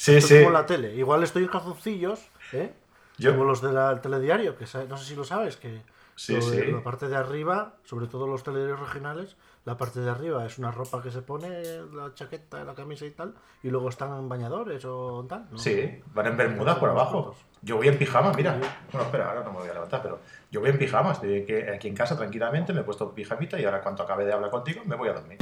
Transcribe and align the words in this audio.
Sí, 0.00 0.14
Esto 0.16 0.28
sí. 0.28 0.34
Es 0.36 0.40
como 0.44 0.52
la 0.54 0.64
tele. 0.64 0.94
Igual 0.94 1.22
estoy 1.22 1.42
en 1.42 1.50
calzoncillos, 1.50 2.26
¿eh? 2.54 2.72
Yo- 3.18 3.32
Como 3.32 3.44
los 3.44 3.60
del 3.60 4.00
telediario, 4.00 4.56
que 4.56 4.64
no 4.88 4.96
sé 4.96 5.04
si 5.04 5.14
lo 5.14 5.24
sabes, 5.24 5.58
que 5.58 5.82
Sí, 6.16 6.34
de- 6.36 6.40
sí. 6.40 6.72
la 6.72 6.82
parte 6.82 7.06
de 7.08 7.16
arriba, 7.16 7.74
sobre 7.84 8.06
todo 8.06 8.26
los 8.26 8.42
telediarios 8.42 8.80
regionales, 8.80 9.36
la 9.66 9.76
parte 9.76 10.00
de 10.00 10.08
arriba 10.08 10.46
es 10.46 10.56
una 10.58 10.70
ropa 10.70 11.02
que 11.02 11.10
se 11.10 11.20
pone, 11.20 11.50
la 11.92 12.14
chaqueta, 12.14 12.64
la 12.64 12.74
camisa 12.74 13.04
y 13.04 13.10
tal, 13.10 13.34
y 13.62 13.68
luego 13.68 13.90
están 13.90 14.16
en 14.18 14.26
bañadores 14.26 14.86
o 14.86 15.26
tal. 15.28 15.46
¿no? 15.50 15.58
Sí, 15.58 16.00
van 16.14 16.28
en 16.28 16.36
bermudas 16.38 16.78
por 16.78 16.88
abajo. 16.88 17.34
Yo 17.60 17.76
voy 17.76 17.88
en 17.88 17.98
pijama, 17.98 18.32
mira. 18.32 18.58
Bueno, 18.90 19.04
espera, 19.04 19.28
ahora 19.28 19.44
no 19.44 19.52
me 19.52 19.58
voy 19.58 19.68
a 19.68 19.74
levantar, 19.74 20.00
pero 20.02 20.18
yo 20.50 20.60
voy 20.60 20.70
en 20.70 20.78
pijama. 20.78 21.12
Estoy 21.12 21.44
aquí 21.74 21.88
en 21.88 21.94
casa 21.94 22.16
tranquilamente, 22.16 22.72
me 22.72 22.80
he 22.80 22.84
puesto 22.84 23.14
pijamita 23.14 23.60
y 23.60 23.66
ahora 23.66 23.82
cuando 23.82 24.02
acabe 24.04 24.24
de 24.24 24.32
hablar 24.32 24.50
contigo 24.50 24.80
me 24.86 24.96
voy 24.96 25.10
a 25.10 25.12
dormir. 25.12 25.36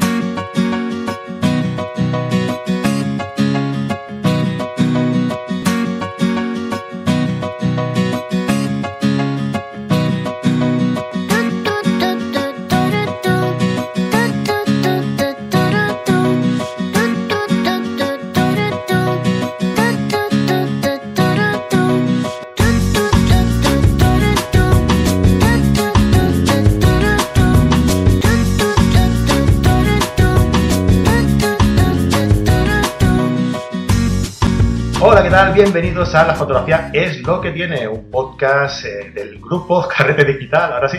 Bienvenidos 35.60 36.14
a 36.14 36.24
La 36.24 36.36
Fotografía 36.36 36.88
es 36.92 37.20
lo 37.22 37.40
que 37.40 37.50
tiene, 37.50 37.88
un 37.88 38.12
podcast 38.12 38.84
eh, 38.84 39.10
del 39.12 39.40
grupo 39.40 39.88
Carrete 39.96 40.24
Digital, 40.24 40.72
ahora 40.72 40.88
sí, 40.88 40.98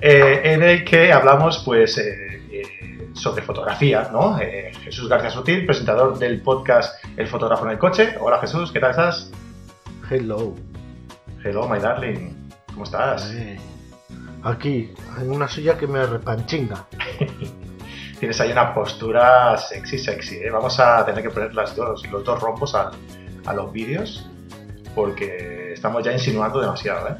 eh, 0.00 0.40
en 0.44 0.62
el 0.62 0.82
que 0.82 1.12
hablamos 1.12 1.58
pues 1.62 1.98
eh, 1.98 3.12
sobre 3.12 3.42
fotografía, 3.42 4.08
¿no? 4.10 4.38
Jesús 4.82 5.10
García 5.10 5.28
Sutil, 5.28 5.66
presentador 5.66 6.18
del 6.18 6.40
podcast 6.40 7.04
El 7.18 7.28
fotógrafo 7.28 7.66
en 7.66 7.72
el 7.72 7.78
coche. 7.78 8.14
Hola 8.18 8.38
Jesús, 8.38 8.72
¿qué 8.72 8.80
tal 8.80 8.92
estás? 8.92 9.30
Hello. 10.10 10.54
Hello, 11.44 11.68
my 11.68 11.78
darling, 11.78 12.32
¿cómo 12.72 12.84
estás? 12.84 13.30
Aquí, 14.42 14.90
en 15.20 15.30
una 15.30 15.48
silla 15.48 15.76
que 15.76 15.86
me 15.86 16.06
repanchinga. 16.06 16.86
Tienes 18.18 18.40
ahí 18.40 18.52
una 18.52 18.72
postura 18.72 19.54
sexy, 19.58 19.98
sexy, 19.98 20.36
¿eh? 20.36 20.50
Vamos 20.50 20.80
a 20.80 21.04
tener 21.04 21.22
que 21.22 21.28
poner 21.28 21.54
las 21.54 21.76
dos, 21.76 22.04
los 22.10 22.24
dos 22.24 22.40
rombos 22.40 22.74
a, 22.74 22.90
a 23.48 23.54
los 23.54 23.72
vídeos 23.72 24.26
porque 24.94 25.72
estamos 25.72 26.04
ya 26.04 26.12
insinuando 26.12 26.60
demasiado, 26.60 27.08
¿eh? 27.08 27.16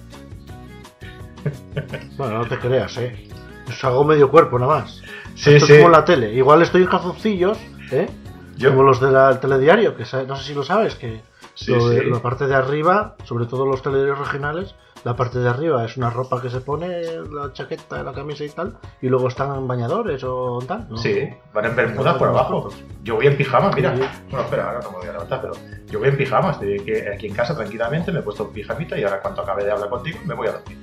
Bueno, 2.16 2.38
no 2.38 2.46
te 2.46 2.58
creas, 2.58 2.96
¿eh? 2.98 3.28
Os 3.68 3.84
hago 3.84 4.04
medio 4.04 4.30
cuerpo 4.30 4.58
nada 4.58 4.80
más. 4.80 5.02
Sí, 5.34 5.54
Esto 5.54 5.66
sí. 5.66 5.72
es 5.74 5.78
como 5.78 5.90
la 5.90 6.04
tele. 6.04 6.32
Igual 6.32 6.62
estoy 6.62 6.82
en 6.82 6.88
calzoncillos, 6.88 7.58
¿eh? 7.92 8.08
Yo- 8.56 8.70
Como 8.70 8.82
los 8.82 9.00
del 9.00 9.38
telediario, 9.40 9.94
que 9.96 10.04
no 10.26 10.36
sé 10.36 10.44
si 10.44 10.54
lo 10.54 10.64
sabes, 10.64 10.96
que 10.96 11.20
Sí, 11.54 11.70
lo 11.72 11.88
de- 11.88 12.00
sí. 12.02 12.10
la 12.10 12.20
parte 12.20 12.46
de 12.46 12.54
arriba, 12.54 13.16
sobre 13.24 13.46
todo 13.46 13.66
los 13.66 13.82
telediarios 13.82 14.18
regionales, 14.18 14.74
la 15.08 15.16
parte 15.16 15.38
de 15.38 15.48
arriba 15.48 15.82
es 15.86 15.96
una 15.96 16.10
ropa 16.10 16.38
que 16.42 16.50
se 16.50 16.60
pone, 16.60 17.00
la 17.32 17.50
chaqueta, 17.54 18.02
la 18.02 18.12
camisa 18.12 18.44
y 18.44 18.50
tal, 18.50 18.76
y 19.00 19.08
luego 19.08 19.28
están 19.28 19.54
en 19.54 19.66
bañadores 19.66 20.22
o 20.22 20.58
tal, 20.68 20.86
¿no? 20.90 20.98
Sí, 20.98 21.26
van 21.54 21.64
en 21.64 21.74
bermudas 21.74 22.16
por 22.18 22.28
abajo. 22.28 22.68
Yo 23.04 23.14
voy 23.14 23.26
en 23.26 23.34
pijama, 23.38 23.70
mira. 23.74 23.96
Sí. 23.96 24.02
Bueno, 24.28 24.44
espera, 24.44 24.66
ahora 24.68 24.80
no 24.82 24.90
me 24.90 24.98
voy 24.98 25.06
a 25.08 25.12
levantar, 25.12 25.40
pero 25.40 25.54
yo 25.86 25.98
voy 25.98 26.08
en 26.08 26.16
pijama. 26.18 26.50
Estoy 26.50 26.78
aquí- 27.10 27.26
en 27.26 27.34
casa 27.34 27.56
tranquilamente, 27.56 28.12
me 28.12 28.18
he 28.18 28.22
puesto 28.22 28.50
pijamita 28.50 28.98
y 28.98 29.04
ahora 29.04 29.22
cuando 29.22 29.40
acabe 29.40 29.64
de 29.64 29.70
hablar 29.70 29.88
contigo 29.88 30.18
me 30.26 30.34
voy 30.34 30.48
a 30.48 30.52
dormir. 30.52 30.76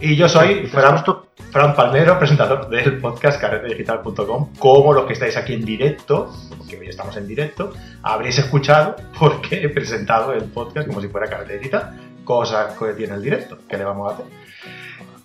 Y 0.00 0.16
yo 0.16 0.30
soy 0.30 0.62
¿Te 0.70 0.78
has 0.78 1.02
Fran, 1.04 1.04
Fran 1.50 1.74
Palmero, 1.76 2.18
presentador 2.18 2.70
del 2.70 2.98
podcast 3.00 3.38
carretedigital.com, 3.38 4.48
como 4.58 4.94
los 4.94 5.04
que 5.04 5.12
estáis 5.12 5.36
aquí 5.36 5.52
en 5.52 5.64
directo, 5.66 6.32
porque 6.56 6.78
hoy 6.78 6.88
estamos 6.88 7.16
en 7.18 7.28
directo, 7.28 7.70
habréis 8.02 8.38
escuchado 8.38 8.96
porque 9.18 9.62
he 9.62 9.68
presentado 9.68 10.32
el 10.32 10.44
podcast 10.44 10.88
como 10.88 11.02
si 11.02 11.08
fuera 11.08 11.28
Carrete 11.28 11.58
Digital, 11.58 12.00
cosas 12.24 12.76
que 12.78 12.92
tiene 12.94 13.14
el 13.14 13.22
directo, 13.22 13.58
¿qué 13.68 13.76
le 13.76 13.84
vamos 13.84 14.10
a 14.10 14.14
hacer? 14.14 14.26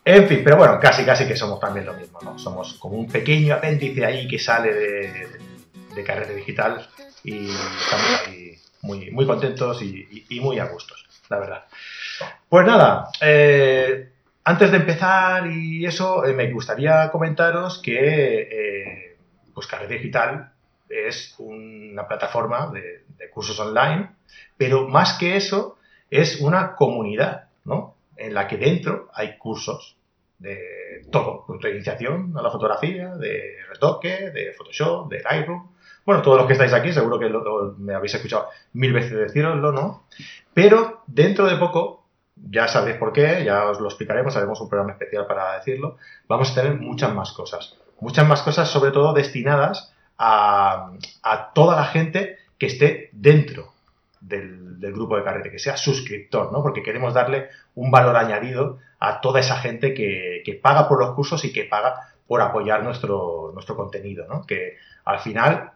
En 0.03 0.25
fin, 0.25 0.41
pero 0.41 0.55
bueno, 0.55 0.79
casi 0.79 1.03
casi 1.03 1.27
que 1.27 1.35
somos 1.35 1.59
también 1.59 1.85
lo 1.85 1.93
mismo, 1.93 2.19
¿no? 2.23 2.39
Somos 2.39 2.75
como 2.75 2.95
un 2.95 3.09
pequeño 3.09 3.55
apéndice 3.55 4.05
ahí 4.05 4.25
que 4.25 4.39
sale 4.39 4.73
de, 4.73 5.27
de 5.93 6.03
Carrete 6.03 6.33
Digital 6.33 6.87
y 7.25 7.49
estamos 7.49 8.21
ahí 8.25 8.55
muy, 8.83 9.11
muy 9.11 9.25
contentos 9.25 9.81
y, 9.81 10.39
muy 10.39 10.59
a 10.59 10.65
gustos, 10.65 11.05
la 11.29 11.39
verdad. 11.39 11.65
Pues 12.47 12.65
nada, 12.65 13.09
eh, 13.19 14.09
antes 14.45 14.71
de 14.71 14.77
empezar 14.77 15.47
y 15.47 15.85
eso, 15.85 16.23
eh, 16.23 16.33
me 16.33 16.49
gustaría 16.53 17.11
comentaros 17.11 17.79
que 17.79 18.47
eh, 18.49 19.17
pues 19.53 19.67
Carrete 19.67 19.95
Digital 19.95 20.53
es 20.87 21.35
una 21.37 22.07
plataforma 22.07 22.71
de 22.71 23.29
cursos 23.29 23.59
online, 23.59 24.09
pero 24.55 24.87
más 24.87 25.17
que 25.17 25.35
eso, 25.35 25.77
es 26.09 26.39
una 26.39 26.75
comunidad, 26.75 27.49
¿no? 27.65 27.95
En 28.15 28.33
la 28.33 28.47
que 28.47 28.57
dentro 28.57 29.09
hay 29.13 29.37
cursos 29.37 29.95
de 30.39 31.05
todo, 31.11 31.45
de 31.61 31.71
iniciación 31.71 32.33
a 32.37 32.41
la 32.41 32.51
fotografía, 32.51 33.15
de 33.15 33.57
retoque, 33.69 34.31
de 34.31 34.53
Photoshop, 34.53 35.09
de 35.09 35.21
Lightroom. 35.21 35.67
Bueno, 36.05 36.21
todos 36.21 36.37
los 36.37 36.47
que 36.47 36.53
estáis 36.53 36.73
aquí, 36.73 36.93
seguro 36.93 37.19
que 37.19 37.29
me 37.79 37.93
habéis 37.93 38.13
escuchado 38.13 38.49
mil 38.73 38.93
veces 38.93 39.11
deciroslo, 39.11 39.71
¿no? 39.71 40.03
Pero 40.53 41.03
dentro 41.07 41.45
de 41.45 41.57
poco, 41.57 42.05
ya 42.35 42.67
sabréis 42.67 42.97
por 42.97 43.11
qué, 43.11 43.43
ya 43.43 43.69
os 43.69 43.79
lo 43.79 43.87
explicaremos, 43.87 44.35
haremos 44.37 44.61
un 44.61 44.69
programa 44.69 44.93
especial 44.93 45.27
para 45.27 45.55
decirlo, 45.55 45.97
vamos 46.27 46.51
a 46.51 46.61
tener 46.61 46.79
muchas 46.79 47.13
más 47.13 47.31
cosas. 47.33 47.75
Muchas 47.99 48.27
más 48.27 48.41
cosas, 48.43 48.69
sobre 48.69 48.91
todo 48.91 49.13
destinadas 49.13 49.93
a, 50.17 50.91
a 51.23 51.53
toda 51.53 51.75
la 51.75 51.85
gente 51.85 52.37
que 52.57 52.67
esté 52.67 53.09
dentro 53.11 53.73
del, 54.21 54.77
grupo 54.93 55.17
de 55.17 55.23
carrete, 55.23 55.51
que 55.51 55.59
sea 55.59 55.77
suscriptor, 55.77 56.51
¿no? 56.51 56.61
Porque 56.61 56.83
queremos 56.83 57.13
darle 57.13 57.49
un 57.75 57.91
valor 57.91 58.15
añadido 58.15 58.79
a 58.99 59.21
toda 59.21 59.39
esa 59.39 59.57
gente 59.57 59.93
que, 59.93 60.41
que 60.45 60.53
paga 60.53 60.87
por 60.87 60.99
los 60.99 61.13
cursos 61.15 61.43
y 61.45 61.53
que 61.53 61.65
paga 61.65 62.13
por 62.27 62.41
apoyar 62.41 62.83
nuestro, 62.83 63.51
nuestro 63.53 63.75
contenido, 63.75 64.25
¿no? 64.27 64.45
Que 64.45 64.77
al 65.05 65.19
final 65.19 65.71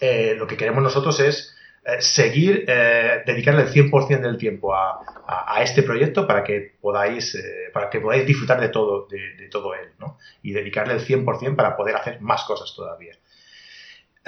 eh, 0.00 0.34
lo 0.38 0.46
que 0.46 0.56
queremos 0.56 0.82
nosotros 0.82 1.18
es 1.20 1.56
eh, 1.84 2.00
seguir, 2.00 2.64
eh, 2.68 3.22
dedicarle 3.26 3.62
el 3.62 3.68
100% 3.68 4.20
del 4.20 4.38
tiempo 4.38 4.74
a, 4.74 5.00
a- 5.26 5.62
este 5.62 5.82
proyecto 5.82 6.26
para 6.26 6.42
que 6.44 6.74
podáis, 6.80 7.36
para 7.72 7.88
que 7.90 8.00
podáis 8.00 8.26
disfrutar 8.26 8.60
de 8.60 8.68
todo, 8.68 9.06
de, 9.06 9.36
de 9.36 9.48
todo 9.48 9.74
él, 9.74 9.90
¿no? 9.98 10.18
Y 10.42 10.52
dedicarle 10.52 10.94
el 10.94 11.00
100% 11.00 11.56
para 11.56 11.76
poder 11.76 11.96
hacer 11.96 12.20
más 12.20 12.44
cosas 12.44 12.74
todavía. 12.74 13.14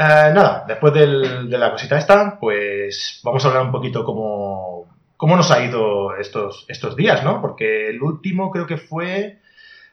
Eh, 0.01 0.31
nada, 0.33 0.65
después 0.67 0.95
del- 0.95 1.51
de 1.51 1.59
la 1.59 1.73
cosita 1.73 1.99
esta, 1.99 2.39
pues 2.39 3.21
vamos 3.25 3.45
a 3.45 3.49
hablar 3.49 3.65
un 3.65 3.73
poquito 3.73 4.05
cómo, 4.05 4.87
cómo 5.17 5.37
nos 5.37 5.51
ha 5.51 5.65
ido 5.65 6.15
estos, 6.17 6.65
estos 6.69 6.95
días, 6.95 7.25
¿no? 7.25 7.41
Porque 7.41 7.89
el 7.89 8.01
último 8.03 8.51
creo 8.53 8.67
que 8.67 8.77
fue, 8.77 9.41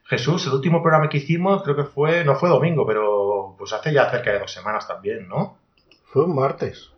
Jesús, 0.05 0.45
el 0.45 0.53
último 0.53 0.81
programa 0.83 1.09
que 1.09 1.17
hicimos 1.17 1.63
creo 1.63 1.75
que 1.75 1.85
fue, 1.85 2.23
no 2.23 2.35
fue 2.35 2.49
domingo, 2.49 2.85
pero 2.85 3.55
pues 3.57 3.73
hace 3.73 3.91
ya 3.93 4.09
cerca 4.11 4.31
de 4.31 4.39
dos 4.39 4.51
semanas 4.53 4.88
también, 4.88 5.27
¿no? 5.27 5.57
Fue 6.05 6.23
un 6.25 6.35
martes. 6.35 6.91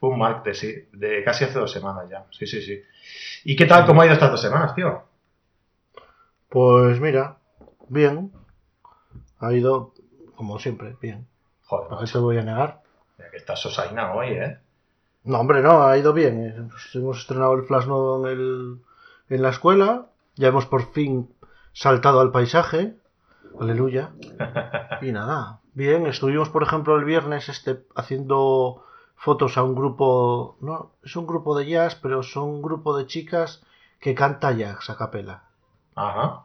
Fue 0.00 0.08
un 0.10 0.18
martes, 0.18 0.58
sí, 0.58 0.74
de 0.92 1.22
casi 1.24 1.44
hace 1.44 1.58
dos 1.58 1.72
semanas 1.72 2.08
ya, 2.10 2.24
sí, 2.30 2.46
sí, 2.46 2.62
sí. 2.62 2.80
¿Y 3.44 3.54
qué 3.56 3.66
tal, 3.66 3.84
cómo 3.86 4.00
ha 4.00 4.06
ido 4.06 4.14
estas 4.14 4.30
dos 4.30 4.40
semanas, 4.42 4.74
tío? 4.74 5.02
Pues 6.48 7.00
mira, 7.00 7.36
bien. 7.88 8.32
Ha 9.40 9.52
ido, 9.52 9.92
como 10.36 10.58
siempre, 10.58 10.96
bien. 11.02 11.26
Joder, 11.66 11.88
¿Para 11.88 11.98
qué 12.00 12.02
macho, 12.06 12.12
te 12.18 12.18
voy 12.22 12.38
a 12.38 12.42
negar? 12.42 12.82
mira 13.18 13.30
que 13.30 13.36
estás 13.36 13.60
sosaina 13.60 14.12
hoy, 14.14 14.28
¿eh? 14.28 14.58
No, 15.24 15.40
hombre, 15.40 15.62
no, 15.62 15.82
ha 15.84 15.96
ido 15.96 16.12
bien. 16.12 16.44
eh. 16.44 16.68
Hemos 16.94 17.18
estrenado 17.18 17.54
el 17.54 17.64
flash 17.64 17.86
nuevo 17.86 18.26
en, 18.26 18.32
el, 18.32 18.78
en 19.30 19.42
la 19.42 19.48
escuela. 19.50 20.06
Ya 20.36 20.48
hemos 20.48 20.66
por 20.66 20.92
fin 20.92 21.34
saltado 21.72 22.20
al 22.20 22.30
paisaje. 22.32 22.96
Aleluya. 23.58 24.10
Y 25.00 25.12
nada, 25.12 25.60
bien. 25.72 26.06
Estuvimos, 26.06 26.48
por 26.50 26.62
ejemplo, 26.62 26.96
el 26.96 27.04
viernes 27.04 27.48
este, 27.48 27.84
haciendo 27.94 28.84
fotos 29.16 29.56
a 29.56 29.62
un 29.62 29.74
grupo. 29.74 30.56
No, 30.60 30.90
es 31.02 31.16
un 31.16 31.26
grupo 31.26 31.56
de 31.56 31.66
jazz, 31.66 31.94
pero 31.94 32.22
son 32.22 32.44
un 32.44 32.62
grupo 32.62 32.96
de 32.96 33.06
chicas 33.06 33.62
que 34.00 34.14
canta 34.14 34.52
jazz 34.52 34.90
a 34.90 34.96
capela. 34.96 35.44
Ajá. 35.94 36.42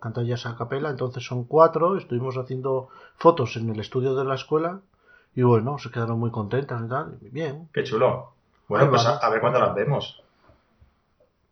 Canta 0.00 0.22
jazz 0.22 0.46
a 0.46 0.56
capela, 0.56 0.90
entonces 0.90 1.24
son 1.24 1.44
cuatro. 1.44 1.96
Estuvimos 1.96 2.36
haciendo 2.36 2.88
fotos 3.16 3.56
en 3.56 3.68
el 3.70 3.80
estudio 3.80 4.14
de 4.14 4.24
la 4.24 4.34
escuela. 4.34 4.80
Y 5.34 5.42
bueno, 5.42 5.78
se 5.78 5.90
quedaron 5.90 6.18
muy 6.18 6.30
contentas 6.30 6.82
y 6.84 6.88
tal. 6.88 7.18
Bien. 7.20 7.68
Qué 7.72 7.84
chulo. 7.84 8.32
Bueno, 8.68 8.84
Ahí 8.84 8.90
pues 8.90 9.06
a, 9.06 9.16
a 9.16 9.30
ver 9.30 9.40
cuándo 9.40 9.58
las 9.58 9.74
vemos. 9.74 10.22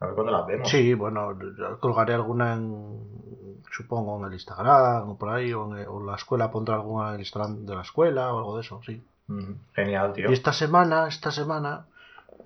A 0.01 0.07
ver 0.07 0.15
cuándo 0.15 0.33
las 0.33 0.47
vemos. 0.47 0.69
Sí, 0.69 0.95
bueno, 0.95 1.37
colgaré 1.81 2.15
alguna 2.15 2.55
en, 2.55 3.63
supongo, 3.71 4.19
en 4.19 4.27
el 4.27 4.33
Instagram 4.35 5.11
o 5.11 5.17
por 5.19 5.31
ahí, 5.31 5.53
o, 5.53 5.77
en, 5.77 5.87
o 5.89 6.05
la 6.05 6.17
escuela 6.17 6.51
pondrá 6.51 6.75
alguna 6.77 7.09
en 7.09 7.15
el 7.15 7.21
Instagram 7.21 7.65
de 7.65 7.75
la 7.75 7.83
escuela 7.83 8.33
o 8.33 8.39
algo 8.39 8.57
de 8.57 8.63
eso, 8.63 8.81
sí. 8.85 9.03
Mm, 9.29 9.53
Genial, 9.75 10.13
tío. 10.13 10.31
Y 10.31 10.33
esta 10.33 10.53
semana, 10.53 11.09
esta 11.09 11.31
semana, 11.31 11.87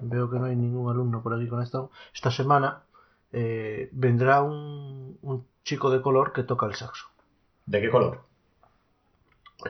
veo 0.01 0.31
que 0.31 0.39
no 0.39 0.47
hay 0.47 0.57
ningún 0.57 0.91
alumno 0.91 1.23
por 1.23 1.35
aquí 1.35 1.49
conectado. 1.49 1.91
Esta 2.15 2.31
semana 2.31 2.83
eh, 3.33 3.89
vendrá 3.93 4.43
un, 4.43 5.19
un 5.23 5.47
chico 5.65 5.91
de 5.91 6.03
color 6.03 6.33
que 6.33 6.43
toca 6.45 6.67
el 6.67 6.75
saxo. 6.75 7.07
¿De 7.67 7.81
qué 7.81 7.91
color? 7.91 8.23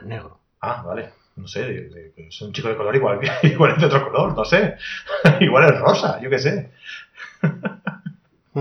El 0.01 0.07
negro. 0.09 0.39
Ah, 0.61 0.83
vale. 0.85 1.13
No 1.35 1.47
sé, 1.47 1.61
de- 1.63 1.89
de- 1.89 2.13
es 2.27 2.41
un 2.41 2.51
chico 2.53 2.67
de 2.67 2.75
color 2.77 2.95
igual, 2.95 3.19
igual 3.43 3.71
es 3.71 3.79
de 3.79 3.85
otro 3.85 4.03
color, 4.11 4.35
no 4.35 4.45
sé. 4.45 4.75
igual 5.39 5.73
es 5.73 5.79
rosa, 5.79 6.19
yo 6.21 6.29
qué 6.29 6.39
sé. 6.39 6.71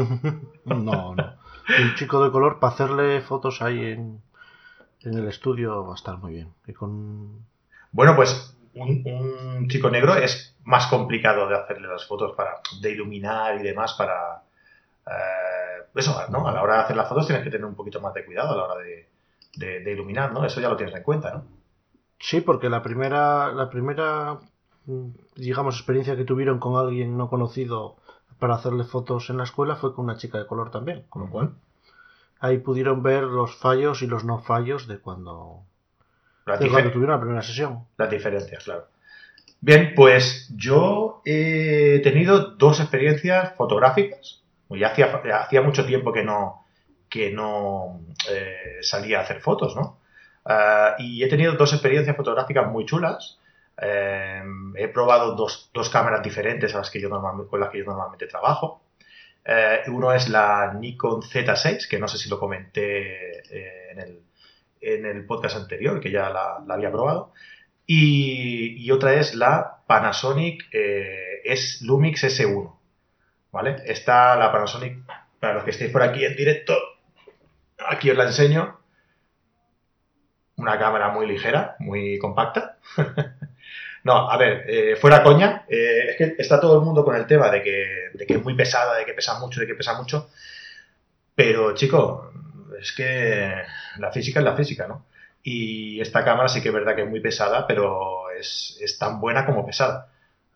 no, 0.65 1.15
no. 1.15 1.15
Un 1.15 1.94
chico 1.97 2.25
de 2.25 2.31
color 2.31 2.59
para 2.59 2.73
hacerle 2.75 3.21
fotos 3.21 3.62
ahí 3.62 3.93
en, 3.93 4.21
en 5.03 5.15
el 5.19 5.29
estudio 5.29 5.87
va 5.87 5.93
a 5.94 5.97
estar 5.97 6.19
muy 6.19 6.35
bien. 6.35 6.55
Y 6.67 6.73
con 6.73 7.47
Bueno, 7.93 8.17
pues 8.17 8.56
un, 8.75 9.03
un 9.06 9.69
chico 9.69 9.91
negro 9.91 10.17
es 10.17 10.56
más 10.65 10.88
complicado 10.88 11.49
de 11.49 11.56
hacerle 11.56 11.88
las 11.88 12.06
fotos 12.06 12.35
para 12.37 12.61
de 12.81 12.91
iluminar 12.93 13.61
y 13.61 13.62
demás 13.65 13.94
para 13.94 14.43
eh, 15.06 15.11
eso, 15.94 16.16
¿no? 16.31 16.46
A 16.48 16.52
la 16.52 16.62
hora 16.62 16.75
de 16.76 16.81
hacer 16.82 16.96
las 16.96 17.08
fotos 17.08 17.26
tienes 17.26 17.44
que 17.44 17.50
tener 17.50 17.66
un 17.66 17.75
poquito 17.75 18.00
más 18.00 18.14
de 18.14 18.25
cuidado 18.25 18.52
a 18.52 18.56
la 18.56 18.64
hora 18.64 18.82
de, 18.84 19.08
de- 19.56 19.81
de 19.81 19.92
iluminar, 19.92 20.32
¿no? 20.32 20.44
Eso 20.44 20.60
ya 20.60 20.69
lo 20.69 20.76
tienes 20.76 20.94
en 20.96 21.02
cuenta, 21.02 21.32
¿no? 21.34 21.44
Sí, 22.20 22.40
porque 22.40 22.69
la 22.70 22.82
primera, 22.82 23.52
la 23.52 23.69
primera, 23.70 24.38
mm, 24.87 25.08
digamos, 25.37 25.76
experiencia 25.76 26.16
que 26.16 26.25
tuvieron 26.25 26.58
con 26.60 26.76
alguien 26.76 27.16
no 27.16 27.28
conocido 27.28 27.96
para 28.38 28.54
hacerle 28.54 28.84
fotos 28.84 29.28
en 29.31 29.38
la 29.38 29.44
escuela 29.44 29.76
fue 29.76 29.94
con 29.94 30.04
una 30.04 30.16
chica 30.16 30.38
de 30.38 30.46
color 30.46 30.70
también. 30.70 31.04
Con 31.08 31.22
lo 31.22 31.31
cual, 31.31 31.54
ahí 32.40 32.58
pudieron 32.58 33.02
ver 33.02 33.25
los 33.25 33.56
fallos 33.56 34.02
y 34.02 34.08
los 34.08 34.25
no 34.25 34.40
fallos 34.40 34.86
de 34.88 35.00
cuando, 35.00 35.64
de 36.58 36.70
cuando 36.70 36.90
tuvieron 36.93 37.16
la 37.16 37.20
primera 37.22 37.43
sesión. 37.43 37.86
las 37.96 38.10
diferencias, 38.10 38.64
claro. 38.64 38.86
Bien, 39.60 39.93
pues 39.96 40.52
yo 40.56 41.22
he 41.25 42.00
tenido 42.02 42.52
dos 42.56 42.81
experiencias 42.81 43.54
fotográficas. 43.56 44.39
Ya 44.76 44.88
hacía, 44.88 45.22
hacía 45.40 45.62
mucho 45.62 45.84
tiempo 45.84 46.12
que 46.12 46.22
no, 46.22 46.64
que 47.08 47.31
no 47.31 48.00
eh, 48.31 48.78
salía 48.82 49.19
a 49.19 49.22
hacer 49.22 49.40
fotos, 49.40 49.75
¿no? 49.75 49.99
Ah, 50.44 50.96
y 50.99 51.22
he 51.22 51.28
tenido 51.28 51.55
dos 51.55 51.72
experiencias 51.72 52.17
fotográficas 52.17 52.70
muy 52.70 52.87
chulas. 52.87 53.38
Eh, 53.81 54.43
he 54.76 54.88
probado 54.88 55.34
dos, 55.34 55.70
dos 55.72 55.90
cámaras 55.90 56.22
diferentes 56.22 56.75
a 56.75 56.78
las 56.78 56.90
que 56.90 57.00
yo 57.00 57.11
con 57.11 57.61
las 57.61 57.70
que 57.70 57.78
yo 57.78 57.84
normalmente 57.84 58.26
trabajo. 58.26 58.82
Eh, 59.44 59.82
uno 59.88 60.12
es 60.12 60.28
la 60.28 60.75
Nikon 60.75 61.22
Z6, 61.22 61.88
que 61.88 61.99
no 61.99 62.08
sé 62.08 62.19
si 62.19 62.28
lo 62.28 62.38
comenté 62.38 63.38
eh, 63.50 63.90
en, 63.93 63.99
el, 63.99 64.22
en 64.81 65.06
el 65.06 65.26
podcast 65.26 65.56
anterior, 65.56 66.00
que 66.00 66.11
ya 66.11 66.31
la, 66.31 66.62
había 66.69 66.90
probado. 66.90 67.32
Y, 67.87 68.76
y 68.84 68.90
otra 68.93 69.14
es 69.14 69.34
la 69.34 69.82
Panasonic 69.87 70.69
eh, 70.72 71.40
es 71.44 71.82
Lumix 71.82 72.25
S1. 72.25 72.80
¿Vale? 73.52 73.76
Está 73.85 74.37
la 74.37 74.52
Panasonic, 74.52 74.99
para 75.41 75.55
los 75.55 75.64
que 75.64 75.70
estéis 75.70 75.91
por 75.91 76.02
aquí 76.02 76.25
en 76.25 76.37
directo, 76.37 76.76
aquí 77.87 78.11
os 78.11 78.17
la 78.17 78.25
enseño. 78.25 78.79
Una 80.56 80.79
cámara 80.79 81.08
muy 81.08 81.26
ligera, 81.26 81.76
muy 81.79 82.19
compacta. 82.19 82.76
no, 84.05 84.31
a 84.31 84.37
ver, 84.37 84.64
eh, 84.69 84.97
fuera 84.97 85.23
coña, 85.23 85.64
eh, 85.69 86.11
es 86.11 86.17
que 86.17 86.35
está 86.38 86.61
todo 86.61 86.79
el 86.79 86.85
mundo 86.85 87.05
con 87.05 87.17
el 87.17 87.26
tema 87.26 87.50
de 87.50 87.62
que, 87.62 88.11
de 88.14 88.26
que 88.26 88.35
es 88.35 88.44
muy 88.44 88.55
pesada, 88.55 88.97
de 88.97 89.05
que 89.05 89.14
pesa 89.14 89.38
mucho, 89.38 89.61
de 89.61 89.67
que 89.67 89.75
pesa 89.75 89.94
mucho. 89.94 90.31
Pero, 91.35 91.75
chico, 91.75 92.31
es 92.79 92.93
que 92.93 93.55
la 93.99 94.12
física 94.12 94.41
es 94.41 94.44
la 94.44 94.56
física, 94.56 94.87
¿no? 94.87 95.06
Y 95.43 96.00
esta 96.00 96.25
cámara 96.25 96.49
sí 96.49 96.61
que 96.61 96.69
es 96.69 96.75
verdad 96.75 96.94
que 96.94 97.03
es 97.03 97.08
muy 97.08 97.20
pesada, 97.20 97.67
pero 97.67 98.31
es, 98.31 98.79
es 98.81 98.99
tan 98.99 99.20
buena 99.20 99.46
como 99.46 99.64
pesada. 99.64 100.09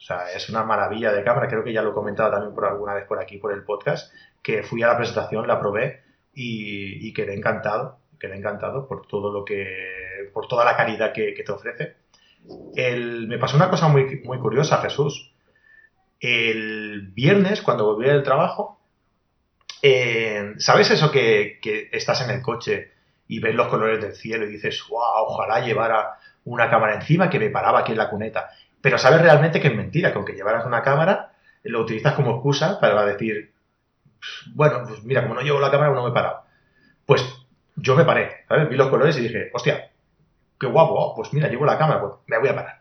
O 0.04 0.06
sea, 0.06 0.30
es 0.36 0.50
una 0.50 0.64
maravilla 0.64 1.12
de 1.12 1.24
cámara. 1.24 1.48
Creo 1.48 1.64
que 1.64 1.72
ya 1.72 1.80
lo 1.80 1.92
he 1.92 1.94
comentado 1.94 2.30
también 2.30 2.54
por 2.54 2.66
alguna 2.66 2.92
vez 2.92 3.06
por 3.06 3.18
aquí, 3.18 3.38
por 3.38 3.54
el 3.54 3.62
podcast, 3.64 4.12
que 4.42 4.62
fui 4.62 4.82
a 4.82 4.88
la 4.88 4.98
presentación, 4.98 5.48
la 5.48 5.58
probé 5.58 6.02
y, 6.34 7.10
quedé 7.14 7.32
encantado. 7.32 8.00
Quedé 8.20 8.36
encantado 8.36 8.86
por 8.86 9.06
todo 9.06 9.32
lo 9.32 9.46
que. 9.46 10.30
por 10.34 10.46
toda 10.46 10.66
la 10.66 10.76
calidad 10.76 11.14
que, 11.14 11.32
te 11.32 11.50
ofrece. 11.50 11.96
Me 12.76 13.38
pasó 13.38 13.56
una 13.56 13.70
cosa 13.70 13.88
muy, 13.88 14.20
muy 14.26 14.38
curiosa, 14.40 14.82
Jesús. 14.82 15.32
El 16.20 17.08
viernes, 17.14 17.62
cuando 17.62 17.86
volví 17.86 18.06
del 18.06 18.22
trabajo, 18.22 18.78
eh, 19.80 20.52
¿sabes 20.58 20.90
eso 20.90 21.10
que, 21.10 21.58
que 21.62 21.88
estás 21.92 22.20
en 22.20 22.28
el 22.28 22.42
coche 22.42 22.92
y 23.26 23.40
ves 23.40 23.54
los 23.54 23.68
colores 23.68 24.02
del 24.02 24.14
cielo 24.14 24.44
y 24.44 24.50
dices, 24.50 24.84
wow, 24.86 25.28
ojalá 25.28 25.64
llevara 25.64 26.18
una 26.44 26.68
cámara 26.68 26.94
encima 26.96 27.30
que 27.30 27.38
me 27.38 27.48
paraba 27.48 27.78
aquí 27.78 27.92
en 27.92 27.98
la 27.98 28.10
cuneta? 28.10 28.50
Pero 28.84 28.98
sabes 28.98 29.22
realmente 29.22 29.62
que 29.62 29.68
es 29.68 29.74
mentira, 29.74 30.10
que 30.10 30.18
aunque 30.18 30.34
llevaras 30.34 30.66
una 30.66 30.82
cámara, 30.82 31.32
lo 31.62 31.80
utilizas 31.80 32.12
como 32.12 32.32
excusa 32.32 32.78
para 32.80 33.06
decir, 33.06 33.54
bueno, 34.54 34.82
pues 34.86 35.02
mira, 35.04 35.22
como 35.22 35.32
no 35.32 35.40
llevo 35.40 35.58
la 35.58 35.70
cámara, 35.70 35.94
no 35.94 36.02
me 36.02 36.10
he 36.10 36.12
parado. 36.12 36.42
Pues 37.06 37.24
yo 37.76 37.96
me 37.96 38.04
paré, 38.04 38.44
¿sabes? 38.46 38.68
Vi 38.68 38.76
los 38.76 38.90
colores 38.90 39.16
y 39.16 39.22
dije, 39.22 39.48
hostia, 39.54 39.90
qué 40.60 40.66
guapo, 40.66 40.96
oh, 40.96 41.14
pues 41.16 41.32
mira, 41.32 41.48
llevo 41.48 41.64
la 41.64 41.78
cámara, 41.78 41.98
pues 41.98 42.12
me 42.26 42.38
voy 42.38 42.48
a 42.50 42.56
parar. 42.56 42.80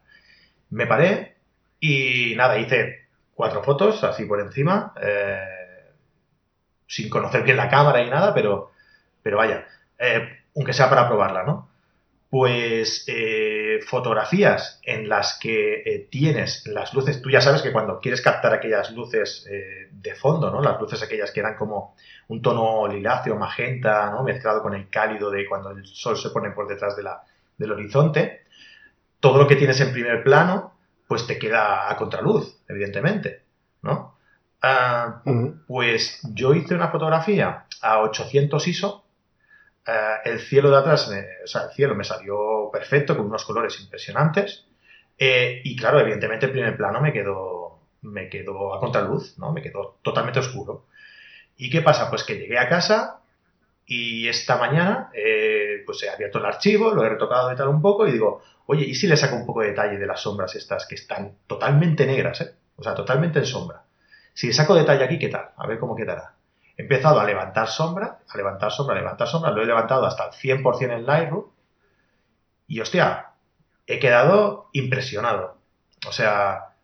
Me 0.72 0.88
paré 0.88 1.38
y 1.80 2.34
nada, 2.36 2.58
hice 2.58 3.08
cuatro 3.34 3.64
fotos 3.64 4.04
así 4.04 4.26
por 4.26 4.42
encima, 4.42 4.94
eh, 5.02 5.88
sin 6.86 7.10
conocer 7.10 7.44
bien 7.44 7.56
la 7.56 7.70
cámara 7.70 8.02
y 8.02 8.10
nada, 8.10 8.34
pero, 8.34 8.72
pero 9.22 9.38
vaya, 9.38 9.66
eh, 9.98 10.42
aunque 10.54 10.74
sea 10.74 10.90
para 10.90 11.08
probarla, 11.08 11.44
¿no? 11.44 11.70
Pues 12.30 13.06
eh, 13.08 13.63
fotografías 13.82 14.80
en 14.84 15.10
las 15.10 15.38
que 15.40 15.84
eh, 15.86 16.08
tienes 16.10 16.66
las 16.68 16.94
luces, 16.94 17.22
tú 17.22 17.30
ya 17.30 17.42
sabes 17.42 17.62
que 17.62 17.72
cuando 17.72 18.00
quieres 18.00 18.22
captar 18.22 18.54
aquellas 18.54 18.92
luces 18.92 19.46
eh, 19.50 19.90
de 19.92 20.16
fondo, 20.16 20.52
¿no? 20.52 20.62
Las 20.62 20.80
luces 20.80 21.02
aquellas 21.02 21.32
que 21.32 21.40
eran 21.40 21.56
como 21.56 21.96
un 22.28 22.42
tono 22.42 22.88
liláceo, 22.88 23.36
magenta, 23.36 24.10
¿no? 24.12 24.24
Mezclado 24.24 24.62
con 24.62 24.74
el 24.74 24.90
cálido 24.90 25.30
de 25.30 25.48
cuando 25.48 25.72
el 25.72 25.86
sol 25.86 26.18
se 26.18 26.30
pone 26.30 26.52
por 26.52 26.68
detrás 26.68 26.96
de 26.96 27.04
la, 27.04 27.24
del 27.58 27.72
horizonte, 27.72 28.44
todo 29.20 29.38
lo 29.38 29.48
que 29.48 29.56
tienes 29.56 29.80
en 29.82 29.94
primer 29.94 30.24
plano, 30.24 30.74
pues 31.08 31.26
te 31.28 31.38
queda 31.38 31.92
a 31.92 31.96
contraluz, 31.96 32.58
evidentemente, 32.68 33.44
¿no? 33.82 34.14
Ah, 34.62 35.22
pues 35.68 36.22
yo 36.34 36.54
hice 36.54 36.74
una 36.74 36.88
fotografía 36.88 37.66
a 37.82 38.00
800 38.00 38.68
ISO. 38.68 39.03
Eh, 39.88 40.16
el 40.26 40.40
cielo 40.40 40.72
de 40.72 40.78
atrás, 40.78 41.10
me- 41.10 41.44
o 41.44 41.48
sea, 41.48 41.64
el 41.64 41.72
cielo 41.72 41.96
me 41.96 42.04
salió 42.04 42.70
perfecto, 42.72 43.16
con 43.18 43.28
unos 43.28 43.46
colores 43.46 43.80
impresionantes. 43.82 44.66
eh, 45.18 45.62
y 45.64 45.76
claro, 45.76 46.00
evidentemente 46.00 46.48
el 46.48 46.52
primer 46.52 46.76
plano 46.76 47.00
me 47.02 47.14
quedó, 47.14 47.80
me 48.02 48.30
quedó 48.30 48.74
a 48.76 48.80
contraluz, 48.80 49.38
¿no? 49.38 49.54
Me 49.54 49.62
quedó 49.62 50.00
totalmente 50.02 50.40
oscuro. 50.40 50.88
¿Y 51.58 51.70
qué 51.70 51.82
pasa? 51.82 52.10
Pues 52.10 52.24
que 52.24 52.36
llegué 52.38 52.58
a 52.60 52.70
casa 52.70 53.22
y 53.86 54.28
esta 54.30 54.58
mañana 54.58 55.12
eh, 55.14 55.84
pues 55.86 56.04
he 56.04 56.10
abierto 56.10 56.40
el 56.40 56.46
archivo, 56.46 56.94
lo 56.94 57.04
he 57.06 57.10
retocado 57.10 57.52
y 57.52 57.56
tal 57.56 57.68
un 57.70 57.82
poco 57.82 58.08
y 58.08 58.12
digo, 58.14 58.42
oye, 58.68 58.86
¿y 58.86 58.96
si 58.96 59.08
le 59.08 59.18
saco 59.18 59.36
un 59.36 59.46
poco 59.46 59.62
de 59.62 59.70
detalle 59.70 59.98
de 60.00 60.08
las 60.08 60.22
sombras 60.22 60.56
estas 60.56 60.88
que 60.88 60.96
están 60.96 61.38
totalmente 61.48 62.06
negras. 62.08 62.56
O 62.78 62.84
sea, 62.84 62.96
totalmente 62.96 63.40
en 63.40 63.46
sombra. 63.46 63.84
Si 64.34 64.48
le 64.48 64.54
saco 64.54 64.76
detalle 64.76 65.04
aquí, 65.06 65.20
¿qué 65.20 65.30
tal? 65.30 65.52
A 65.58 65.68
ver 65.68 65.80
cómo 65.80 65.96
quedará. 65.96 66.33
He 66.78 66.84
empezado 66.84 67.20
a 67.20 67.26
levantar 67.26 67.68
sombra, 67.68 68.20
a 68.28 68.38
levantar 68.38 68.72
sombra, 68.72 68.96
a 68.96 69.00
levantar 69.00 69.28
sombra, 69.28 69.52
lo 69.52 69.62
he 69.62 69.66
levantado 69.66 70.06
hasta 70.06 70.26
el 70.28 70.34
100% 70.34 70.94
en 70.94 71.06
Lightroom 71.06 71.46
y 72.68 72.80
hostia, 72.80 73.32
he 73.88 74.00
quedado 74.00 74.70
impresionado. 74.74 75.58
O 76.08 76.12
sea, 76.12 76.76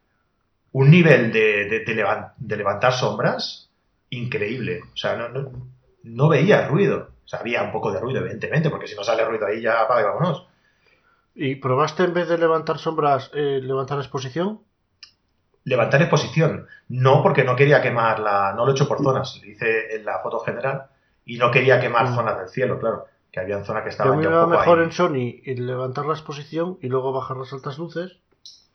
un 0.71 0.91
nivel 0.91 1.31
de, 1.31 1.65
de- 1.65 1.79
de 1.85 1.95
levan- 1.95 2.33
de 2.37 2.57
levantar 2.57 2.93
sombras 2.93 3.69
increíble. 4.09 4.81
O 4.93 4.97
sea, 4.97 5.15
no, 5.15 5.29
no- 5.29 5.67
no 6.03 6.29
veía 6.29 6.67
ruido. 6.67 7.11
O 7.25 7.27
sea, 7.27 7.39
había 7.39 7.63
un 7.63 7.71
poco 7.71 7.91
de 7.91 7.99
ruido, 7.99 8.19
evidentemente, 8.21 8.69
porque 8.69 8.87
si 8.87 8.95
no 8.95 9.03
sale 9.03 9.25
ruido 9.25 9.45
ahí 9.47 9.61
ya 9.61 9.81
apaga 9.81 10.01
y 10.01 10.05
vámonos. 10.05 10.47
¿Y 11.35 11.55
probaste 11.55 12.03
en 12.03 12.13
vez 12.13 12.27
de 12.29 12.37
levantar 12.37 12.79
sombras, 12.79 13.31
eh, 13.33 13.59
levantar 13.63 13.99
exposición? 13.99 14.61
Levantar 15.69 16.01
exposición. 16.01 16.65
No 16.87 17.21
porque 17.21 17.43
no 17.43 17.55
quería 17.55 17.81
quemar 17.81 18.19
la... 18.19 18.53
No 18.53 18.65
lo 18.65 18.71
he 18.71 18.73
hecho 18.73 18.87
por 18.87 19.01
zonas. 19.03 19.39
Lo 19.43 19.49
hice 19.51 19.95
en 19.95 20.03
la 20.05 20.19
foto 20.19 20.39
general 20.39 20.87
y 21.25 21.37
no 21.37 21.51
quería 21.51 21.79
quemar 21.79 22.09
Mm. 22.09 22.15
zonas 22.15 22.37
del 22.39 22.49
cielo, 22.49 22.79
claro. 22.79 23.05
Que 23.31 23.39
había 23.39 23.63
zonas 23.63 23.83
que 23.83 23.89
Yo 23.89 23.91
estaban 23.91 24.17
me 24.17 24.23
ya 24.23 24.29
un 24.29 24.35
iba 24.35 24.47
mejor 24.47 24.79
ahí. 24.79 24.85
en 24.85 24.91
Sony 24.91 25.41
y 25.45 25.55
levantar 25.55 26.05
la 26.05 26.13
exposición 26.13 26.77
y 26.81 26.87
luego 26.87 27.11
bajar 27.13 27.37
las 27.37 27.53
altas 27.53 27.77
luces. 27.77 28.17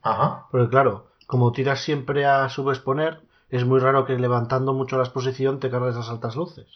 Ajá. 0.02 0.46
Porque 0.52 0.68
claro, 0.68 1.08
como 1.26 1.50
tiras 1.50 1.80
siempre 1.82 2.26
a 2.26 2.48
subexponer, 2.48 3.20
es 3.50 3.64
muy 3.64 3.80
raro 3.80 4.04
que 4.06 4.16
levantando 4.16 4.72
mucho 4.72 4.96
la 4.96 5.02
exposición 5.04 5.58
te 5.58 5.70
cargues 5.70 5.96
las 5.96 6.08
altas 6.08 6.36
luces. 6.36 6.66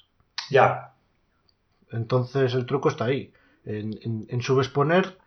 Ya. 0.51 0.95
Entonces 1.91 2.55
el 2.55 2.67
truco 2.67 2.89
está 2.89 3.05
ahí. 3.05 3.33
En, 3.65 3.99
en, 4.03 4.27
en 4.29 4.43
subexponer, 4.43 5.19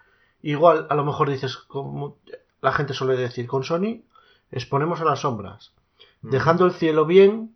igual 0.42 0.88
a 0.90 0.96
lo 0.96 1.06
mejor 1.06 1.30
dices, 1.30 1.56
como 1.56 2.18
la 2.62 2.72
gente 2.74 2.94
suele 2.94 3.16
decir, 3.16 3.48
con 3.48 3.64
Sony 3.64 4.02
exponemos 4.52 5.02
a 5.02 5.06
las 5.06 5.20
sombras. 5.22 5.74
Dejando 6.22 6.66
el 6.66 6.74
cielo 6.74 7.06
bien, 7.06 7.56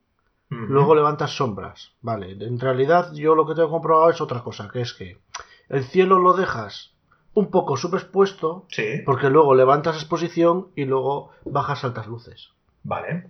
luego 0.49 0.95
levantas 0.95 1.35
sombras. 1.35 1.91
Vale, 2.01 2.31
en 2.31 2.59
realidad 2.59 3.13
yo 3.13 3.35
lo 3.35 3.45
que 3.45 3.53
tengo 3.55 3.69
comprobado 3.69 4.09
es 4.09 4.21
otra 4.21 4.41
cosa, 4.41 4.69
que 4.71 4.81
es 4.81 4.93
que 4.93 5.17
el 5.69 5.83
cielo 5.83 6.19
lo 6.19 6.33
dejas 6.33 6.93
un 7.33 7.51
poco 7.51 7.75
subexpuesto, 7.77 8.65
Sí, 8.69 9.01
porque 9.05 9.29
luego 9.29 9.53
levantas 9.55 9.97
exposición 9.97 10.69
y 10.75 10.85
luego 10.85 11.31
bajas 11.43 11.83
altas 11.83 12.07
luces. 12.07 12.49
vale. 12.83 13.29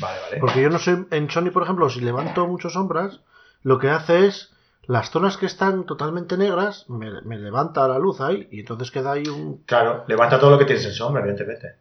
Vale, 0.00 0.20
vale. 0.20 0.36
Porque 0.38 0.62
yo 0.62 0.70
no 0.70 0.78
sé, 0.78 1.06
en 1.10 1.28
Sony, 1.28 1.50
por 1.52 1.64
ejemplo, 1.64 1.88
si 1.90 2.00
levanto 2.00 2.46
muchas 2.46 2.74
sombras, 2.74 3.20
lo 3.62 3.78
que 3.80 3.90
hace 3.90 4.26
es 4.26 4.54
las 4.86 5.10
zonas 5.10 5.36
que 5.36 5.46
están 5.46 5.86
totalmente 5.86 6.36
negras, 6.36 6.88
me, 6.88 7.20
me 7.22 7.36
levanta 7.36 7.88
la 7.88 7.98
luz 7.98 8.20
ahí 8.20 8.46
y 8.52 8.60
entonces 8.60 8.92
queda 8.92 9.12
ahí 9.12 9.24
un... 9.26 9.64
Claro, 9.64 10.04
levanta 10.06 10.38
todo 10.38 10.50
lo 10.50 10.58
que 10.58 10.66
tienes 10.66 10.84
en 10.86 10.92
sombra, 10.92 11.22
evidentemente. 11.22 11.74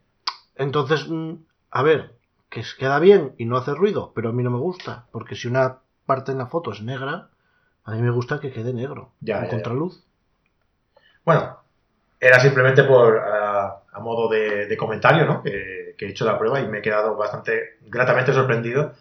Entonces, 0.58 1.08
mm, 1.08 1.34
a 1.72 1.84
ver, 1.84 2.16
que 2.50 2.64
queda 2.78 3.00
bien 3.00 3.34
y 3.38 3.46
no 3.46 3.58
hace 3.58 3.74
ruido, 3.74 4.12
pero 4.16 4.30
a 4.30 4.34
mí 4.34 4.44
no 4.44 4.52
me 4.52 4.60
gusta, 4.60 5.06
porque 5.12 5.36
si 5.36 5.48
una 5.48 5.80
parte 6.06 6.32
en 6.32 6.38
la 6.38 6.48
foto 6.48 6.72
es 6.72 6.82
negra, 6.82 7.30
a 7.84 7.92
mí 7.92 8.02
me 8.02 8.12
gusta 8.12 8.40
que 8.40 8.52
quede 8.52 8.74
negro, 8.74 9.12
Ya, 9.22 9.40
en 9.40 9.50
contraluz. 9.50 10.04
Bueno, 11.26 11.58
era 12.20 12.40
simplemente 12.40 12.84
por 12.84 13.18
a, 13.20 13.82
a 13.92 14.00
modo 14.00 14.30
de, 14.30 14.66
de 14.66 14.78
comentario, 14.78 15.26
¿no? 15.26 15.44
Que, 15.44 15.96
que 15.98 16.06
he 16.06 16.10
hecho 16.10 16.26
la 16.26 16.38
prueba 16.38 16.60
y 16.60 16.68
me 16.68 16.80
he 16.80 16.82
quedado 16.82 17.16
bastante 17.16 17.78
gratamente 17.82 18.34
sorprendido 18.34 18.94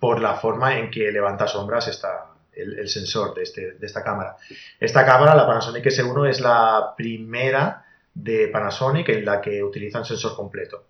por 0.00 0.20
la 0.20 0.34
forma 0.34 0.78
en 0.78 0.90
que 0.90 1.10
levanta 1.10 1.46
sombras 1.46 1.88
esta, 1.88 2.26
el, 2.52 2.78
el 2.78 2.88
sensor 2.88 3.34
de, 3.34 3.42
este, 3.42 3.72
de 3.72 3.86
esta 3.86 4.02
cámara. 4.02 4.36
Esta 4.80 5.04
cámara, 5.04 5.34
la 5.34 5.46
Panasonic 5.46 5.84
S1, 5.84 6.28
es 6.28 6.40
la 6.40 6.94
primera 6.96 7.84
de 8.14 8.48
Panasonic 8.48 9.08
en 9.10 9.24
la 9.24 9.40
que 9.40 9.62
utiliza 9.62 9.98
un 9.98 10.04
sensor 10.04 10.34
completo. 10.36 10.84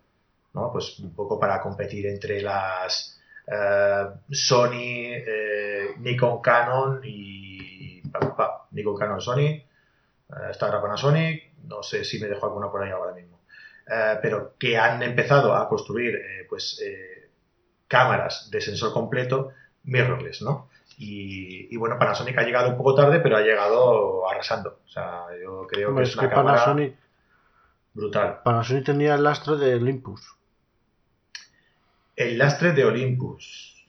¿No? 0.56 0.72
Pues 0.72 0.98
un 1.00 1.14
poco 1.14 1.38
para 1.38 1.60
competir 1.60 2.06
entre 2.06 2.40
las 2.40 3.20
eh, 3.46 4.06
Sony, 4.30 5.12
eh, 5.12 5.94
Nikon, 5.98 6.40
Canon 6.40 7.00
y 7.04 8.00
pa, 8.10 8.18
pa, 8.20 8.36
pa, 8.36 8.68
Nikon, 8.70 8.96
Canon, 8.96 9.20
Sony. 9.20 9.40
Eh, 9.40 9.64
está 10.50 10.66
ahora 10.66 10.80
Panasonic, 10.80 11.52
no 11.64 11.82
sé 11.82 12.04
si 12.04 12.18
me 12.18 12.26
dejo 12.26 12.46
alguna 12.46 12.70
por 12.70 12.82
ahí 12.82 12.90
ahora 12.90 13.12
mismo. 13.12 13.36
Pero 14.20 14.54
que 14.58 14.76
han 14.76 15.00
empezado 15.00 15.54
a 15.54 15.68
construir 15.68 16.18
pues, 16.48 16.82
cámaras 17.86 18.50
de 18.50 18.60
sensor 18.60 18.92
completo 18.92 19.50
mirrorless, 19.84 20.42
¿no? 20.42 20.70
Y, 20.98 21.72
y, 21.72 21.76
bueno, 21.76 21.96
Panasonic 21.96 22.36
ha 22.36 22.42
llegado 22.42 22.70
un 22.70 22.76
poco 22.76 22.96
tarde, 22.96 23.20
pero 23.20 23.36
ha 23.36 23.42
llegado 23.42 24.28
arrasando. 24.28 24.80
O 24.84 24.88
sea, 24.88 25.26
yo 25.40 25.68
creo 25.68 25.90
Hombre, 25.90 26.02
que 26.02 26.08
es, 26.08 26.10
es 26.10 26.16
una 26.16 26.28
que 26.28 26.34
cámara 26.34 26.58
Panasonic, 26.58 26.96
brutal. 27.94 28.40
Panasonic 28.42 28.84
tenía 28.86 29.14
el 29.14 29.22
lastre 29.22 29.54
de 29.54 29.76
Olympus. 29.76 30.35
El 32.16 32.38
lastre 32.38 32.72
de 32.72 32.84
Olympus. 32.84 33.86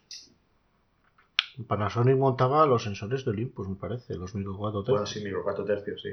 Panasonic 1.66 2.18
montaba 2.18 2.66
los 2.66 2.84
sensores 2.84 3.24
de 3.26 3.32
Olympus, 3.32 3.68
me 3.68 3.76
parece, 3.76 4.16
los 4.16 4.36
1004 4.36 4.84
Bueno, 4.84 5.06
sí, 5.08 5.24
micro 5.24 5.44
4 5.44 5.66
tercios, 5.66 6.02
sí. 6.02 6.10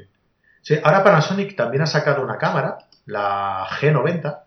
Sí, 0.62 0.76
ahora 0.82 1.04
Panasonic 1.04 1.54
también 1.54 1.82
ha 1.82 1.86
sacado 1.86 2.22
una 2.22 2.38
cámara, 2.38 2.78
la 3.04 3.66
G90, 3.66 4.44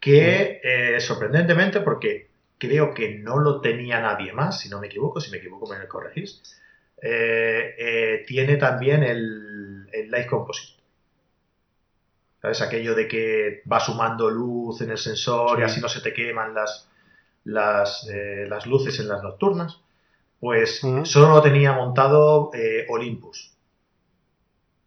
que 0.00 0.60
eh, 0.62 1.00
sorprendentemente, 1.00 1.80
porque 1.80 2.28
creo 2.58 2.92
que 2.92 3.14
no 3.14 3.38
lo 3.38 3.60
tenía 3.60 4.00
nadie 4.00 4.32
más, 4.32 4.60
si 4.60 4.68
no 4.68 4.80
me 4.80 4.88
equivoco, 4.88 5.20
si 5.20 5.30
me 5.30 5.38
equivoco 5.38 5.72
me 5.72 5.86
corregís, 5.86 6.42
eh, 7.00 7.74
eh, 7.78 8.24
tiene 8.26 8.56
también 8.56 9.04
el, 9.04 9.88
el 9.92 10.10
Light 10.10 10.26
Composite. 10.26 10.77
¿Sabes? 12.42 12.62
Aquello 12.62 12.94
de 12.94 13.08
que 13.08 13.62
va 13.70 13.80
sumando 13.80 14.30
luz 14.30 14.80
en 14.80 14.90
el 14.90 14.98
sensor 14.98 15.56
Sí. 15.56 15.60
y 15.60 15.64
así 15.64 15.80
no 15.80 15.88
se 15.88 16.00
te 16.00 16.12
queman 16.12 16.54
las, 16.54 16.88
las, 17.44 18.08
eh, 18.08 18.46
las 18.48 18.66
luces 18.66 18.98
en 19.00 19.08
las 19.08 19.22
nocturnas. 19.22 19.80
Pues 20.40 20.80
solo 21.04 21.30
lo 21.30 21.42
tenía 21.42 21.72
montado 21.72 22.50
eh, 22.54 22.86
Olympus. 22.90 23.54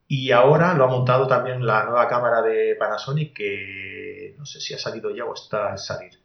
Y 0.07 0.31
ahora 0.31 0.73
lo 0.73 0.85
ha 0.85 0.87
montado 0.87 1.27
también 1.27 1.65
la 1.65 1.83
nueva 1.85 2.07
cámara 2.07 2.41
de 2.41 2.75
Panasonic 2.79 3.33
que 3.35 4.35
no 4.37 4.45
sé 4.45 4.59
si 4.61 4.73
ha 4.73 4.77
salido 4.77 5.09
ya 5.13 5.25
o 5.25 5.33
está 5.33 5.71
en 5.71 5.77
salir. 5.77 6.19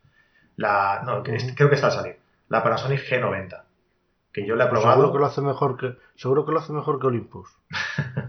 La, 0.57 1.03
no, 1.05 1.19
Ujú. 1.21 1.33
creo 1.57 1.69
que 1.69 1.75
está 1.75 1.89
en 1.89 1.93
salir. 1.93 2.19
La 2.49 2.63
Panasonic 2.63 3.01
G90. 3.01 3.63
Que 4.33 4.47
yo 4.47 4.55
la 4.55 4.65
he 4.65 4.69
probado. 4.69 4.93
seguro 4.93 5.13
que 5.13 5.19
lo 5.19 5.27
hace 5.27 5.41
mejor 5.41 5.77
que 5.77 5.97
seguro 6.15 6.45
que 6.47 6.53
lo 6.53 6.59
hace 6.61 6.73
mejor 6.73 7.01
que 7.01 7.07
Olympus. 7.09 7.49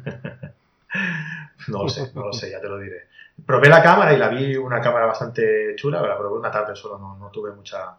No 1.72 1.84
lo 1.84 1.90
sé, 1.90 2.12
no 2.14 2.26
lo 2.26 2.34
sé, 2.34 2.52
ya 2.52 2.62
te 2.62 2.70
lo 2.70 2.80
diré. 2.80 3.08
Probé 3.46 3.70
la 3.70 3.84
cámara 3.84 4.14
y 4.14 4.18
la 4.18 4.30
vi 4.30 4.56
una 4.56 4.82
cámara 4.82 5.06
bastante 5.06 5.76
chula, 5.76 6.02
la 6.02 6.18
probé 6.18 6.40
una 6.40 6.52
tarde 6.52 6.76
solo, 6.76 6.98
no, 6.98 7.18
no 7.18 7.30
tuve 7.30 7.52
mucha, 7.52 7.98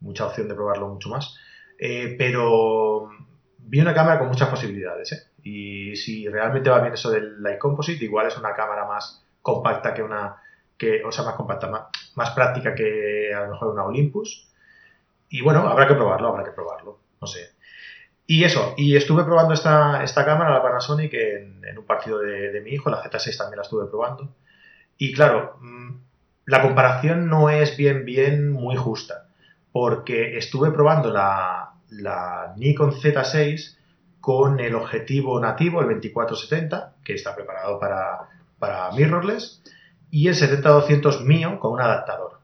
mucha 0.00 0.26
opción 0.26 0.48
de 0.48 0.54
probarlo 0.54 0.88
mucho 0.88 1.08
más. 1.08 1.36
Eh, 1.78 2.14
pero 2.18 3.08
vi 3.58 3.80
una 3.80 3.94
cámara 3.94 4.18
con 4.18 4.28
muchas 4.28 4.48
posibilidades, 4.48 5.12
¿eh? 5.12 5.18
Y 5.42 5.96
si 5.96 6.28
realmente 6.28 6.70
va 6.70 6.80
bien 6.80 6.94
eso 6.94 7.10
del 7.10 7.42
Light 7.42 7.58
Composite, 7.58 8.04
igual 8.04 8.26
es 8.26 8.36
una 8.36 8.54
cámara 8.54 8.86
más 8.86 9.22
compacta 9.42 9.92
que 9.92 10.02
una, 10.02 10.36
que, 10.78 11.02
o 11.04 11.12
sea, 11.12 11.24
más 11.24 11.34
compacta, 11.34 11.68
más, 11.68 11.82
más 12.14 12.30
práctica 12.30 12.74
que 12.74 13.32
a 13.34 13.42
lo 13.44 13.52
mejor 13.52 13.68
una 13.68 13.84
Olympus. 13.84 14.48
Y 15.28 15.42
bueno, 15.42 15.68
habrá 15.68 15.86
que 15.86 15.94
probarlo, 15.94 16.28
habrá 16.28 16.44
que 16.44 16.52
probarlo, 16.52 16.98
no 17.20 17.26
sé. 17.26 17.53
Y 18.26 18.44
eso, 18.44 18.74
y 18.76 18.96
estuve 18.96 19.24
probando 19.24 19.52
esta, 19.52 20.02
esta 20.02 20.24
cámara, 20.24 20.54
la 20.54 20.62
Panasonic, 20.62 21.12
en, 21.12 21.62
en 21.64 21.78
un 21.78 21.84
partido 21.84 22.18
de, 22.20 22.52
de 22.52 22.60
mi 22.62 22.70
hijo, 22.70 22.88
la 22.88 23.02
Z6 23.02 23.36
también 23.36 23.58
la 23.58 23.62
estuve 23.62 23.86
probando. 23.86 24.34
Y 24.96 25.12
claro, 25.12 25.58
mm, 25.60 25.90
la 26.46 26.62
comparación 26.62 27.28
no 27.28 27.50
es 27.50 27.76
bien, 27.76 28.04
bien 28.04 28.50
muy 28.52 28.76
justa, 28.76 29.28
porque 29.72 30.38
estuve 30.38 30.70
probando 30.70 31.10
la, 31.12 31.74
la 31.90 32.54
Nikon 32.56 32.92
Z6 32.92 33.76
con 34.20 34.60
el 34.60 34.74
objetivo 34.74 35.38
nativo, 35.40 35.80
el 35.80 35.88
2470, 35.88 36.94
que 37.04 37.14
está 37.14 37.34
preparado 37.34 37.78
para, 37.78 38.30
para 38.58 38.90
mirrorless, 38.92 39.62
y 40.10 40.28
el 40.28 40.34
70-200 40.34 41.24
mío 41.24 41.58
con 41.58 41.72
un 41.72 41.80
adaptador, 41.80 42.38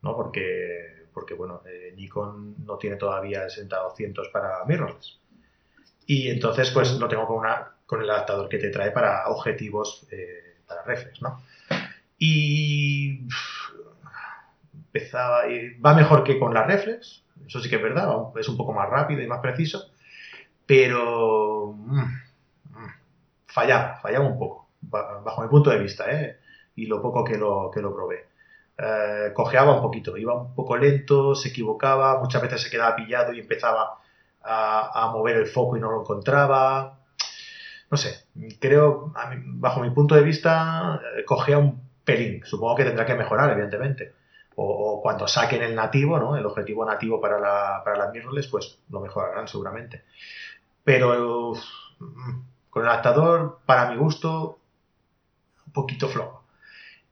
¿no? 0.00 0.14
Porque, 0.16 1.06
porque 1.12 1.34
bueno, 1.34 1.60
eh, 1.66 1.92
Nikon 1.96 2.64
no 2.64 2.78
tiene 2.78 2.96
todavía 2.96 3.44
el 3.44 3.50
70-200 3.50 4.30
para 4.30 4.64
mirrorless. 4.64 5.18
Y 6.06 6.28
entonces, 6.30 6.70
pues 6.70 6.92
lo 6.98 7.08
tengo 7.08 7.26
con, 7.26 7.38
una, 7.38 7.72
con 7.86 8.02
el 8.02 8.10
adaptador 8.10 8.48
que 8.48 8.58
te 8.58 8.70
trae 8.70 8.92
para 8.92 9.28
objetivos 9.28 10.06
eh, 10.10 10.56
para 10.66 10.82
reflex, 10.84 11.20
¿no? 11.22 11.42
Y 12.18 13.28
empezaba, 14.72 15.48
y 15.48 15.78
va 15.78 15.94
mejor 15.94 16.24
que 16.24 16.38
con 16.38 16.54
la 16.54 16.64
reflex, 16.64 17.22
eso 17.46 17.60
sí 17.60 17.68
que 17.68 17.76
es 17.76 17.82
verdad, 17.82 18.08
es 18.38 18.48
un 18.48 18.56
poco 18.56 18.72
más 18.72 18.88
rápido 18.88 19.22
y 19.22 19.26
más 19.26 19.40
preciso, 19.40 19.90
pero 20.66 21.74
mm, 21.76 22.00
mm, 22.00 22.90
fallaba, 23.46 23.96
fallaba 24.00 24.26
un 24.28 24.38
poco, 24.38 24.68
ba- 24.82 25.20
bajo 25.20 25.42
mi 25.42 25.48
punto 25.48 25.70
de 25.70 25.78
vista, 25.78 26.10
¿eh? 26.10 26.38
y 26.76 26.86
lo 26.86 27.02
poco 27.02 27.24
que 27.24 27.36
lo, 27.38 27.70
que 27.72 27.80
lo 27.82 27.94
probé. 27.94 28.26
Eh, 28.78 29.32
cojeaba 29.34 29.74
un 29.76 29.82
poquito, 29.82 30.16
iba 30.16 30.34
un 30.34 30.54
poco 30.54 30.76
lento, 30.76 31.34
se 31.34 31.50
equivocaba, 31.50 32.20
muchas 32.20 32.42
veces 32.42 32.62
se 32.62 32.70
quedaba 32.70 32.96
pillado 32.96 33.32
y 33.32 33.40
empezaba 33.40 33.98
a, 34.46 35.10
mover 35.12 35.36
el 35.36 35.46
foco 35.46 35.76
y 35.76 35.80
no 35.80 35.90
lo 35.90 36.00
encontraba. 36.00 36.98
No 37.90 37.96
sé, 37.96 38.26
creo, 38.58 39.12
bajo 39.44 39.80
mi 39.80 39.90
punto 39.90 40.14
de 40.14 40.22
vista, 40.22 41.00
eh, 41.16 41.24
cogea 41.24 41.58
un 41.58 41.80
pelín. 42.04 42.42
Supongo 42.44 42.76
que 42.76 42.84
tendrá 42.84 43.06
que 43.06 43.14
mejorar, 43.14 43.50
evidentemente. 43.50 44.14
O, 44.56 45.00
cuando 45.02 45.28
saquen 45.28 45.62
el 45.62 45.74
nativo, 45.74 46.18
¿no? 46.18 46.36
El 46.36 46.46
objetivo 46.46 46.84
nativo 46.84 47.20
para, 47.20 47.38
la, 47.38 47.82
para 47.84 47.98
las 47.98 48.12
mirrorless, 48.12 48.48
pues 48.48 48.78
lo 48.90 49.00
mejorarán 49.00 49.46
seguramente. 49.48 50.04
Pero 50.82 51.52
mm, 51.98 52.40
con 52.70 52.82
el 52.82 52.88
adaptador, 52.88 53.60
para 53.66 53.90
mi 53.90 53.96
gusto, 53.96 54.58
un 55.66 55.72
poquito 55.72 56.08
flojo. 56.08 56.44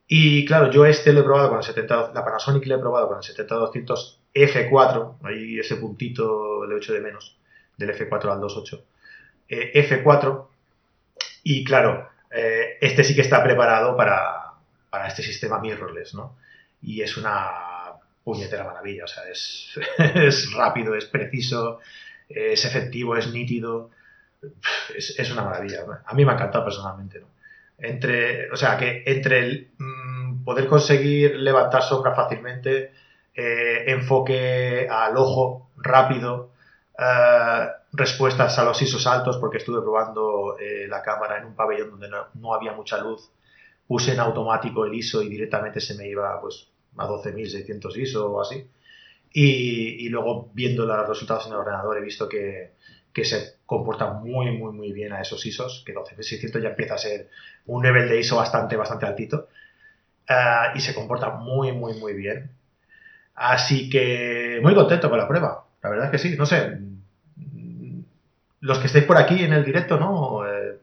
Y 0.06 0.44
claro, 0.44 0.70
yo 0.70 0.86
este 0.86 1.12
lo 1.12 1.20
he 1.20 1.24
probado 1.24 1.48
con 1.48 1.58
el 1.58 1.64
70, 1.64 2.12
la 2.14 2.24
Panasonic 2.24 2.66
lo 2.66 2.76
he 2.76 2.78
probado 2.78 3.08
con 3.08 3.18
el 3.18 3.22
70-200 3.22 4.18
F4, 4.34 5.18
ahí 5.22 5.58
ese 5.58 5.76
puntito 5.76 6.66
le 6.66 6.76
echo 6.76 6.92
de 6.92 7.00
menos, 7.00 7.36
del 7.76 7.90
F4 7.90 8.32
al 8.32 8.40
2.8. 8.40 8.82
Eh, 9.48 9.88
F4, 9.88 10.46
y 11.44 11.64
claro, 11.64 12.10
eh, 12.30 12.78
este 12.80 13.04
sí 13.04 13.14
que 13.14 13.20
está 13.20 13.42
preparado 13.42 13.96
para, 13.96 14.54
para 14.90 15.06
este 15.06 15.22
sistema 15.22 15.60
mirrorless, 15.60 16.14
¿no? 16.14 16.36
Y 16.82 17.02
es 17.02 17.16
una 17.16 17.50
puñetera 18.24 18.64
maravilla, 18.64 19.04
o 19.04 19.08
sea, 19.08 19.24
es, 19.30 19.78
es 19.98 20.52
rápido, 20.52 20.94
es 20.94 21.04
preciso, 21.04 21.80
es 22.28 22.64
efectivo, 22.64 23.16
es 23.16 23.30
nítido, 23.32 23.90
es, 24.96 25.18
es 25.18 25.30
una 25.30 25.44
maravilla. 25.44 25.84
A 26.04 26.14
mí 26.14 26.24
me 26.24 26.32
ha 26.32 26.34
encantado 26.34 26.64
personalmente. 26.64 27.22
Entre, 27.78 28.50
o 28.50 28.56
sea, 28.56 28.76
que 28.76 29.02
entre 29.06 29.38
el 29.40 29.68
mm, 29.78 30.44
poder 30.44 30.66
conseguir 30.66 31.36
levantar 31.36 31.82
sombra 31.82 32.14
fácilmente, 32.14 32.92
eh, 33.34 33.84
enfoque 33.88 34.86
al 34.88 35.16
ojo 35.16 35.70
rápido, 35.76 36.52
eh, 36.98 37.66
respuestas 37.92 38.58
a 38.58 38.64
los 38.64 38.80
ISOs 38.80 39.06
altos, 39.06 39.38
porque 39.38 39.58
estuve 39.58 39.80
probando 39.82 40.56
eh, 40.58 40.86
la 40.88 41.02
cámara 41.02 41.38
en 41.38 41.46
un 41.46 41.54
pabellón 41.54 41.90
donde 41.90 42.08
no, 42.08 42.26
no 42.34 42.54
había 42.54 42.72
mucha 42.72 42.98
luz, 42.98 43.30
puse 43.86 44.12
en 44.12 44.20
automático 44.20 44.84
el 44.84 44.94
ISO 44.94 45.22
y 45.22 45.28
directamente 45.28 45.80
se 45.80 45.94
me 45.94 46.08
iba 46.08 46.40
pues, 46.40 46.68
a 46.96 47.06
12.600 47.08 47.96
ISO 47.96 48.32
o 48.32 48.40
así. 48.40 48.68
Y, 49.32 50.06
y 50.06 50.08
luego 50.10 50.50
viendo 50.54 50.86
los 50.86 51.08
resultados 51.08 51.46
en 51.46 51.52
el 51.52 51.58
ordenador 51.58 51.98
he 51.98 52.00
visto 52.00 52.28
que, 52.28 52.74
que 53.12 53.24
se 53.24 53.56
comporta 53.66 54.12
muy, 54.12 54.56
muy, 54.56 54.72
muy 54.72 54.92
bien 54.92 55.12
a 55.12 55.20
esos 55.20 55.44
ISOs, 55.44 55.82
que 55.84 55.92
12600 55.92 56.62
ya 56.62 56.68
empieza 56.70 56.94
a 56.94 56.98
ser 56.98 57.30
un 57.66 57.82
nivel 57.82 58.08
de 58.08 58.20
ISO 58.20 58.36
bastante, 58.36 58.76
bastante 58.76 59.06
altito. 59.06 59.48
Y 60.74 60.80
se 60.80 60.94
comporta 60.94 61.30
muy, 61.30 61.72
muy, 61.72 61.94
muy 61.94 62.14
bien. 62.14 62.50
Así 63.34 63.90
que 63.90 64.60
muy 64.62 64.74
contento 64.74 65.10
con 65.10 65.18
la 65.18 65.28
prueba. 65.28 65.64
La 65.82 65.90
verdad 65.90 66.06
es 66.06 66.10
que 66.12 66.28
sí, 66.28 66.36
no 66.36 66.46
sé. 66.46 66.78
Los 68.60 68.78
que 68.78 68.86
estáis 68.86 69.04
por 69.04 69.18
aquí 69.18 69.42
en 69.44 69.52
el 69.52 69.64
directo, 69.64 69.98
¿no? 69.98 70.46
Eh, 70.46 70.78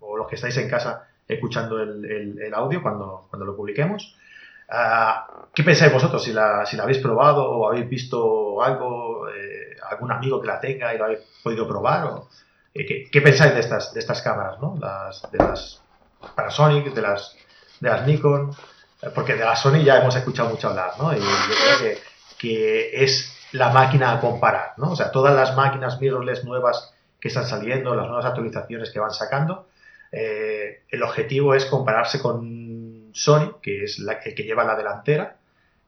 o 0.00 0.16
los 0.16 0.28
que 0.28 0.34
estáis 0.34 0.56
en 0.58 0.68
casa 0.68 1.08
escuchando 1.26 1.80
el, 1.80 2.52
audio 2.54 2.82
cuando, 2.82 3.26
cuando 3.30 3.46
lo 3.46 3.56
publiquemos. 3.56 4.16
Ah, 4.68 5.26
¿Qué 5.54 5.62
pensáis 5.62 5.92
vosotros? 5.92 6.22
Si 6.22 6.32
la, 6.32 6.66
si 6.66 6.76
la 6.76 6.82
habéis 6.82 6.98
probado 6.98 7.48
o 7.50 7.68
habéis 7.68 7.88
visto 7.88 8.62
algo, 8.62 9.28
eh, 9.28 9.76
algún 9.90 10.10
amigo 10.12 10.40
que 10.40 10.46
la 10.46 10.60
tenga 10.60 10.94
y 10.94 10.98
lo 10.98 11.04
habéis 11.04 11.20
podido 11.42 11.66
probar. 11.66 12.04
O, 12.06 12.28
eh, 12.74 13.08
¿qué, 13.10 13.20
pensáis 13.20 13.54
de 13.54 13.60
estas, 13.60 13.94
de 13.94 14.00
estas 14.00 14.22
cámaras? 14.22 14.60
¿no? 14.60 14.76
Las, 14.80 15.30
de 15.30 15.38
las 15.38 15.82
Panasonic, 16.34 16.92
de 16.92 17.02
las, 17.02 17.36
de 17.80 17.88
las 17.88 18.06
Nikon 18.06 18.54
porque 19.14 19.34
de 19.34 19.44
la 19.44 19.56
Sony 19.56 19.82
ya 19.84 19.98
hemos 19.98 20.14
escuchado 20.14 20.50
mucho 20.50 20.68
hablar, 20.68 20.92
¿no? 20.98 21.12
Y 21.12 21.18
yo 21.18 21.26
creo 21.80 21.98
que, 22.38 23.04
es 23.04 23.36
la 23.52 23.70
máquina 23.70 24.12
a 24.12 24.20
comparar, 24.20 24.74
¿no? 24.76 24.92
O 24.92 24.96
sea, 24.96 25.10
todas 25.10 25.34
las 25.34 25.56
máquinas 25.56 26.00
mirrorless 26.00 26.44
nuevas 26.44 26.94
que 27.20 27.28
están 27.28 27.46
saliendo, 27.46 27.94
las 27.94 28.06
nuevas 28.06 28.24
actualizaciones 28.24 28.90
que 28.90 29.00
van 29.00 29.12
sacando, 29.12 29.68
eh, 30.10 30.82
el 30.88 31.02
objetivo 31.02 31.54
es 31.54 31.66
compararse 31.66 32.20
con 32.20 33.10
Sony, 33.12 33.60
que 33.60 33.84
es 33.84 33.98
el 33.98 34.34
que 34.34 34.42
lleva 34.42 34.64
la 34.64 34.76
delantera, 34.76 35.36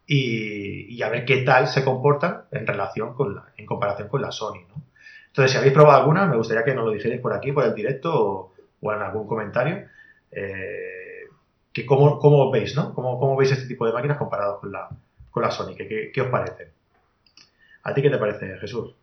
y, 0.06 1.00
a 1.02 1.09
ver 1.09 1.25
qué 1.25 1.38
tal 1.38 1.68
se 1.68 1.83
comportan 1.83 2.42
en 2.50 2.66
relación 2.66 3.14
con 3.14 3.35
la, 3.35 3.47
en 3.56 3.64
comparación 3.64 4.09
con 4.09 4.21
la 4.21 4.33
Sony, 4.33 4.66
¿no? 4.68 4.83
Entonces, 5.28 5.52
si 5.52 5.59
habéis 5.59 5.73
probado 5.73 6.00
alguna, 6.00 6.26
me 6.26 6.37
gustaría 6.37 6.62
que 6.62 6.75
nos 6.75 6.85
lo 6.85 6.92
dijerais 6.92 7.21
por 7.21 7.33
aquí, 7.33 7.50
por 7.50 7.64
el 7.64 7.75
directo 7.75 8.52
o, 8.80 8.92
en 8.92 9.02
algún 9.02 9.26
comentario. 9.26 9.88
Eh, 10.30 11.04
que 11.75 11.85
cómo, 11.85 12.19
cómo, 12.21 12.50
veis, 12.52 12.76
¿no? 12.76 12.95
¿Cómo, 12.95 13.19
¿Cómo, 13.19 13.37
veis 13.37 13.50
este 13.50 13.66
tipo 13.66 13.85
de 13.85 13.93
máquinas 13.93 14.16
comparado 14.16 14.61
con 14.61 14.71
la, 14.71 14.88
con 15.31 15.43
la 15.43 15.50
Sony? 15.50 15.75
¿Qué, 15.76 16.12
qué, 16.14 16.21
os 16.23 16.28
parece? 16.28 16.73
¿A 17.83 17.93
ti 17.93 18.00
qué 18.00 18.11
te 18.11 18.19
parece, 18.19 18.57
Jesús? 18.59 18.95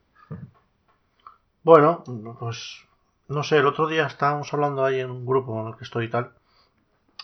Bueno, 1.63 2.03
pues 2.39 2.85
no 3.27 3.43
sé, 3.43 3.57
el 3.57 3.67
otro 3.67 3.87
día 3.87 4.07
estábamos 4.07 4.51
hablando 4.53 4.85
ahí 4.85 5.01
en 5.01 5.11
un 5.11 5.25
grupo 5.25 5.61
en 5.61 5.67
el 5.67 5.75
que 5.75 5.83
estoy 5.83 6.05
y 6.05 6.09
tal, 6.09 6.31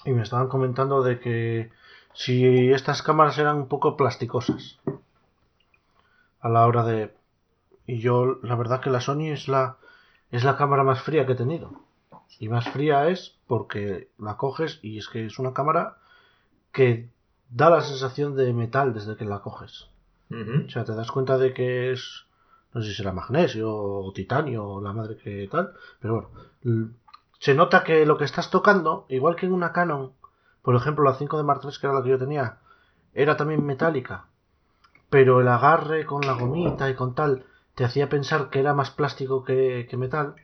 y 0.06 0.12
me 0.12 0.22
estaban 0.22 0.50
comentando 0.50 1.02
de 1.02 1.20
que 1.20 1.72
si 2.14 2.72
estas 2.72 3.02
cámaras 3.02 3.38
eran 3.38 3.56
un 3.56 3.68
poco 3.68 3.96
plasticosas 3.96 4.80
a 6.42 6.50
la 6.50 6.68
hora 6.68 6.84
de... 6.84 7.16
Y 7.86 8.00
yo, 8.00 8.38
la 8.44 8.56
verdad 8.56 8.82
que 8.82 8.90
la 8.90 9.00
Sony 9.00 9.32
es 9.32 9.48
la, 9.48 9.78
es 10.30 10.44
la 10.44 10.58
cámara 10.58 10.84
más 10.84 11.02
fría 11.02 11.26
que 11.26 11.34
he 11.34 11.36
tenido. 11.36 11.87
Y 12.40 12.50
más 12.50 12.70
fría 12.70 13.08
es 13.08 13.36
porque 13.48 14.10
la 14.18 14.38
coges 14.38 14.80
y 14.82 14.98
es 14.98 15.08
que 15.10 15.26
es 15.26 15.40
una 15.40 15.54
cámara 15.54 15.98
que 16.72 17.10
da 17.50 17.70
la 17.70 17.82
sensación 17.82 18.36
de 18.36 18.54
metal 18.54 18.94
desde 18.94 19.16
que 19.16 19.26
la 19.26 19.40
coges. 19.40 19.90
O 20.30 20.70
sea, 20.70 20.84
te 20.84 20.94
das 20.94 21.10
cuenta 21.10 21.38
de 21.38 21.54
que 21.54 21.94
es, 21.94 22.26
no 22.74 22.82
sé 22.82 22.90
si 22.90 22.96
será 22.96 23.14
magnesio 23.14 23.74
o 23.74 24.12
titanio 24.12 24.68
o 24.68 24.82
la 24.82 24.92
madre 24.92 25.16
que 25.16 25.48
tal, 25.50 25.74
pero 26.02 26.30
bueno, 26.62 26.92
se 27.40 27.54
nota 27.54 27.86
que 27.86 28.06
lo 28.06 28.18
que 28.18 28.26
estás 28.26 28.50
tocando, 28.50 29.06
igual 29.08 29.38
que 29.38 29.46
en 29.46 29.54
una 29.54 29.72
Canon, 29.72 30.12
por 30.62 30.76
ejemplo 30.76 31.06
la 31.06 31.16
5 31.16 31.38
de 31.38 31.44
Mark 31.44 31.62
III, 31.64 31.72
que 31.80 31.88
era 31.88 31.96
la 31.96 32.04
que 32.04 32.10
yo 32.10 32.18
tenía, 32.18 32.58
era 33.14 33.38
también 33.38 33.66
metálica, 33.66 34.26
pero 35.10 35.40
el 35.40 35.48
agarre 35.48 36.06
con 36.06 36.26
la 36.26 36.34
gomita 36.34 36.90
y 36.90 36.96
con 36.96 37.16
tal 37.16 37.46
te 37.76 37.86
hacía 37.86 38.10
pensar 38.10 38.50
que 38.50 38.60
era 38.60 38.74
más 38.74 38.92
plástico 38.92 39.46
que, 39.46 39.88
que 39.90 39.98
metal. 39.98 40.36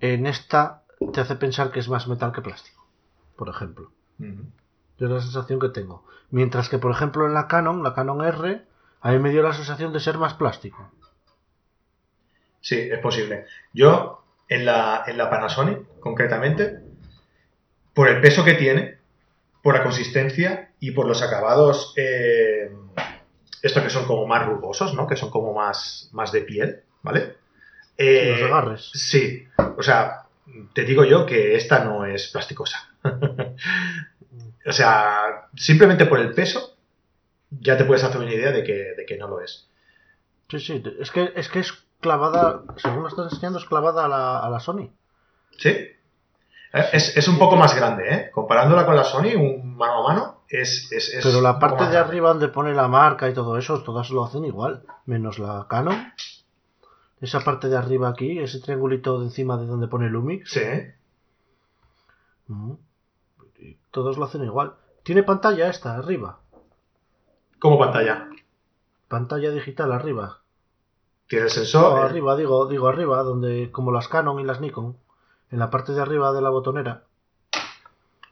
En 0.00 0.26
esta 0.26 0.83
te 1.12 1.20
hace 1.20 1.36
pensar 1.36 1.70
que 1.70 1.80
es 1.80 1.88
más 1.88 2.06
metal 2.08 2.32
que 2.32 2.42
plástico, 2.42 2.86
por 3.36 3.48
ejemplo. 3.48 3.90
Es 4.18 5.10
la 5.10 5.20
sensación 5.20 5.58
que 5.60 5.68
tengo. 5.68 6.04
Mientras 6.30 6.68
que, 6.68 6.78
por 6.78 6.90
ejemplo, 6.90 7.26
en 7.26 7.34
la 7.34 7.48
Canon, 7.48 7.82
la 7.82 7.94
Canon 7.94 8.24
R, 8.24 8.62
a 9.00 9.10
mí 9.10 9.18
me 9.18 9.30
dio 9.30 9.42
la 9.42 9.52
sensación 9.52 9.92
de 9.92 10.00
ser 10.00 10.18
más 10.18 10.34
plástico. 10.34 10.90
Sí, 12.60 12.78
es 12.78 12.98
posible. 13.00 13.46
Yo, 13.72 14.24
en 14.48 14.64
la, 14.64 15.04
en 15.06 15.18
la 15.18 15.28
Panasonic, 15.28 15.98
concretamente, 16.00 16.80
por 17.92 18.08
el 18.08 18.20
peso 18.20 18.44
que 18.44 18.54
tiene, 18.54 18.98
por 19.62 19.74
la 19.74 19.82
consistencia 19.82 20.72
y 20.80 20.92
por 20.92 21.06
los 21.06 21.22
acabados, 21.22 21.92
eh, 21.96 22.70
estos 23.62 23.82
que 23.82 23.90
son 23.90 24.06
como 24.06 24.26
más 24.26 24.46
rugosos, 24.46 24.94
¿no? 24.94 25.06
Que 25.06 25.16
son 25.16 25.30
como 25.30 25.54
más, 25.54 26.10
más 26.12 26.32
de 26.32 26.42
piel, 26.42 26.82
¿vale? 27.02 27.36
los 27.96 28.42
agarres. 28.42 28.90
Sí, 28.92 29.46
o 29.76 29.82
sea, 29.82 30.23
te 30.72 30.84
digo 30.84 31.04
yo 31.04 31.26
que 31.26 31.56
esta 31.56 31.84
no 31.84 32.04
es 32.04 32.28
plasticosa. 32.28 32.88
o 34.66 34.72
sea, 34.72 35.48
simplemente 35.54 36.06
por 36.06 36.20
el 36.20 36.32
peso 36.32 36.76
ya 37.50 37.76
te 37.76 37.84
puedes 37.84 38.04
hacer 38.04 38.20
una 38.20 38.32
idea 38.32 38.52
de 38.52 38.64
que, 38.64 39.16
no 39.18 39.28
lo 39.28 39.40
es. 39.40 39.68
Sí, 40.48 40.60
sí, 40.60 40.82
es 41.00 41.10
que 41.10 41.32
es, 41.34 41.48
que 41.48 41.60
es 41.60 41.72
clavada, 42.00 42.62
según 42.76 43.02
lo 43.02 43.08
estás 43.08 43.32
enseñando, 43.32 43.58
es 43.58 43.64
clavada 43.64 44.04
a 44.04 44.50
la, 44.50 44.60
Sony. 44.60 44.90
Sí. 45.58 45.70
Eh, 45.70 46.88
es, 46.92 47.28
un 47.28 47.38
poco 47.38 47.56
más 47.56 47.74
grande, 47.74 48.14
¿eh? 48.14 48.30
Comparándola 48.32 48.84
con 48.84 48.96
la 48.96 49.04
Sony, 49.04 49.36
un 49.36 49.76
mano 49.76 50.04
a 50.04 50.08
mano, 50.08 50.44
es... 50.48 50.88
Pero 51.22 51.40
la 51.40 51.58
parte 51.58 51.86
de 51.86 51.96
arriba 51.96 52.30
donde 52.30 52.48
pone 52.48 52.74
la 52.74 52.88
marca 52.88 53.28
y 53.28 53.34
todo 53.34 53.56
eso, 53.56 53.82
todas 53.82 54.10
lo 54.10 54.24
hacen 54.24 54.44
igual, 54.44 54.84
menos 55.06 55.38
la 55.38 55.66
Canon 55.68 56.12
esa 57.24 57.40
parte 57.40 57.68
de 57.68 57.76
arriba 57.76 58.08
aquí, 58.08 58.38
ese 58.38 58.60
triangulito 58.60 59.18
de 59.18 59.26
encima 59.26 59.56
de 59.56 59.66
donde 59.66 59.88
pone 59.88 60.08
Lumix. 60.08 60.50
Sí. 60.50 60.60
Mm. 62.48 62.72
Todos 63.90 64.18
lo 64.18 64.24
hacen 64.24 64.44
igual. 64.44 64.74
¿Tiene 65.02 65.22
pantalla 65.22 65.68
esta 65.68 65.96
arriba? 65.96 66.40
¿Cómo 67.58 67.78
pantalla? 67.78 68.28
Pantalla 69.08 69.50
digital 69.50 69.92
arriba. 69.92 70.40
¿Tiene 71.26 71.46
el 71.46 71.50
sensor? 71.50 72.04
arriba, 72.04 72.36
digo, 72.36 72.66
digo 72.66 72.88
arriba, 72.88 73.22
donde 73.22 73.70
como 73.72 73.92
las 73.92 74.08
Canon 74.08 74.40
y 74.40 74.44
las 74.44 74.60
Nikon. 74.60 74.96
En 75.50 75.58
la 75.58 75.70
parte 75.70 75.92
de 75.92 76.00
arriba 76.00 76.32
de 76.32 76.42
la 76.42 76.50
botonera. 76.50 77.04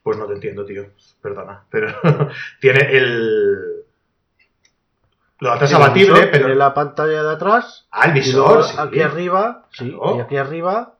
Pues 0.02 0.18
no 0.18 0.26
te 0.26 0.34
entiendo, 0.34 0.64
tío. 0.64 0.86
Perdona. 1.20 1.64
Pero 1.70 1.88
tiene 2.60 2.80
el 2.96 3.81
lo 5.42 5.54
es 5.56 5.74
abatible, 5.74 6.28
pero. 6.28 6.48
En 6.48 6.58
la 6.58 6.72
pantalla 6.72 7.24
de 7.24 7.32
atrás. 7.32 7.88
Ah, 7.90 8.06
el 8.06 8.12
visor. 8.12 8.62
sí. 8.62 8.76
Aquí 8.78 9.00
arriba, 9.00 9.66
sí. 9.72 9.96
Y 10.16 10.20
aquí 10.20 10.36
arriba, 10.36 10.94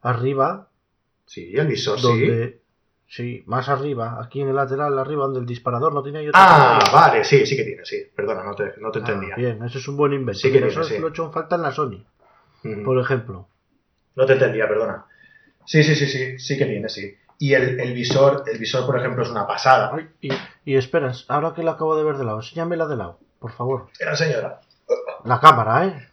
arriba. 0.00 0.68
Sí, 1.26 1.52
el 1.56 1.66
visor, 1.66 1.98
sí. 1.98 2.60
Sí, 3.08 3.42
más 3.46 3.68
arriba, 3.68 4.18
aquí 4.22 4.40
en 4.40 4.48
el 4.48 4.54
lateral, 4.54 4.98
arriba, 4.98 5.24
donde 5.24 5.40
el 5.40 5.46
disparador 5.46 5.92
no 5.92 6.02
tiene 6.02 6.20
ahí 6.20 6.30
Ah, 6.32 6.78
vale, 6.94 7.24
sí, 7.24 7.44
sí 7.44 7.56
que 7.56 7.64
tiene, 7.64 7.84
sí. 7.84 8.06
Perdona, 8.14 8.42
no 8.42 8.54
te, 8.54 8.72
no 8.78 8.90
te 8.90 9.00
ah, 9.00 9.02
entendía. 9.02 9.34
Bien, 9.36 9.62
eso 9.64 9.78
es 9.78 9.88
un 9.88 9.98
buen 9.98 10.14
invento. 10.14 10.38
Sí 10.38 10.50
que 10.50 10.66
eso 10.66 10.80
lo 10.80 11.08
he 11.08 11.10
hecho 11.10 11.26
en 11.26 11.32
falta 11.32 11.56
en 11.56 11.62
la 11.62 11.72
Sony, 11.72 12.06
por 12.84 12.98
ejemplo. 12.98 13.48
No 14.14 14.24
te 14.24 14.34
entendía, 14.34 14.66
perdona. 14.66 15.04
Sí, 15.66 15.82
sí, 15.82 15.94
sí, 15.94 16.06
sí, 16.06 16.38
sí 16.38 16.56
que 16.56 16.64
tiene, 16.64 16.88
sí. 16.88 17.14
Y 17.38 17.52
el, 17.52 17.80
el 17.80 17.92
visor, 17.92 18.44
el 18.46 18.58
visor, 18.58 18.86
por 18.86 18.98
ejemplo, 18.98 19.24
es 19.24 19.28
una 19.28 19.46
pasada. 19.46 19.94
y, 20.22 20.30
y 20.64 20.76
esperas, 20.76 21.26
ahora 21.28 21.52
que 21.54 21.62
la 21.62 21.72
acabo 21.72 21.96
de 21.96 22.04
ver 22.04 22.16
de 22.16 22.24
lado, 22.24 22.38
enséñamela 22.38 22.86
de 22.86 22.96
lado 22.96 23.18
por 23.42 23.52
favor. 23.52 23.88
Era 23.98 24.16
señora. 24.16 24.60
La 25.24 25.40
cámara, 25.40 25.86
¿eh? 25.86 26.08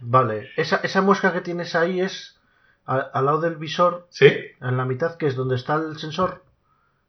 vale. 0.00 0.50
Esa, 0.56 0.80
esa 0.82 1.00
muesca 1.00 1.32
que 1.32 1.40
tienes 1.40 1.74
ahí 1.74 2.00
es 2.00 2.36
al, 2.84 3.24
lado 3.24 3.40
del 3.40 3.56
visor. 3.56 4.06
Sí. 4.10 4.30
En 4.60 4.76
la 4.76 4.84
mitad, 4.84 5.16
que 5.16 5.26
es 5.26 5.36
donde 5.36 5.56
está 5.56 5.76
el 5.76 5.98
sensor. 5.98 6.42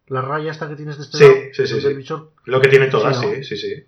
La 0.07 0.21
raya 0.21 0.51
esta 0.51 0.69
que 0.69 0.75
tienes 0.75 0.97
de 0.97 1.03
este 1.03 1.17
sí, 1.17 1.23
lado. 1.23 1.35
Sí, 1.53 1.67
sí, 1.67 1.81
sí. 1.81 1.93
Visor. 1.93 2.31
Lo 2.45 2.61
que 2.61 2.69
tiene 2.69 2.87
todas, 2.87 3.19
sí, 3.19 3.43
sí, 3.43 3.57
sí, 3.57 3.85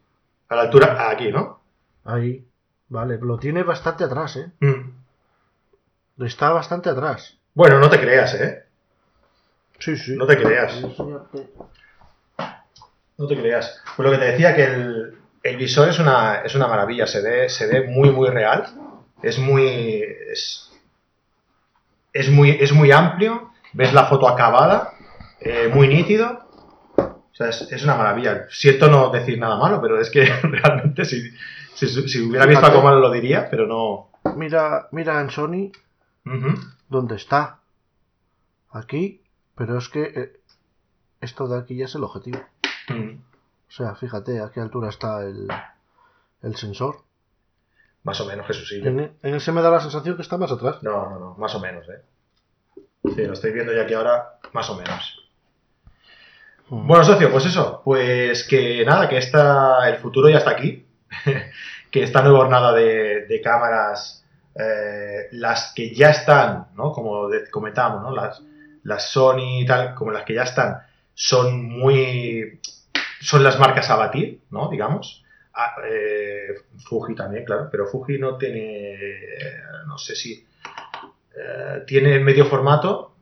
A 0.50 0.56
la 0.56 0.64
altura, 0.64 1.10
aquí, 1.10 1.32
¿no? 1.32 1.62
Ahí. 2.04 2.46
Vale, 2.88 3.18
lo 3.22 3.38
tiene 3.38 3.64
bastante 3.64 4.04
atrás, 4.04 4.36
¿eh? 4.38 4.52
Mm. 4.60 6.24
Está 6.24 6.52
bastante 6.52 6.90
atrás. 6.90 7.38
Bueno, 7.54 7.80
no 7.80 7.90
te 7.90 8.00
creas, 8.00 8.34
¿eh? 8.36 8.64
Sí, 9.80 9.98
sí. 9.98 10.16
No 10.16 10.26
te 10.26 10.38
creas. 10.38 10.74
No 13.18 13.28
te 13.28 13.38
creas. 13.40 13.82
Pues 13.96 14.06
lo 14.06 14.12
que 14.12 14.18
te 14.20 14.32
decía, 14.32 14.56
que 14.56 14.64
el, 14.64 15.58
visor 15.58 15.90
es 15.90 16.00
una, 16.00 16.42
es 16.42 16.54
una 16.56 16.68
maravilla, 16.68 17.08
se 17.08 17.22
ve, 17.22 17.50
se 17.50 17.68
ve 17.68 17.88
muy, 17.88 18.12
muy 18.12 18.30
real. 18.30 18.66
Es 19.22 19.40
muy. 19.40 20.04
Es, 22.14 22.30
muy, 22.30 22.52
es 22.52 22.72
muy 22.74 22.92
amplio. 22.92 23.52
Ves 23.74 23.94
la 23.94 24.06
foto 24.06 24.28
acabada, 24.28 24.94
eh, 25.40 25.70
muy 25.74 25.88
nítido. 25.88 26.46
O 26.98 27.38
sea, 27.38 27.50
es, 27.50 27.84
una 27.84 27.96
maravilla. 27.96 28.46
Siento 28.50 28.90
no 28.90 29.10
decir 29.10 29.38
nada 29.38 29.58
malo, 29.58 29.82
pero 29.82 30.00
es 30.00 30.10
que 30.10 30.26
realmente 30.44 31.04
si, 31.04 31.32
si, 31.74 32.22
hubiera 32.22 32.46
visto 32.46 32.66
algo 32.66 32.82
malo 32.82 33.00
lo 33.00 33.12
diría, 33.12 33.50
pero 33.50 33.68
no. 33.68 34.10
Mira, 34.36 34.88
mira 34.92 35.20
en 35.20 35.30
Sony 35.30 35.72
dónde 36.90 37.16
está. 37.16 37.60
Aquí, 38.72 39.22
pero 39.56 39.78
es 39.78 39.90
que 39.90 40.04
eh, 40.04 40.40
esto 41.22 41.48
de 41.48 41.60
aquí 41.60 41.76
ya 41.76 41.86
es 41.86 41.96
el 41.96 42.04
objetivo. 42.04 42.40
O 42.90 43.72
sea, 43.72 43.96
fíjate 43.96 44.40
a 44.42 44.52
qué 44.52 44.60
altura 44.60 44.90
está 44.90 45.22
el, 45.24 45.48
el 46.42 46.56
sensor. 46.56 46.98
Más 48.04 48.22
o 48.22 48.26
menos 48.26 48.46
Jesús 48.46 48.72
En, 48.74 49.00
en 49.00 49.36
ese 49.36 49.52
me 49.52 49.64
da 49.64 49.72
la 49.72 49.80
sensación 49.80 50.16
que 50.16 50.22
está 50.22 50.38
más 50.38 50.52
atrás. 50.52 50.78
No, 50.84 51.10
no, 51.10 51.20
no, 51.20 51.36
más 51.40 51.56
o 51.56 51.60
menos, 51.60 51.88
¿eh? 51.90 52.04
Sí, 53.16 53.26
lo 53.26 53.34
estoy 53.34 53.52
viendo 53.52 53.74
ya 53.74 53.84
aquí 53.84 53.96
ahora, 53.96 54.40
más 54.54 54.70
o 54.70 54.76
menos. 54.76 55.30
Mm. 56.70 56.88
Bueno, 56.88 57.04
socio, 57.04 57.32
pues 57.32 57.46
eso, 57.46 57.82
pues 57.84 58.48
que 58.48 58.86
nada, 58.86 59.10
que 59.10 59.18
esta, 59.18 59.88
el 59.90 59.98
futuro 59.98 60.30
ya 60.30 60.38
está 60.38 60.52
aquí, 60.52 60.86
que 61.92 62.04
esta 62.04 62.22
nueva 62.22 62.40
jornada 62.40 62.74
de, 62.74 63.26
de 63.26 63.42
cámaras, 63.42 64.24
eh, 64.56 65.28
las 65.32 65.74
que 65.76 65.94
ya 65.94 66.12
están, 66.12 66.68
¿no? 66.76 66.92
Como 66.92 67.30
comentábamos, 67.52 68.04
¿no? 68.04 68.12
Las, 68.12 68.42
las 68.84 69.12
Sony 69.12 69.62
y 69.62 69.66
tal, 69.66 69.96
como 69.96 70.12
las 70.12 70.24
que 70.24 70.36
ya 70.36 70.44
están, 70.44 70.78
son 71.14 71.66
muy, 71.66 72.60
son 73.26 73.44
las 73.44 73.60
marcas 73.60 73.90
a 73.90 73.96
batir, 73.96 74.42
¿no? 74.52 74.70
Digamos. 74.70 75.24
Ah, 75.54 75.76
eh, 75.90 76.54
Fuji 76.86 77.16
también, 77.16 77.46
claro, 77.46 77.70
pero 77.72 77.88
Fuji 77.88 78.20
no 78.20 78.38
tiene, 78.38 78.98
no 79.88 79.98
sé 79.98 80.16
si, 80.16 80.46
eh, 81.36 81.84
tiene 81.88 82.20
medio 82.20 82.46
formato, 82.46 83.16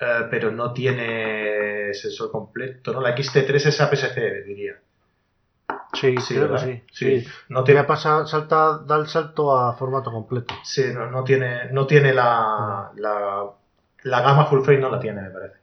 eh, 0.00 0.26
pero 0.30 0.50
no 0.52 0.72
tiene 0.72 1.92
sensor 1.92 2.30
completo, 2.30 2.92
¿no? 2.92 3.00
La 3.00 3.14
XT3 3.16 3.54
es 3.66 3.80
APS-C, 3.80 4.42
diría. 4.44 4.80
Sí, 5.92 6.16
Sí, 6.18 6.34
creo 6.34 6.52
que 6.52 6.58
sí. 6.58 6.82
Sí. 6.92 7.20
sí. 7.20 7.28
No 7.48 7.64
tiene, 7.64 7.82
pasa, 7.84 8.24
salta, 8.26 8.78
da 8.86 8.96
el 8.96 9.08
salto 9.08 9.56
a 9.58 9.74
formato 9.74 10.10
completo. 10.12 10.54
sí, 10.62 10.84
no, 10.94 11.10
no 11.10 11.24
tiene, 11.24 11.72
no 11.72 11.86
tiene 11.86 12.14
la, 12.14 12.92
la, 12.94 13.44
la 14.04 14.20
gama 14.20 14.46
full 14.46 14.62
frame, 14.62 14.80
no 14.80 14.90
la 14.90 15.00
tiene, 15.00 15.22
me 15.22 15.30
parece. 15.30 15.58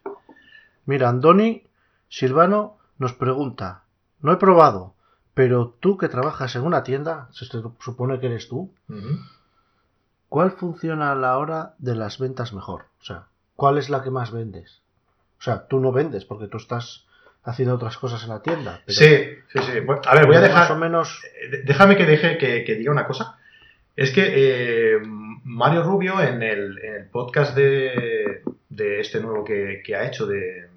Mira, 0.85 1.09
Andoni 1.09 1.63
Silvano 2.09 2.77
nos 2.97 3.13
pregunta, 3.13 3.83
no 4.21 4.31
he 4.31 4.37
probado, 4.37 4.93
pero 5.33 5.75
tú 5.79 5.97
que 5.97 6.09
trabajas 6.09 6.55
en 6.55 6.63
una 6.63 6.83
tienda, 6.83 7.29
se 7.31 7.45
supone 7.79 8.19
que 8.19 8.27
eres 8.27 8.47
tú. 8.47 8.71
¿cuál 10.29 10.51
funciona 10.51 11.11
a 11.11 11.15
la 11.15 11.37
hora 11.37 11.75
de 11.77 11.95
las 11.95 12.19
ventas 12.19 12.53
mejor? 12.53 12.85
O 12.99 13.03
sea, 13.03 13.27
¿cuál 13.55 13.77
es 13.77 13.89
la 13.89 14.03
que 14.03 14.09
más 14.09 14.31
vendes? 14.31 14.81
O 15.39 15.41
sea, 15.41 15.67
tú 15.67 15.79
no 15.79 15.91
vendes 15.91 16.25
porque 16.25 16.47
tú 16.47 16.57
estás 16.57 17.05
haciendo 17.43 17.75
otras 17.75 17.97
cosas 17.97 18.23
en 18.23 18.29
la 18.29 18.41
tienda. 18.41 18.81
Pero, 18.85 18.97
Sí, 18.97 19.27
sí, 19.53 19.59
sí. 19.59 19.79
Bueno, 19.81 20.01
a 20.05 20.15
ver, 20.15 20.25
voy 20.25 20.35
a 20.35 20.41
dejar. 20.41 20.61
Más 20.61 20.71
o 20.71 20.77
menos... 20.77 21.21
Eh, 21.41 21.63
Déjame 21.65 21.95
que 21.95 22.05
deje 22.05 22.37
que, 22.37 22.63
que 22.63 22.75
diga 22.75 22.91
una 22.91 23.05
cosa. 23.05 23.37
Es 23.95 24.11
que 24.11 24.23
eh, 24.25 25.01
Mario 25.43 25.83
Rubio 25.83 26.19
en 26.19 26.41
el, 26.41 26.79
en 26.83 26.95
el 26.95 27.09
podcast 27.09 27.55
de, 27.55 28.43
de 28.69 28.99
este 28.99 29.21
nuevo 29.21 29.43
que, 29.43 29.81
que 29.85 29.95
ha 29.95 30.05
hecho 30.07 30.25
de 30.25 30.69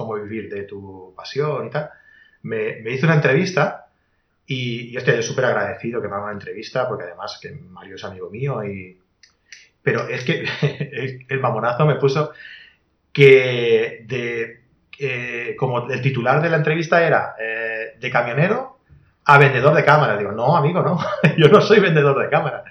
cómo 0.00 0.14
vivir 0.14 0.48
de 0.48 0.62
tu 0.62 1.14
pasión 1.16 1.66
y 1.66 1.70
tal, 1.70 1.90
me, 2.42 2.80
me 2.82 2.92
hizo 2.92 3.06
una 3.06 3.16
entrevista 3.16 3.86
y, 4.46 4.90
y 4.90 4.96
estoy 4.96 5.22
súper 5.22 5.44
agradecido 5.44 6.02
que 6.02 6.08
me 6.08 6.14
haga 6.14 6.24
una 6.24 6.32
entrevista 6.32 6.88
porque 6.88 7.04
además 7.04 7.38
que 7.40 7.52
Mario 7.52 7.94
es 7.96 8.04
amigo 8.04 8.30
mío 8.30 8.64
y... 8.64 8.98
Pero 9.82 10.08
es 10.08 10.24
que 10.24 10.44
el, 11.28 11.40
mamonazo 11.40 11.86
me 11.86 11.94
puso 11.94 12.32
que 13.12 14.04
de... 14.06 14.62
eh, 14.98 15.56
como 15.56 15.88
el 15.88 16.02
titular 16.02 16.42
de 16.42 16.50
la 16.50 16.56
entrevista 16.56 17.06
era 17.06 17.34
eh, 17.38 17.96
de 17.98 18.10
camionero 18.10 18.78
a 19.24 19.38
vendedor 19.38 19.74
de 19.74 19.84
cámaras. 19.84 20.18
Digo, 20.18 20.32
no, 20.32 20.56
amigo, 20.56 20.82
no. 20.82 20.98
yo 21.38 21.48
no 21.48 21.60
soy 21.60 21.80
vendedor 21.80 22.20
de 22.20 22.28
cámaras. 22.28 22.64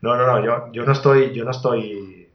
No, 0.00 0.16
no, 0.16 0.26
no, 0.26 0.44
yo, 0.44 0.72
yo 0.72 0.84
no 0.84 0.92
estoy, 0.92 1.34
yo 1.34 1.44
no 1.44 1.50
estoy. 1.50 2.28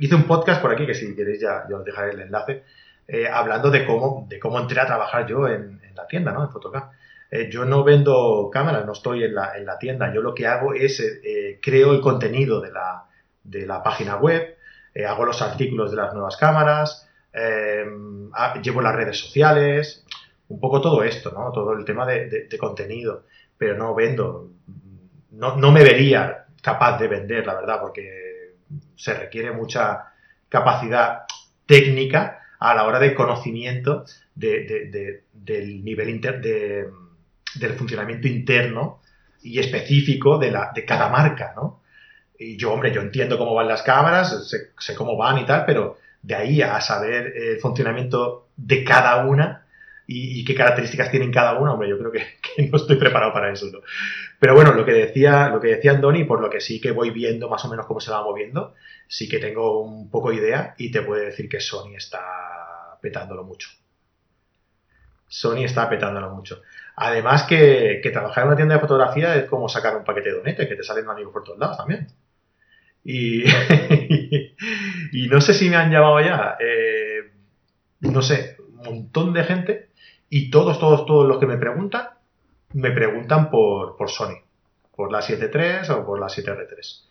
Hice 0.00 0.14
un 0.14 0.24
podcast 0.24 0.60
por 0.60 0.72
aquí, 0.72 0.86
que 0.86 0.94
si 0.94 1.14
queréis 1.16 1.40
ya, 1.40 1.64
ya 1.68 1.76
os 1.76 1.84
dejaré 1.84 2.12
el 2.12 2.20
enlace, 2.20 2.64
eh, 3.08 3.26
hablando 3.28 3.70
de 3.70 3.86
cómo, 3.86 4.26
de 4.28 4.38
cómo 4.38 4.60
entré 4.60 4.80
a 4.80 4.86
trabajar 4.86 5.26
yo 5.26 5.48
en, 5.48 5.80
la 5.96 6.06
tienda, 6.06 6.32
¿no? 6.32 6.44
En 6.44 6.50
Photocam. 6.50 6.90
Eh, 7.30 7.48
yo 7.50 7.64
no 7.64 7.82
vendo 7.84 8.48
cámaras, 8.52 8.86
no 8.86 8.92
estoy 8.92 9.24
en 9.24 9.34
la, 9.34 9.56
en 9.56 9.66
la 9.66 9.78
tienda. 9.78 10.12
Yo 10.14 10.22
lo 10.22 10.34
que 10.34 10.46
hago 10.46 10.74
es 10.74 11.00
eh, 11.00 11.20
eh, 11.24 11.58
creo 11.62 11.92
el 11.92 12.00
contenido 12.00 12.60
de 12.60 12.70
la, 12.70 13.04
de 13.42 13.66
la 13.66 13.82
página 13.82 14.16
web, 14.16 14.56
hago 15.06 15.24
los 15.24 15.42
artículos 15.42 15.90
de 15.92 15.96
las 15.96 16.12
nuevas 16.12 16.36
cámaras, 16.36 17.08
llevo 18.62 18.80
las 18.80 18.94
redes 18.94 19.18
sociales, 19.18 20.04
un 20.48 20.60
poco 20.60 20.80
todo 20.80 21.02
esto, 21.02 21.30
¿no? 21.32 21.52
Todo 21.52 21.72
el 21.74 21.84
tema 21.84 22.06
de, 22.06 22.28
de- 22.28 22.44
de 22.48 22.58
contenido, 22.58 23.24
pero 23.56 23.76
no 23.76 23.94
vendo. 23.94 24.50
No, 25.32 25.56
no 25.56 25.70
me 25.70 25.82
vería 25.84 26.46
capaz 26.62 26.98
de 26.98 27.08
vender, 27.08 27.46
la 27.46 27.54
verdad, 27.54 27.80
porque 27.80 28.54
se 28.96 29.14
requiere 29.14 29.52
mucha 29.52 30.12
capacidad 30.48 31.22
técnica 31.66 32.37
a 32.60 32.74
la 32.74 32.84
hora 32.84 32.98
de 32.98 33.14
conocimiento 33.14 34.04
de- 34.34 34.64
de- 34.64 34.84
de- 34.90 35.22
del 35.32 35.84
nivel 35.84 36.10
inter- 36.10 36.40
de- 36.40 36.86
del 37.54 37.72
funcionamiento 37.74 38.28
interno 38.28 39.00
y 39.42 39.58
específico 39.58 40.38
de, 40.38 40.50
la, 40.50 40.72
de 40.74 40.84
cada 40.84 41.08
marca, 41.08 41.52
¿no? 41.56 41.80
Y 42.38 42.56
yo, 42.56 42.72
hombre, 42.72 42.92
yo 42.92 43.00
entiendo 43.00 43.38
cómo 43.38 43.54
van 43.54 43.68
las 43.68 43.82
cámaras, 43.82 44.48
sé, 44.48 44.70
sé 44.78 44.94
cómo 44.94 45.16
van 45.16 45.38
y 45.38 45.46
tal, 45.46 45.64
pero 45.66 45.98
de 46.22 46.34
ahí 46.34 46.62
a 46.62 46.80
saber 46.80 47.32
el 47.36 47.58
funcionamiento 47.58 48.48
de 48.56 48.84
cada 48.84 49.24
una 49.26 49.64
y, 50.10 50.42
qué 50.42 50.54
características 50.54 51.10
tienen 51.10 51.30
cada 51.30 51.58
una, 51.58 51.74
hombre, 51.74 51.90
yo 51.90 51.98
creo 51.98 52.10
que, 52.12 52.22
no 52.70 52.78
estoy 52.78 52.96
preparado 52.96 53.30
para 53.30 53.52
eso, 53.52 53.66
¿no? 53.70 53.80
Pero 54.40 54.54
bueno, 54.54 54.72
lo 54.72 54.86
que 54.86 54.92
decía, 54.92 55.50
lo 55.50 55.60
que 55.60 55.68
decía 55.68 55.90
Andoni, 55.92 56.24
por 56.24 56.40
lo 56.40 56.48
que 56.48 56.62
sí 56.62 56.80
que 56.80 56.92
voy 56.92 57.10
viendo 57.10 57.50
más 57.50 57.62
o 57.66 57.68
menos 57.68 57.84
cómo 57.84 58.00
se 58.00 58.10
va 58.10 58.24
moviendo, 58.24 58.74
sí 59.06 59.28
que 59.28 59.38
tengo 59.38 59.82
un 59.82 60.10
poco 60.10 60.32
idea 60.32 60.74
y 60.78 60.90
te 60.90 61.02
puedo 61.02 61.22
decir 61.22 61.46
que 61.46 61.60
Sony 61.60 61.96
está 61.96 62.98
petándolo 63.02 63.44
mucho. 63.44 63.68
Sony 65.26 65.64
está 65.64 65.90
petándolo 65.90 66.30
mucho. 66.30 66.62
Además 66.96 67.42
que, 67.42 68.00
trabajar 68.10 68.44
en 68.44 68.48
una 68.48 68.56
tienda 68.56 68.76
de 68.76 68.80
fotografía 68.80 69.36
es 69.36 69.44
como 69.44 69.68
sacar 69.68 69.94
un 69.94 70.04
paquete 70.04 70.30
de 70.30 70.36
donete, 70.36 70.68
que 70.68 70.74
te 70.74 70.82
salen 70.82 71.06
amigos 71.06 71.34
por 71.34 71.44
todos 71.44 71.58
lados 71.58 71.76
también. 71.76 72.06
Y, 73.04 73.44
y 75.12 75.28
no 75.28 75.42
sé 75.42 75.52
si 75.52 75.68
me 75.68 75.76
han 75.76 75.90
llamado 75.90 76.18
ya, 76.22 76.56
eh, 76.58 77.30
no 78.00 78.22
sé, 78.22 78.56
un 78.70 78.76
montón 78.76 79.34
de 79.34 79.44
gente 79.44 79.87
y 80.30 80.50
todos, 80.50 80.78
todos, 80.78 81.06
todos 81.06 81.26
los 81.26 81.38
que 81.38 81.46
me 81.46 81.56
preguntan, 81.56 82.08
me 82.74 82.90
preguntan 82.90 83.50
por, 83.50 83.96
por 83.96 84.10
Sony, 84.10 84.36
por 84.94 85.10
la 85.10 85.20
7.3 85.20 85.88
o 85.90 86.06
por 86.06 86.20
la 86.20 86.26
7R3. 86.26 87.08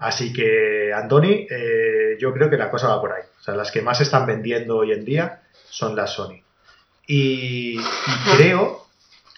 Así 0.00 0.32
que, 0.32 0.92
Andoni, 0.92 1.46
eh, 1.50 2.16
yo 2.20 2.32
creo 2.32 2.48
que 2.48 2.56
la 2.56 2.70
cosa 2.70 2.88
va 2.88 3.00
por 3.00 3.12
ahí. 3.12 3.22
O 3.40 3.42
sea, 3.42 3.54
las 3.54 3.70
que 3.72 3.82
más 3.82 4.00
están 4.00 4.26
vendiendo 4.26 4.76
hoy 4.76 4.92
en 4.92 5.04
día 5.04 5.42
son 5.68 5.96
las 5.96 6.12
Sony. 6.12 6.42
Y, 7.06 7.78
creo, 8.36 8.86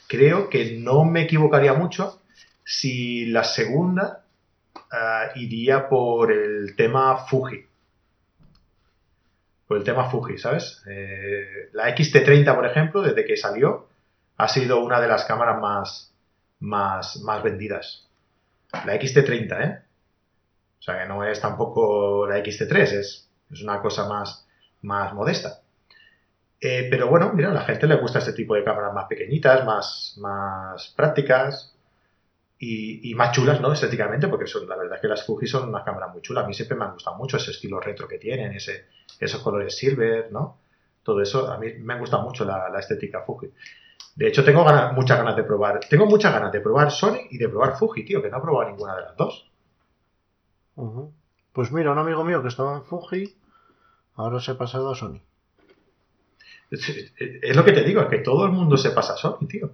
creo 0.08 0.48
que 0.48 0.76
no 0.78 1.04
me 1.04 1.22
equivocaría 1.22 1.72
mucho 1.72 2.20
si 2.64 3.26
la 3.26 3.44
segunda 3.44 4.24
ah, 4.90 5.28
iría 5.36 5.88
por 5.88 6.32
el 6.32 6.74
tema 6.76 7.16
Fuji. 7.26 7.69
Por 9.70 9.76
el 9.76 9.84
tema 9.84 10.10
Fuji, 10.10 10.36
¿sabes? 10.36 10.82
Eh, 10.88 11.70
la 11.74 11.94
XT30, 11.94 12.56
por 12.56 12.66
ejemplo, 12.66 13.02
desde 13.02 13.24
que 13.24 13.36
salió, 13.36 13.86
ha 14.36 14.48
sido 14.48 14.80
una 14.80 15.00
de 15.00 15.06
las 15.06 15.24
cámaras 15.26 15.60
más, 15.60 16.12
más, 16.58 17.20
más 17.22 17.40
vendidas. 17.44 18.08
La 18.72 18.96
XT30, 18.96 19.64
¿eh? 19.64 19.82
O 20.76 20.82
sea, 20.82 21.00
que 21.00 21.08
no 21.08 21.22
es 21.22 21.40
tampoco 21.40 22.26
la 22.26 22.38
XT3, 22.38 22.78
es, 22.80 23.30
es 23.48 23.62
una 23.62 23.80
cosa 23.80 24.08
más, 24.08 24.44
más 24.82 25.14
modesta. 25.14 25.60
Eh, 26.60 26.88
pero 26.90 27.06
bueno, 27.06 27.32
mira, 27.32 27.50
a 27.50 27.54
la 27.54 27.62
gente 27.62 27.86
le 27.86 27.94
gusta 27.94 28.18
este 28.18 28.32
tipo 28.32 28.56
de 28.56 28.64
cámaras 28.64 28.92
más 28.92 29.06
pequeñitas, 29.06 29.64
más, 29.64 30.16
más 30.18 30.92
prácticas 30.96 31.76
y, 32.62 33.10
y 33.10 33.14
más 33.14 33.32
chulas, 33.32 33.60
¿no? 33.60 33.72
Estéticamente, 33.72 34.28
porque 34.28 34.46
son, 34.46 34.68
la 34.68 34.76
verdad 34.76 34.96
es 34.96 35.00
que 35.00 35.08
las 35.08 35.24
Fuji 35.24 35.46
son 35.46 35.70
unas 35.70 35.82
cámaras 35.82 36.12
muy 36.12 36.20
chulas. 36.22 36.44
A 36.44 36.46
mí 36.46 36.52
siempre 36.54 36.76
me 36.76 36.84
han 36.84 36.92
gustado 36.92 37.16
mucho 37.16 37.38
ese 37.38 37.50
estilo 37.52 37.80
retro 37.80 38.06
que 38.06 38.18
tienen, 38.18 38.52
ese, 38.52 38.84
esos 39.18 39.40
colores 39.42 39.76
silver, 39.76 40.30
¿no? 40.30 40.58
Todo 41.02 41.22
eso, 41.22 41.50
a 41.50 41.56
mí 41.58 41.72
me 41.80 41.98
gusta 41.98 42.18
mucho 42.18 42.44
la, 42.44 42.68
la 42.68 42.78
estética 42.78 43.22
Fuji. 43.22 43.48
De 44.14 44.28
hecho, 44.28 44.44
tengo 44.44 44.62
ganas- 44.62 44.92
muchas 44.92 45.16
ganas 45.16 45.34
de 45.36 45.42
probar, 45.44 45.80
tengo 45.88 46.04
muchas 46.04 46.32
ganas 46.34 46.52
de 46.52 46.60
probar 46.60 46.90
Sony 46.90 47.20
y 47.30 47.38
de 47.38 47.48
probar 47.48 47.78
Fuji, 47.78 48.04
tío, 48.04 48.20
que 48.22 48.28
no 48.28 48.36
he 48.38 48.42
probado 48.42 48.68
ninguna 48.70 48.94
de 48.96 49.02
las 49.02 49.16
dos. 49.16 49.50
Pues 51.54 51.72
mira, 51.72 51.92
un 51.92 51.98
amigo 51.98 52.22
mío 52.24 52.42
que 52.42 52.48
estaba 52.48 52.76
en 52.76 52.84
Fuji, 52.84 53.34
ahora 54.16 54.38
se 54.38 54.50
ha 54.50 54.58
pasado 54.58 54.90
a 54.90 54.94
Sony. 54.94 55.20
Es, 56.70 56.86
es- 56.88 57.12
es 57.16 57.56
lo 57.56 57.64
que 57.64 57.72
te 57.72 57.82
digo, 57.84 58.02
es 58.02 58.08
que 58.08 58.18
todo 58.18 58.44
el 58.44 58.52
mundo 58.52 58.76
se 58.76 58.90
pasa 58.90 59.14
a 59.14 59.16
Sony, 59.16 59.46
tío. 59.48 59.70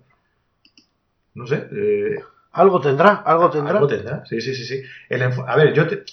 No 1.35 1.47
sé, 1.47 1.69
eh, 1.73 2.23
Algo 2.57 2.81
tendrá, 2.81 3.23
algo 3.25 3.51
tendrá. 3.51 3.75
Algo 3.75 3.87
tendrá, 3.87 4.25
sí, 4.27 4.41
sí, 4.41 4.55
sí. 4.55 4.65
sí. 4.65 4.83
El 5.09 5.23
enfo- 5.23 5.45
a 5.47 5.57
ver, 5.57 5.73
yo 5.73 5.87
te- 5.87 6.05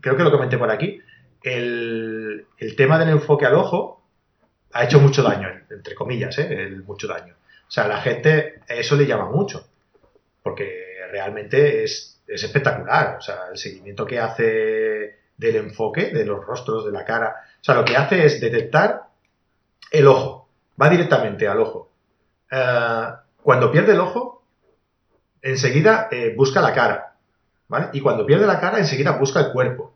creo 0.00 0.16
que 0.16 0.22
lo 0.24 0.30
comenté 0.30 0.58
por 0.58 0.70
aquí. 0.70 1.00
El, 1.42 2.46
el 2.58 2.76
tema 2.76 2.98
del 2.98 3.08
enfoque 3.10 3.46
al 3.46 3.54
ojo 3.54 4.02
ha 4.72 4.84
hecho 4.84 5.00
mucho 5.00 5.22
daño, 5.22 5.48
entre 5.70 5.94
comillas, 5.94 6.38
¿eh? 6.38 6.48
El 6.64 6.82
mucho 6.84 7.06
daño. 7.08 7.34
O 7.66 7.70
sea, 7.70 7.88
la 7.88 8.00
gente 8.00 8.60
eso 8.68 8.96
le 8.96 9.06
llama 9.06 9.30
mucho, 9.30 9.66
porque 10.42 10.68
realmente 11.10 11.82
es, 11.84 12.22
es 12.26 12.42
espectacular. 12.44 13.16
O 13.18 13.20
sea, 13.20 13.36
el 13.50 13.58
seguimiento 13.58 14.04
que 14.06 14.18
hace 14.18 15.18
del 15.36 15.56
enfoque, 15.56 16.10
de 16.10 16.24
los 16.24 16.44
rostros, 16.44 16.84
de 16.84 16.92
la 16.92 17.04
cara. 17.04 17.34
O 17.60 17.64
sea, 17.64 17.74
lo 17.74 17.84
que 17.84 17.96
hace 17.96 18.24
es 18.26 18.40
detectar 18.40 19.02
el 19.90 20.06
ojo, 20.06 20.48
va 20.80 20.88
directamente 20.88 21.48
al 21.48 21.60
ojo. 21.60 21.90
Eh, 22.50 23.06
cuando 23.42 23.70
pierde 23.72 23.92
el 23.92 24.00
ojo, 24.00 24.31
enseguida 25.42 26.08
eh, 26.10 26.34
busca 26.36 26.60
la 26.60 26.72
cara, 26.72 27.14
¿vale? 27.68 27.88
Y 27.92 28.00
cuando 28.00 28.24
pierde 28.24 28.46
la 28.46 28.60
cara, 28.60 28.78
enseguida 28.78 29.12
busca 29.12 29.40
el 29.40 29.52
cuerpo, 29.52 29.92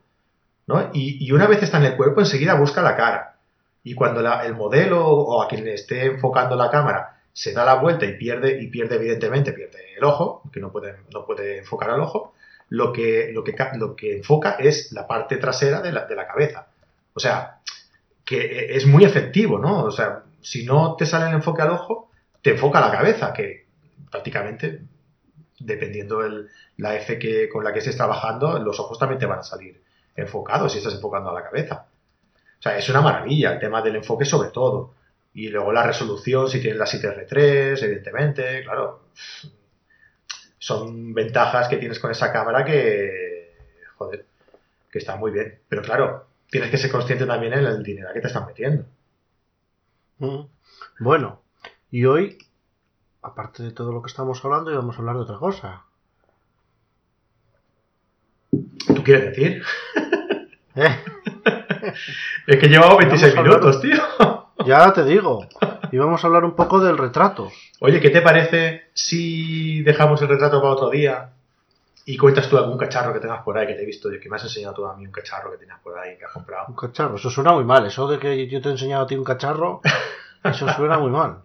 ¿no? 0.66 0.90
Y, 0.92 1.30
una 1.32 1.46
vez 1.46 1.62
está 1.62 1.78
en 1.78 1.84
el 1.84 1.96
cuerpo, 1.96 2.20
enseguida 2.20 2.54
busca 2.54 2.82
la 2.82 2.96
cara. 2.96 3.36
Y 3.84 3.94
cuando 3.94 4.20
el 4.20 4.54
modelo 4.54 5.06
o 5.06 5.42
a 5.42 5.48
quien 5.48 5.64
le 5.64 5.74
esté 5.74 6.06
enfocando 6.06 6.56
la 6.56 6.70
cámara 6.70 7.20
se 7.32 7.52
da 7.52 7.64
la 7.64 7.74
vuelta 7.74 8.04
y 8.06 8.16
pierde, 8.16 8.60
y 8.60 8.66
pierde 8.68 8.96
evidentemente, 8.96 9.52
pierde 9.52 9.94
el 9.96 10.04
ojo, 10.04 10.42
que 10.52 10.58
no 10.58 10.72
puede, 10.72 10.96
no 11.12 11.24
puede 11.24 11.58
enfocar 11.58 11.90
al 11.90 12.00
ojo, 12.00 12.34
lo 12.70 12.92
que, 12.92 13.30
lo, 13.32 13.44
que, 13.44 13.54
lo 13.74 13.94
que 13.94 14.16
enfoca 14.16 14.52
es 14.58 14.90
la 14.92 15.06
parte 15.06 15.36
trasera 15.36 15.80
de 15.80 15.92
la, 15.92 16.06
de 16.06 16.16
la 16.16 16.26
cabeza. 16.26 16.66
O 17.14 17.20
sea, 17.20 17.60
que 18.24 18.74
es 18.74 18.86
muy 18.86 19.04
efectivo, 19.04 19.58
¿no? 19.58 19.84
O 19.84 19.90
sea, 19.90 20.24
si 20.40 20.64
no 20.64 20.96
te 20.96 21.06
sale 21.06 21.28
el 21.28 21.34
enfoque 21.34 21.62
al 21.62 21.70
ojo, 21.70 22.10
te 22.42 22.50
enfoca 22.50 22.80
la 22.80 22.90
cabeza, 22.90 23.32
que 23.32 23.66
prácticamente, 24.10 24.80
dependiendo 25.58 26.24
el, 26.24 26.48
la 26.76 26.96
F 26.96 27.18
que, 27.18 27.48
con 27.48 27.64
la 27.64 27.72
que 27.72 27.80
estés 27.80 27.96
trabajando, 27.96 28.58
los 28.58 28.78
ojos 28.80 28.98
también 28.98 29.18
te 29.18 29.26
van 29.26 29.40
a 29.40 29.42
salir 29.42 29.82
enfocados 30.14 30.72
si 30.72 30.78
estás 30.78 30.94
enfocando 30.94 31.30
a 31.30 31.34
la 31.34 31.44
cabeza. 31.44 31.86
O 32.58 32.62
sea, 32.62 32.76
es 32.76 32.88
una 32.88 33.00
maravilla 33.00 33.52
el 33.52 33.60
tema 33.60 33.82
del 33.82 33.96
enfoque 33.96 34.24
sobre 34.24 34.50
todo. 34.50 34.94
Y 35.34 35.48
luego 35.48 35.72
la 35.72 35.86
resolución, 35.86 36.48
si 36.48 36.60
tienes 36.60 36.78
la 36.78 36.86
7R3, 36.86 37.82
evidentemente, 37.82 38.62
claro. 38.64 39.02
Son 40.58 41.12
ventajas 41.12 41.68
que 41.68 41.76
tienes 41.76 41.98
con 41.98 42.10
esa 42.10 42.32
cámara 42.32 42.64
que, 42.64 43.54
joder, 43.96 44.24
que 44.90 44.98
está 44.98 45.16
muy 45.16 45.30
bien. 45.30 45.60
Pero 45.68 45.82
claro, 45.82 46.26
tienes 46.50 46.70
que 46.70 46.78
ser 46.78 46.90
consciente 46.90 47.26
también 47.26 47.52
en 47.52 47.66
el 47.66 47.82
dinero 47.82 48.08
que 48.14 48.20
te 48.20 48.28
están 48.28 48.46
metiendo. 48.46 48.86
Mm. 50.18 50.40
Bueno, 51.00 51.42
y 51.90 52.06
hoy, 52.06 52.38
aparte 53.26 53.62
de 53.62 53.72
todo 53.72 53.92
lo 53.92 54.02
que 54.02 54.08
estamos 54.08 54.44
hablando, 54.44 54.70
íbamos 54.72 54.96
a 54.96 55.00
hablar 55.00 55.16
de 55.16 55.22
otra 55.22 55.36
cosa. 55.38 55.82
¿Tú 58.50 59.02
quieres 59.04 59.24
decir? 59.36 59.62
¿Eh? 60.74 60.96
Es 62.46 62.56
que 62.58 62.68
llevamos 62.68 62.98
26 62.98 63.34
Vamos 63.34 63.36
a 63.36 63.56
hablar- 63.56 63.60
minutos, 63.60 63.82
tío. 63.82 64.46
Ya 64.66 64.92
te 64.92 65.04
digo, 65.04 65.46
íbamos 65.92 66.24
a 66.24 66.26
hablar 66.26 66.44
un 66.44 66.56
poco 66.56 66.80
del 66.80 66.98
retrato. 66.98 67.50
Oye, 67.80 68.00
¿qué 68.00 68.10
te 68.10 68.20
parece 68.22 68.90
si 68.94 69.82
dejamos 69.82 70.20
el 70.22 70.28
retrato 70.28 70.60
para 70.60 70.72
otro 70.72 70.90
día 70.90 71.30
y 72.04 72.16
cuentas 72.16 72.48
tú 72.48 72.56
algún 72.58 72.76
cacharro 72.78 73.12
que 73.12 73.20
tengas 73.20 73.42
por 73.42 73.56
ahí 73.58 73.66
que 73.68 73.74
te 73.74 73.82
he 73.82 73.86
visto, 73.86 74.08
que 74.20 74.28
me 74.28 74.36
has 74.36 74.42
enseñado 74.42 74.74
tú 74.74 74.86
a 74.86 74.96
mí 74.96 75.06
un 75.06 75.12
cacharro 75.12 75.52
que 75.52 75.58
tenías 75.58 75.78
por 75.80 75.96
ahí 75.98 76.16
que 76.18 76.24
has 76.24 76.32
comprado? 76.32 76.64
Un 76.68 76.74
cacharro, 76.74 77.14
eso 77.16 77.30
suena 77.30 77.52
muy 77.52 77.62
mal. 77.64 77.86
Eso 77.86 78.08
de 78.08 78.18
que 78.18 78.48
yo 78.48 78.60
te 78.60 78.68
he 78.70 78.72
enseñado 78.72 79.04
a 79.04 79.06
ti 79.06 79.14
un 79.14 79.22
cacharro, 79.24 79.82
eso 80.42 80.68
suena 80.70 80.98
muy 80.98 81.10
mal. 81.12 81.42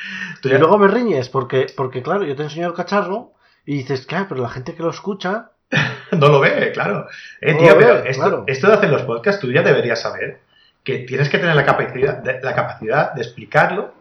Y 0.44 0.48
luego 0.48 0.78
me 0.78 0.88
riñes, 0.88 1.28
porque, 1.28 1.66
porque 1.76 2.02
claro, 2.02 2.24
yo 2.24 2.36
te 2.36 2.44
enseño 2.44 2.68
el 2.68 2.74
cacharro 2.74 3.32
y 3.66 3.78
dices, 3.78 4.06
claro, 4.06 4.26
pero 4.28 4.42
la 4.42 4.48
gente 4.48 4.74
que 4.74 4.82
lo 4.82 4.90
escucha, 4.90 5.50
No 6.12 6.28
lo 6.28 6.40
ve, 6.40 6.70
claro. 6.72 7.06
Eh, 7.40 7.52
No 7.52 7.58
tío, 7.58 7.76
pero 7.78 7.96
esto, 8.04 8.22
claro. 8.22 8.44
esto 8.46 8.68
de 8.68 8.74
hacer 8.74 8.90
los 8.90 9.02
podcasts, 9.02 9.40
tú 9.40 9.52
ya 9.52 9.62
deberías 9.62 10.00
saber 10.00 10.40
que 10.82 11.00
tienes 11.00 11.28
que 11.28 11.38
tener 11.38 11.54
la 11.54 11.66
capacidad 11.66 12.18
de, 12.18 12.40
la 12.40 12.54
capacidad 12.54 13.12
de 13.12 13.20
explicarlo 13.22 13.92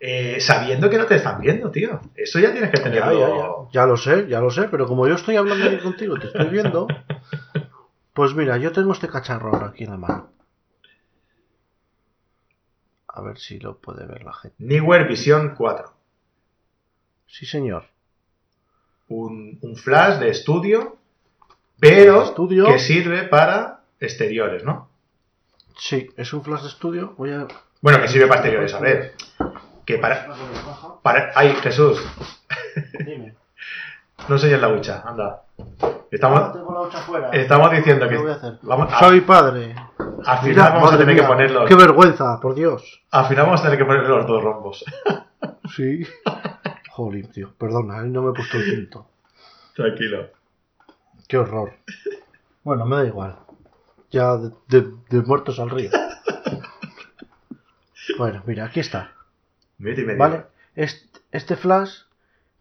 eh, 0.00 0.38
sabiendo 0.40 0.90
que 0.90 0.98
no 0.98 1.06
te 1.06 1.14
están 1.14 1.40
viendo, 1.40 1.70
tío. 1.70 2.00
Eso 2.16 2.38
ya 2.40 2.50
tienes 2.52 2.70
que 2.70 2.78
ya, 2.78 2.82
tenerlo. 2.82 3.18
ya, 3.20 3.28
ya, 3.28 3.82
ya 3.82 3.86
lo 3.86 3.96
sé, 3.96 4.26
ya 4.28 4.40
lo 4.40 4.50
sé, 4.50 4.64
pero 4.64 4.86
como 4.86 5.06
yo 5.06 5.14
estoy 5.14 5.36
hablando 5.36 5.64
aquí 5.66 5.78
contigo, 5.78 6.18
te 6.18 6.26
estoy 6.26 6.46
viendo, 6.48 6.88
pues 8.12 8.34
mira, 8.34 8.56
yo 8.56 8.72
tengo 8.72 8.92
este 8.92 9.08
cacharro 9.08 9.54
ahora 9.54 9.68
aquí 9.68 9.84
en 9.84 9.90
la 9.90 9.96
mano. 9.96 10.33
A 13.16 13.20
ver 13.20 13.38
si 13.38 13.60
lo 13.60 13.78
puede 13.78 14.06
ver 14.06 14.24
la 14.24 14.32
gente. 14.32 14.56
Neewer 14.58 15.06
Vision 15.06 15.54
4. 15.56 15.92
Sí, 17.28 17.46
señor. 17.46 17.84
Un, 19.08 19.58
un 19.62 19.76
flash 19.76 20.18
de 20.18 20.30
estudio, 20.30 20.96
pero 21.78 22.24
estudio. 22.24 22.66
que 22.66 22.80
sirve 22.80 23.22
para 23.22 23.84
exteriores, 24.00 24.64
¿no? 24.64 24.88
Sí, 25.78 26.10
es 26.16 26.32
un 26.32 26.42
flash 26.42 26.62
de 26.62 26.68
estudio. 26.68 27.14
Voy 27.16 27.30
a... 27.30 27.46
Bueno, 27.80 28.00
que 28.00 28.08
sirve 28.08 28.26
para 28.26 28.40
exteriores, 28.40 28.74
a 28.74 28.80
ver. 28.80 29.14
Que 29.86 29.98
para. 29.98 30.34
para 31.02 31.32
ay, 31.36 31.54
Jesús, 31.62 32.02
Dime. 33.06 33.36
No 34.28 34.34
enseñes 34.36 34.60
la 34.60 34.68
hucha, 34.68 35.02
anda. 35.04 35.42
Estamos, 36.10 36.52
Tengo 36.52 36.72
la 36.72 36.80
hucha 36.82 36.98
fuera. 36.98 37.30
estamos 37.30 37.70
diciendo 37.72 38.08
¿Qué 38.08 38.14
que. 38.16 38.22
voy 38.22 38.30
a 38.30 38.34
hacer? 38.34 38.58
Vamos 38.62 38.92
a- 38.92 38.98
Soy 39.00 39.20
padre. 39.22 39.74
al 40.24 40.38
final 40.38 40.42
Mira, 40.48 40.70
vamos 40.70 40.92
a 40.92 40.98
tener 40.98 41.14
que 41.16 41.20
mía, 41.22 41.28
poner 41.28 41.50
los. 41.50 41.68
Qué 41.68 41.74
vergüenza, 41.74 42.40
por 42.40 42.54
Dios. 42.54 43.02
Al 43.10 43.26
final 43.26 43.46
vamos 43.46 43.60
a 43.60 43.64
tener 43.64 43.78
que 43.78 43.84
poner 43.84 44.02
los 44.08 44.26
dos 44.26 44.42
rombos. 44.42 44.84
Sí. 45.74 46.06
Jolín, 46.90 47.30
tío. 47.32 47.52
Perdona, 47.58 48.02
no 48.02 48.22
me 48.22 48.30
he 48.30 48.34
puesto 48.34 48.56
el 48.58 48.64
cinto. 48.64 49.08
Tranquilo. 49.74 50.28
Qué 51.26 51.38
horror. 51.38 51.72
Bueno, 52.62 52.86
me 52.86 52.96
da 52.96 53.04
igual. 53.06 53.36
Ya 54.10 54.36
de, 54.36 54.50
de- 54.68 54.92
de 55.10 55.22
muertos 55.22 55.58
al 55.58 55.70
río. 55.70 55.90
Bueno, 58.18 58.42
mira, 58.46 58.66
aquí 58.66 58.80
está. 58.80 59.12
Minuto 59.78 60.02
y 60.02 60.04
medio. 60.04 60.18
¿Vale? 60.18 60.44
Este, 60.76 61.20
este 61.32 61.56
flash 61.56 62.02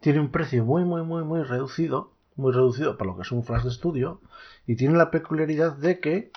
tiene 0.03 0.19
un 0.19 0.31
precio 0.31 0.65
muy, 0.65 0.83
muy, 0.83 1.01
muy, 1.01 1.23
muy 1.23 1.43
reducido. 1.43 2.11
Muy 2.35 2.51
reducido 2.51 2.97
para 2.97 3.11
lo 3.11 3.15
que 3.15 3.21
es 3.21 3.31
un 3.31 3.45
flash 3.45 3.63
de 3.63 3.69
estudio. 3.69 4.19
Y 4.67 4.75
tiene 4.75 4.97
la 4.97 5.09
peculiaridad 5.09 5.77
de 5.77 6.01
que. 6.01 6.31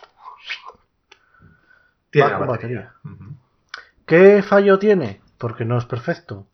Tiene 2.11 2.31
va 2.31 2.39
con 2.39 2.47
batería. 2.47 2.95
¿Qué 4.07 4.45
fallo 4.45 4.79
tiene? 4.79 5.21
Porque 5.37 5.65
no 5.65 5.77
es 5.79 5.85
perfecto. 5.85 6.47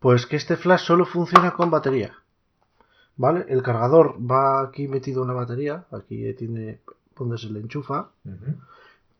Pues 0.00 0.26
que 0.26 0.34
este 0.34 0.56
flash 0.56 0.80
solo 0.80 1.04
funciona 1.04 1.52
con 1.52 1.70
batería. 1.70 2.16
¿Vale? 3.16 3.46
El 3.48 3.62
cargador 3.62 4.16
va 4.18 4.62
aquí 4.62 4.88
metido 4.88 5.22
en 5.22 5.28
la 5.28 5.34
batería. 5.34 5.84
Aquí 5.92 6.34
tiene 6.34 6.80
donde 7.16 7.38
se 7.38 7.48
le 7.48 7.60
enchufa. 7.60 8.08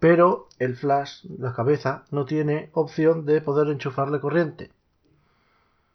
Pero 0.00 0.48
el 0.58 0.74
flash, 0.74 1.26
la 1.38 1.52
cabeza, 1.52 2.06
no 2.10 2.24
tiene 2.24 2.70
opción 2.72 3.24
de 3.24 3.40
poder 3.40 3.68
enchufarle 3.68 4.18
corriente. 4.18 4.72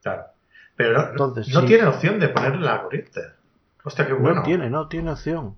Claro. 0.02 0.35
Pero 0.75 1.09
Entonces, 1.11 1.47
no 1.53 1.61
sí. 1.61 1.67
tiene 1.67 1.88
opción 1.88 2.19
de 2.19 2.29
ponerle 2.29 2.65
la 2.65 2.83
corriente. 2.83 3.21
Hostia, 3.83 4.05
qué 4.07 4.13
bueno. 4.13 4.35
No 4.38 4.43
tiene, 4.43 4.69
no 4.69 4.88
tiene 4.88 5.11
opción. 5.11 5.55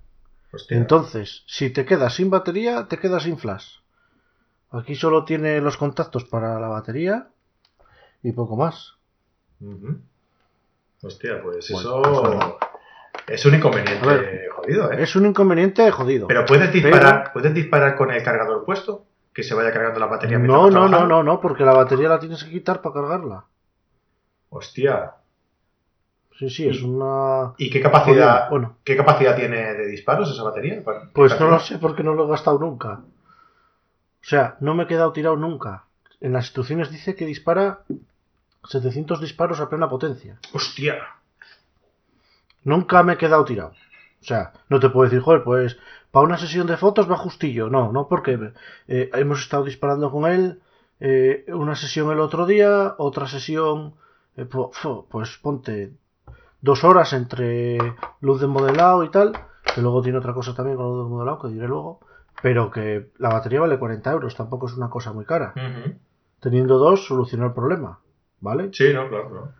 Hostia. 0.51 0.77
Entonces, 0.77 1.43
si 1.47 1.69
te 1.69 1.85
quedas 1.85 2.13
sin 2.15 2.29
batería, 2.29 2.87
te 2.87 2.97
quedas 2.97 3.23
sin 3.23 3.37
flash. 3.37 3.77
Aquí 4.71 4.95
solo 4.95 5.23
tiene 5.25 5.59
los 5.61 5.77
contactos 5.77 6.25
para 6.25 6.59
la 6.59 6.67
batería 6.67 7.27
y 8.21 8.31
poco 8.33 8.55
más. 8.57 8.95
Hostia, 11.01 11.41
pues 11.41 11.69
Bueno, 11.71 11.89
eso 11.89 12.57
pues 13.25 13.39
es 13.39 13.45
un 13.45 13.55
inconveniente 13.55 14.05
ver. 14.05 14.49
jodido, 14.55 14.91
¿eh? 14.91 15.03
Es 15.03 15.15
un 15.15 15.25
inconveniente 15.25 15.89
jodido. 15.91 16.27
Pero 16.27 16.45
puedes 16.45 16.71
disparar, 16.71 17.31
puedes 17.33 17.53
disparar 17.53 17.95
con 17.95 18.11
el 18.11 18.23
cargador 18.23 18.65
puesto, 18.65 19.05
que 19.33 19.43
se 19.43 19.53
vaya 19.53 19.71
cargando 19.71 19.99
la 19.99 20.07
batería. 20.07 20.37
No, 20.39 20.69
no, 20.69 20.87
no, 20.87 21.05
no, 21.07 21.23
no, 21.23 21.39
porque 21.39 21.63
la 21.63 21.73
batería 21.73 22.09
la 22.09 22.19
tienes 22.19 22.43
que 22.43 22.51
quitar 22.51 22.81
para 22.81 22.93
cargarla. 22.95 23.45
Hostia. 24.57 25.13
Sí, 26.37 26.49
sí, 26.49 26.67
es 26.67 26.81
una... 26.83 27.53
¿Y 27.57 27.69
qué 27.71 27.81
capacidad, 27.81 28.49
Bueno, 28.49 28.77
qué 28.83 28.95
capacidad 28.95 29.35
tiene 29.35 29.73
de 29.73 29.87
disparos 29.87 30.31
esa 30.31 30.43
batería? 30.43 30.83
¿Cuál- 30.83 31.09
pues 31.13 31.39
no 31.39 31.49
lo 31.49 31.59
sé 31.59 31.79
porque 31.79 32.03
no 32.03 32.13
lo 32.13 32.25
he 32.25 32.29
gastado 32.29 32.59
nunca. 32.59 33.01
O 34.21 34.29
sea, 34.29 34.55
no 34.59 34.75
me 34.75 34.83
he 34.83 34.87
quedado 34.87 35.13
tirado 35.13 35.35
nunca. 35.35 35.85
En 36.21 36.33
las 36.33 36.45
instrucciones 36.45 36.91
dice 36.91 37.15
que 37.15 37.25
dispara 37.25 37.81
700 38.65 39.19
disparos 39.21 39.59
a 39.59 39.69
plena 39.69 39.89
potencia. 39.89 40.39
Hostia. 40.53 40.97
Nunca 42.63 43.03
me 43.03 43.13
he 43.13 43.17
quedado 43.17 43.45
tirado. 43.45 43.69
O 44.21 44.25
sea, 44.25 44.53
no 44.69 44.79
te 44.79 44.89
puedo 44.89 45.09
decir, 45.09 45.21
joder, 45.23 45.43
pues 45.43 45.77
para 46.11 46.25
una 46.25 46.37
sesión 46.37 46.67
de 46.67 46.77
fotos 46.77 47.09
va 47.09 47.17
justillo. 47.17 47.69
No, 47.69 47.91
no, 47.91 48.07
porque 48.07 48.51
eh, 48.87 49.09
hemos 49.13 49.39
estado 49.39 49.63
disparando 49.63 50.11
con 50.11 50.29
él 50.29 50.59
eh, 50.99 51.45
una 51.47 51.75
sesión 51.75 52.11
el 52.11 52.19
otro 52.19 52.45
día, 52.45 52.95
otra 52.97 53.27
sesión, 53.27 53.93
pues 54.45 55.37
ponte 55.37 55.93
dos 56.61 56.83
horas 56.83 57.13
entre 57.13 57.77
luz 58.21 58.41
de 58.41 58.47
modelado 58.47 59.03
y 59.03 59.09
tal, 59.09 59.33
que 59.73 59.81
luego 59.81 60.01
tiene 60.01 60.19
otra 60.19 60.33
cosa 60.33 60.53
también 60.53 60.77
con 60.77 60.87
luz 60.87 61.05
de 61.05 61.09
modelado, 61.09 61.39
que 61.39 61.47
diré 61.49 61.67
luego, 61.67 61.99
pero 62.41 62.71
que 62.71 63.11
la 63.17 63.29
batería 63.29 63.61
vale 63.61 63.79
40 63.79 64.11
euros, 64.11 64.35
tampoco 64.35 64.67
es 64.67 64.75
una 64.75 64.89
cosa 64.89 65.13
muy 65.13 65.25
cara. 65.25 65.53
Teniendo 66.39 66.77
dos, 66.77 67.05
solucionó 67.05 67.47
el 67.47 67.53
problema, 67.53 67.99
¿vale? 68.39 68.69
Sí, 68.73 68.93
no, 68.93 69.09
claro. 69.09 69.51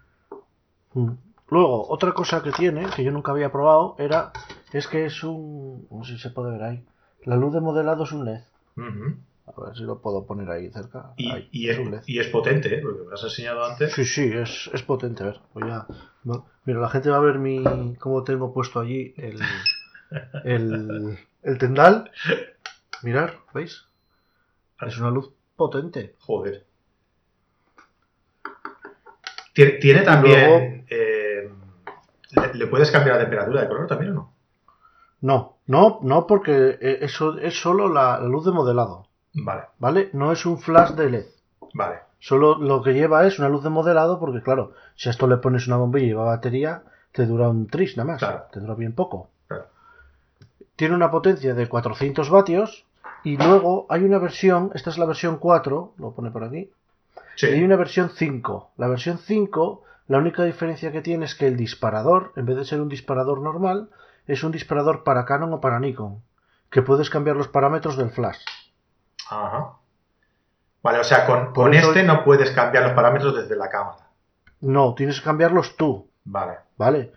Mm. 0.94 1.12
Luego, 1.50 1.88
otra 1.90 2.12
cosa 2.12 2.44
que 2.44 2.52
tiene, 2.52 2.88
que 2.96 3.04
yo 3.04 3.12
nunca 3.12 3.32
había 3.32 3.52
probado, 3.52 3.96
era, 4.00 4.32
es 4.74 4.88
que 4.88 5.06
es 5.06 5.24
un, 5.24 5.88
no 5.90 6.04
sé 6.04 6.14
si 6.14 6.20
se 6.20 6.30
puede 6.30 6.52
ver 6.52 6.64
ahí, 6.64 6.86
la 7.24 7.38
luz 7.38 7.54
de 7.54 7.62
modelado 7.62 8.04
es 8.04 8.12
un 8.12 8.26
LED. 8.26 8.42
A 9.56 9.62
ver 9.66 9.76
si 9.76 9.84
lo 9.84 10.00
puedo 10.02 10.26
poner 10.26 10.50
ahí 10.50 10.70
cerca. 10.70 11.14
Y, 11.18 11.32
Ahí, 11.32 11.50
y 11.52 11.70
es 11.70 11.80
y 12.06 12.20
es 12.20 12.28
potente, 12.28 12.76
¿eh? 12.76 12.82
Porque 12.82 13.00
me 13.04 13.06
lo 13.10 13.14
has 13.14 13.24
enseñado 13.24 13.64
antes. 13.66 13.94
Sí, 13.94 14.04
sí, 14.06 14.30
es, 14.34 14.70
es 14.74 14.84
potente, 14.84 15.24
a 15.24 15.28
ver, 15.28 15.40
voy 15.54 15.70
a- 15.72 15.88
Mira, 16.66 16.80
la 16.82 16.90
gente 16.90 17.10
va 17.10 17.18
a 17.18 17.22
ver 17.22 17.40
mi, 17.40 17.96
cómo 18.00 18.24
tengo 18.26 18.54
puesto 18.54 18.82
allí 18.82 19.14
el, 19.18 19.40
el, 20.44 21.18
el 21.44 21.58
tendal. 21.58 22.12
Mirar, 23.04 23.40
¿veis? 23.54 23.86
Es 24.82 24.98
una 25.00 25.10
luz 25.12 25.32
potente. 25.56 26.16
Joder. 26.20 26.66
Tiene, 29.54 30.02
también 30.02 30.40
luego- 30.50 30.86
eh, 30.90 31.50
¿Le, 32.32 32.54
le 32.54 32.68
puedes 32.68 32.92
cambiar 32.92 33.16
la 33.16 33.22
temperatura 33.24 33.62
de 33.62 33.68
color 33.68 33.88
también 33.88 34.12
o 34.12 34.16
no? 34.16 34.34
No, 35.22 35.58
no, 35.66 36.00
no, 36.04 36.28
porque 36.28 36.78
eh, 36.80 37.00
eso 37.02 37.40
es 37.40 37.60
solo 37.60 37.92
la, 37.92 38.20
la 38.20 38.28
luz 38.28 38.46
de 38.46 38.52
modelado, 38.52 39.07
Vale, 39.40 39.64
¿vale? 39.80 40.10
No 40.14 40.32
es 40.32 40.46
un 40.46 40.60
flash 40.60 40.92
de 40.92 41.10
LED. 41.10 41.26
vale. 41.74 42.00
Solo 42.20 42.58
lo 42.58 42.82
que 42.82 42.94
lleva 42.94 43.28
es 43.28 43.38
una 43.38 43.48
luz 43.50 43.64
de 43.64 43.70
modelado, 43.70 44.20
porque 44.20 44.42
claro, 44.42 44.74
si 44.96 45.08
a 45.08 45.12
esto 45.12 45.28
le 45.28 45.38
pones 45.38 45.68
una 45.68 45.78
bombilla 45.78 46.06
y 46.06 46.10
lleva 46.10 46.26
batería, 46.26 46.82
te 47.12 47.26
dura 47.28 47.48
un 47.48 47.68
tris 47.68 47.96
nada 47.96 48.12
más. 48.14 48.20
Claro. 48.20 48.46
Te 48.52 48.60
dura 48.60 48.74
bien 48.74 48.94
poco. 48.94 49.30
Claro. 49.48 49.66
Tiene 50.76 50.96
una 50.96 51.12
potencia 51.12 51.54
de 51.54 51.70
400 51.70 52.30
vatios 52.32 52.86
y 53.24 53.38
luego 53.38 53.86
hay 53.90 54.04
una 54.04 54.18
versión, 54.18 54.72
esta 54.74 54.90
es 54.90 54.98
la 54.98 55.06
versión 55.06 55.38
4, 55.38 55.94
lo 55.98 56.12
pone 56.12 56.32
por 56.32 56.44
aquí, 56.44 56.72
Sí. 57.36 57.48
y 57.48 57.52
hay 57.54 57.64
una 57.64 57.76
versión 57.76 58.10
5. 58.10 58.72
La 58.78 58.88
versión 58.88 59.20
5, 59.20 59.84
la 60.08 60.18
única 60.18 60.44
diferencia 60.44 60.92
que 60.92 61.02
tiene 61.04 61.26
es 61.26 61.36
que 61.36 61.46
el 61.48 61.56
disparador, 61.58 62.32
en 62.36 62.48
vez 62.48 62.58
de 62.58 62.66
ser 62.66 62.82
un 62.82 62.90
disparador 62.90 63.42
normal, 63.42 63.90
es 64.26 64.44
un 64.44 64.52
disparador 64.52 65.04
para 65.04 65.26
Canon 65.26 65.54
o 65.54 65.62
para 65.62 65.80
Nikon, 65.80 66.20
que 66.72 66.82
puedes 66.82 67.12
cambiar 67.12 67.36
los 67.36 67.48
parámetros 67.48 67.96
del 67.96 68.10
flash. 68.10 68.40
Ajá. 69.30 69.74
Vale, 70.84 71.00
o 71.00 71.04
sea, 71.04 71.26
con, 71.26 71.54
con 71.54 71.74
eso- 71.74 71.90
este 71.90 72.04
no 72.04 72.24
puedes 72.24 72.52
cambiar 72.52 72.84
los 72.84 72.94
parámetros 72.94 73.36
desde 73.36 73.56
la 73.56 73.70
cámara. 73.70 74.08
No, 74.62 74.94
tienes 74.96 75.20
que 75.20 75.26
cambiarlos 75.26 75.76
tú, 75.78 76.10
Vale, 76.24 76.58
¿vale? 76.78 77.12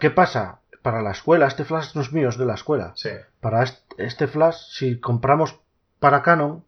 ¿Qué 0.00 0.10
pasa? 0.10 0.60
Para 0.82 1.02
la 1.02 1.10
escuela, 1.12 1.46
este 1.46 1.64
flash 1.64 1.94
no 1.94 2.00
es 2.02 2.12
mío, 2.12 2.28
es 2.28 2.36
de 2.38 2.44
la 2.46 2.54
escuela. 2.54 2.92
sí. 2.96 3.10
Para 3.40 3.62
est- 3.62 3.92
este 3.98 4.26
flash, 4.26 4.56
si 4.70 4.98
compramos 5.00 5.58
para 6.00 6.22
Canon, 6.22 6.64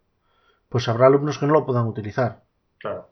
pues 0.69 0.87
habrá 0.87 1.07
alumnos 1.07 1.37
que 1.37 1.45
no 1.45 1.53
lo 1.53 1.65
puedan 1.65 1.87
utilizar. 1.87 2.41
Claro. 2.79 3.09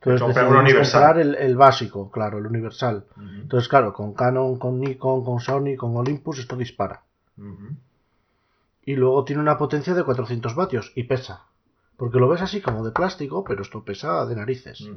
Entonces 0.00 0.26
decidimos 0.28 0.60
universal. 0.62 1.00
comprar 1.02 1.18
el, 1.18 1.34
el 1.36 1.56
básico, 1.56 2.10
claro, 2.10 2.38
el 2.38 2.46
universal. 2.46 3.06
Entonces, 3.18 3.68
claro, 3.68 3.92
con 3.92 4.14
Canon, 4.14 4.58
con 4.58 4.78
Nikon, 4.80 5.24
con 5.24 5.40
Sony, 5.40 5.76
con 5.76 5.96
Olympus, 5.96 6.38
esto 6.38 6.56
dispara. 6.56 7.02
ujú. 7.38 7.68
Y 8.86 8.94
luego 8.96 9.24
tiene 9.24 9.42
una 9.42 9.58
potencia 9.58 9.92
de 9.92 10.04
400 10.04 10.54
vatios 10.54 10.92
y 10.94 11.02
pesa. 11.02 11.44
Porque 11.98 12.18
lo 12.18 12.28
ves 12.28 12.40
así 12.40 12.62
como 12.62 12.84
de 12.84 12.92
plástico, 12.92 13.44
pero 13.44 13.60
esto 13.62 13.84
pesa 13.84 14.24
de 14.24 14.36
narices. 14.36 14.80
Y 14.80 14.94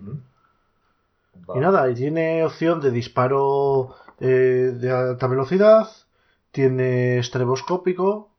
Vale. 1.45 1.61
nada, 1.61 1.89
y 1.89 1.95
tiene 1.95 2.45
opción 2.45 2.79
de 2.79 2.91
disparo 2.91 3.95
eh, 4.19 4.73
de 4.79 4.91
alta 4.91 5.27
velocidad, 5.27 5.87
tiene 6.51 7.17
estreboscópico 7.17 8.29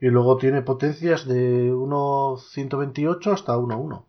y 0.00 0.08
luego 0.08 0.36
tiene 0.36 0.62
potencias 0.62 1.26
de 1.26 1.72
1.128 1.72 3.32
hasta 3.32 3.56
1.1. 3.56 4.04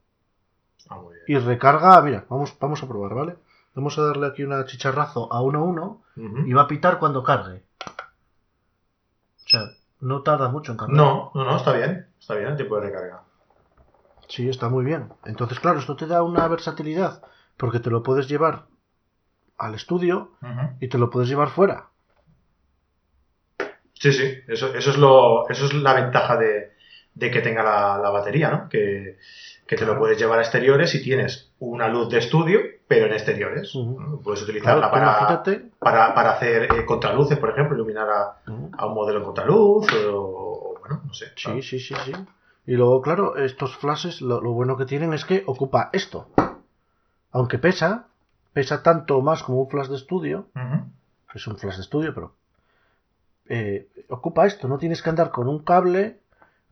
Ah. 0.90 1.02
Y 1.28 1.38
recarga, 1.38 2.02
mira, 2.02 2.26
vamos, 2.30 2.54
vamos 2.60 2.84
a 2.84 2.88
probar, 2.88 3.14
¿vale? 3.14 3.36
Vamos 3.74 3.98
a 3.98 4.04
darle 4.04 4.28
aquí 4.28 4.44
una 4.44 4.66
chicharrazo 4.66 5.32
a 5.32 5.42
1.1 5.42 5.98
Ujú. 6.18 6.38
y 6.46 6.54
va 6.54 6.64
a 6.64 6.68
pitar 6.68 7.00
cuando 7.00 7.24
cargue. 7.24 7.64
O 7.86 9.50
sea, 9.52 9.62
no 10.02 10.24
tarda 10.24 10.50
mucho 10.50 10.72
en 10.72 10.78
cargar. 10.78 10.98
No, 10.98 11.32
no, 11.34 11.46
no, 11.46 11.56
está 11.56 11.74
bien. 11.74 12.08
Está 12.20 12.36
bien 12.36 12.50
el 12.50 12.56
tiempo 12.56 12.76
de 12.76 12.88
recarga. 12.88 13.22
Sí, 14.28 14.50
está 14.50 14.70
muy 14.70 14.84
bien. 14.86 15.14
Entonces, 15.26 15.60
claro, 15.60 15.80
esto 15.80 15.96
te 15.96 16.08
da 16.08 16.24
una 16.24 16.48
versatilidad 16.48 17.22
porque 17.58 17.80
te 17.80 17.90
lo 17.90 18.04
puedes 18.04 18.28
llevar 18.28 18.66
al 19.58 19.76
estudio 19.76 20.32
y 20.80 20.88
te 20.88 20.98
lo 20.98 21.10
puedes 21.10 21.30
llevar 21.30 21.50
fuera. 21.50 21.90
Sí, 23.94 24.12
sí, 24.12 24.40
eso, 24.48 24.74
eso, 24.74 24.90
es, 24.90 24.98
lo, 24.98 25.48
eso 25.50 25.66
es 25.66 25.74
la 25.76 25.94
ventaja 25.94 26.36
de, 26.36 26.74
de 27.14 27.30
que 27.30 27.42
tenga 27.42 27.62
la, 27.62 28.00
la 28.00 28.10
batería, 28.10 28.50
¿no? 28.50 28.70
Que, 28.70 29.20
que 29.72 29.78
te 29.78 29.84
lo 29.84 29.92
Claro. 29.92 30.00
puedes 30.02 30.18
llevar 30.18 30.40
a 30.40 30.42
exteriores 30.42 30.90
si 30.90 31.02
tienes 31.02 31.50
una 31.60 31.88
luz 31.88 32.10
de 32.10 32.18
estudio, 32.18 32.60
pero 32.90 33.06
en 33.06 33.14
exteriores. 33.14 33.72
Puedes 33.72 34.42
Claro, 34.42 34.44
utilizarla 34.44 34.88
tú 34.88 34.92
para, 34.92 35.44
para, 35.80 36.14
para 36.14 36.32
hacer 36.32 36.64
eh, 36.64 36.86
contraluces, 36.86 37.38
por 37.40 37.52
ejemplo, 37.52 37.76
iluminar 37.78 38.10
a, 38.10 38.38
a 38.78 38.86
un 38.86 38.94
modelo 38.94 39.20
en 39.20 39.26
contraluz 39.26 39.88
o, 39.94 40.18
o, 40.18 40.80
bueno, 40.82 41.02
no 41.06 41.14
sé. 41.14 41.28
Sí, 41.38 41.44
claro. 41.46 41.62
sí, 41.62 41.80
sí, 41.80 41.96
sí. 42.04 42.12
Y 42.66 42.74
luego, 42.74 43.02
claro, 43.02 43.38
estos 43.38 43.78
flashes, 43.78 44.20
lo, 44.22 44.42
lo 44.42 44.52
bueno 44.52 44.76
que 44.76 44.84
tienen 44.86 45.14
es 45.14 45.24
que 45.24 45.44
ocupa 45.48 45.90
esto. 45.94 46.28
Aunque 47.32 47.58
pesa, 47.58 48.08
pesa 48.52 48.84
tanto 48.84 49.22
más 49.22 49.42
como 49.42 49.62
un 49.62 49.70
flash 49.70 49.88
de 49.88 49.96
estudio, 49.96 50.48
es 51.34 51.48
un 51.48 51.58
flash 51.58 51.78
de 51.78 51.82
estudio, 51.84 52.14
pero 52.14 52.34
eh, 53.48 53.88
ocupa 54.10 54.46
esto. 54.46 54.68
No 54.68 54.78
tienes 54.78 55.02
que 55.02 55.10
andar 55.10 55.32
con 55.32 55.48
un 55.48 55.64
cable, 55.64 56.20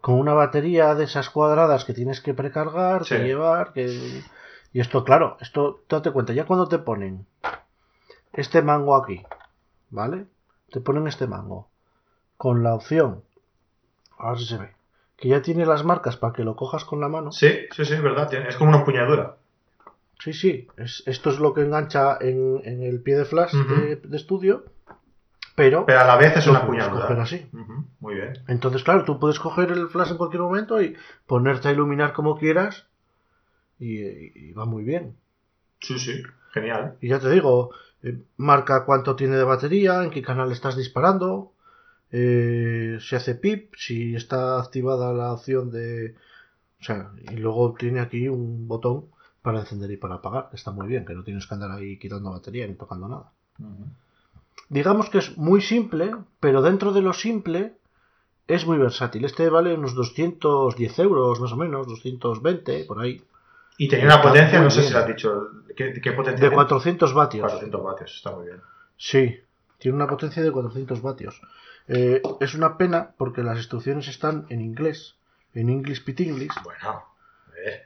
con 0.01 0.15
una 0.15 0.33
batería 0.33 0.95
de 0.95 1.03
esas 1.05 1.29
cuadradas 1.29 1.85
que 1.85 1.93
tienes 1.93 2.21
que 2.21 2.33
precargar, 2.33 3.05
Sí. 3.05 3.15
que 3.15 3.23
llevar, 3.23 3.73
que... 3.73 4.23
Y 4.71 4.79
esto, 4.79 5.03
claro, 5.03 5.37
esto, 5.41 5.81
date 5.89 6.11
cuenta, 6.11 6.31
ya 6.33 6.45
cuando 6.45 6.67
te 6.67 6.77
ponen 6.79 7.25
este 8.33 8.61
mango 8.61 8.95
aquí, 8.95 9.23
¿vale? 9.89 10.25
Te 10.71 10.79
ponen 10.81 11.07
este 11.07 11.25
mango 11.27 11.67
con 12.37 12.63
la 12.63 12.75
opción, 12.75 13.23
a 14.17 14.29
ver 14.29 14.39
si 14.39 14.45
se 14.45 14.57
ve, 14.57 14.75
que 15.17 15.27
ya 15.29 15.41
tiene 15.41 15.65
las 15.65 15.83
marcas 15.83 16.17
para 16.17 16.33
que 16.33 16.43
lo 16.43 16.55
cojas 16.55 16.85
con 16.85 17.01
la 17.01 17.09
mano. 17.09 17.31
Sí, 17.31 17.49
sí, 17.71 17.83
sí, 17.85 17.93
es 17.95 18.01
verdad. 18.01 18.31
Es 18.33 18.55
como 18.57 18.69
una 18.69 18.79
empuñadura. 18.79 19.37
Sí, 20.23 20.33
sí, 20.33 20.67
es- 20.77 21.03
esto 21.07 21.29
es 21.31 21.39
lo 21.39 21.53
que 21.53 21.61
engancha 21.61 22.17
en, 22.21 22.61
en 22.63 22.83
el 22.83 23.01
pie 23.01 23.17
de 23.17 23.25
flash 23.25 23.53
de 23.53 24.17
estudio, 24.17 24.65
pero, 25.59 25.85
Pero 25.85 25.99
a 25.99 26.05
la 26.05 26.15
vez 26.15 26.37
es 26.37 26.47
una. 26.47 26.61
Ujú, 27.53 27.85
Muy 27.99 28.15
bien. 28.15 28.33
Entonces, 28.47 28.83
claro, 28.83 29.03
tú 29.03 29.19
puedes 29.19 29.39
coger 29.39 29.71
el 29.71 29.89
flash 29.89 30.11
en 30.11 30.17
cualquier 30.17 30.41
momento 30.41 30.81
y 30.81 30.95
ponerte 31.27 31.67
a 31.67 31.71
iluminar 31.71 32.13
como 32.13 32.37
quieras 32.37 32.87
y, 33.79 33.99
y 34.49 34.53
va 34.53 34.65
muy 34.65 34.83
bien. 34.83 35.15
Sí, 35.81 35.99
sí, 35.99 36.23
genial. 36.53 36.95
Y 37.01 37.09
ya 37.09 37.19
te 37.19 37.29
digo, 37.29 37.71
eh, 38.03 38.17
marca 38.37 38.85
cuánto 38.85 39.15
tiene 39.15 39.37
de 39.37 39.43
batería, 39.43 40.03
en 40.03 40.11
qué 40.11 40.21
canal 40.21 40.51
estás 40.51 40.75
disparando, 40.75 41.53
eh, 42.11 42.97
si 43.01 43.15
hace 43.15 43.35
pip, 43.35 43.73
si 43.77 44.15
está 44.15 44.59
activada 44.59 45.13
la 45.13 45.33
opción 45.33 45.71
de... 45.71 46.15
O 46.81 46.83
sea, 46.83 47.11
y 47.29 47.35
luego 47.35 47.73
tiene 47.77 47.99
aquí 47.99 48.29
un 48.29 48.67
botón 48.67 49.05
para 49.41 49.59
encender 49.59 49.91
y 49.91 49.97
para 49.97 50.15
apagar, 50.15 50.49
que 50.49 50.55
está 50.55 50.71
muy 50.71 50.87
bien, 50.87 51.05
que 51.05 51.13
no 51.13 51.23
tienes 51.23 51.45
que 51.45 51.53
andar 51.53 51.71
ahí 51.71 51.97
quitando 51.97 52.31
batería 52.31 52.67
ni 52.67 52.75
tocando 52.75 53.07
nada. 53.09 53.31
Digamos 54.69 55.09
que 55.09 55.17
es 55.17 55.37
muy 55.37 55.61
simple, 55.61 56.15
pero 56.39 56.61
dentro 56.61 56.91
de 56.93 57.01
lo 57.01 57.13
simple 57.13 57.73
es 58.47 58.65
muy 58.65 58.77
versátil. 58.77 59.25
Este 59.25 59.49
vale 59.49 59.73
unos 59.73 59.95
210 59.95 60.99
euros 60.99 61.39
más 61.39 61.51
o 61.51 61.57
menos, 61.57 61.87
220 61.87 62.85
por 62.85 62.99
ahí, 62.99 63.21
Y 63.77 63.87
tenía 63.87 64.05
una 64.05 64.21
potencia, 64.21 64.61
no 64.61 64.69
sé 64.69 64.79
bien. 64.81 64.87
si 64.87 64.93
lo 64.93 64.99
has 64.99 65.07
dicho. 65.07 65.47
¿Qué, 65.75 65.93
qué 66.01 66.11
potencia? 66.11 66.33
de 66.33 66.39
tiene? 66.49 66.55
400 66.55 67.13
vatios. 67.13 67.41
400 67.43 67.83
vatios, 67.83 68.15
está 68.15 68.31
muy 68.31 68.45
bien. 68.47 68.61
Sí, 68.97 69.39
tiene 69.77 69.95
una 69.95 70.07
potencia 70.07 70.43
de 70.43 70.51
400 70.51 71.01
vatios. 71.01 71.41
Eh, 71.87 72.21
es 72.39 72.53
una 72.53 72.77
pena 72.77 73.11
porque 73.17 73.41
las 73.43 73.57
instrucciones 73.57 74.07
están 74.07 74.45
en 74.49 74.61
inglés, 74.61 75.15
en 75.55 75.69
English 75.69 76.03
Pit 76.03 76.19
English, 76.21 76.53
Bueno, 76.63 77.03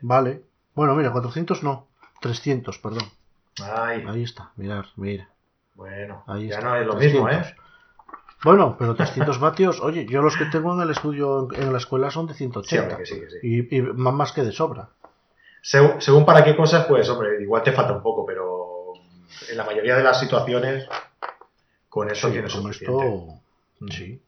vale. 0.01 0.43
Bueno, 0.75 0.95
mira, 0.95 1.11
400 1.11 1.63
no, 1.63 1.87
300, 2.21 2.77
perdón. 2.79 3.03
Ay, 3.61 4.03
Ahí 4.07 4.23
está, 4.23 4.51
mirar, 4.57 4.87
mira. 4.95 5.29
Bueno. 5.75 6.23
Ahí 6.27 6.47
ya 6.47 6.55
está, 6.57 6.69
no 6.69 6.75
es 6.77 6.85
lo 6.87 6.95
300. 6.97 7.21
mismo, 7.23 7.29
¿eh? 7.29 7.55
Bueno, 8.43 8.75
pero 8.77 8.93
300 8.95 9.39
vatios, 9.39 9.79
oye, 9.81 10.05
yo 10.05 10.21
los 10.21 10.35
que 10.35 10.45
tengo 10.45 10.73
en 10.73 10.81
el 10.81 10.89
estudio, 10.89 11.47
en, 11.53 11.71
la 11.71 11.77
escuela 11.77 12.11
son 12.11 12.27
de 12.27 12.33
Sí, 12.33 12.39
180. 12.39 12.83
hombre, 12.83 12.97
que 12.97 13.05
sí, 13.05 13.19
que 13.21 13.29
sí. 13.29 13.77
y, 13.77 13.81
más 13.81 14.33
que 14.33 14.41
de 14.43 14.51
sobra. 14.51 14.89
Según, 15.61 16.01
según 16.01 16.25
para 16.25 16.43
qué 16.43 16.55
cosas, 16.55 16.85
pues, 16.85 17.07
hombre, 17.09 17.41
igual 17.41 17.63
te 17.63 17.71
falta 17.71 17.93
un 17.93 18.03
poco, 18.03 18.25
pero 18.25 18.93
en 19.49 19.55
la 19.57 19.63
mayoría 19.63 19.95
de 19.95 20.03
las 20.03 20.19
situaciones, 20.19 20.87
con 21.87 22.09
eso 22.11 22.29
tienes 22.29 22.53
con 22.53 22.69
esto, 22.69 23.39
Mm. 23.79 23.87
sí. 23.89 24.21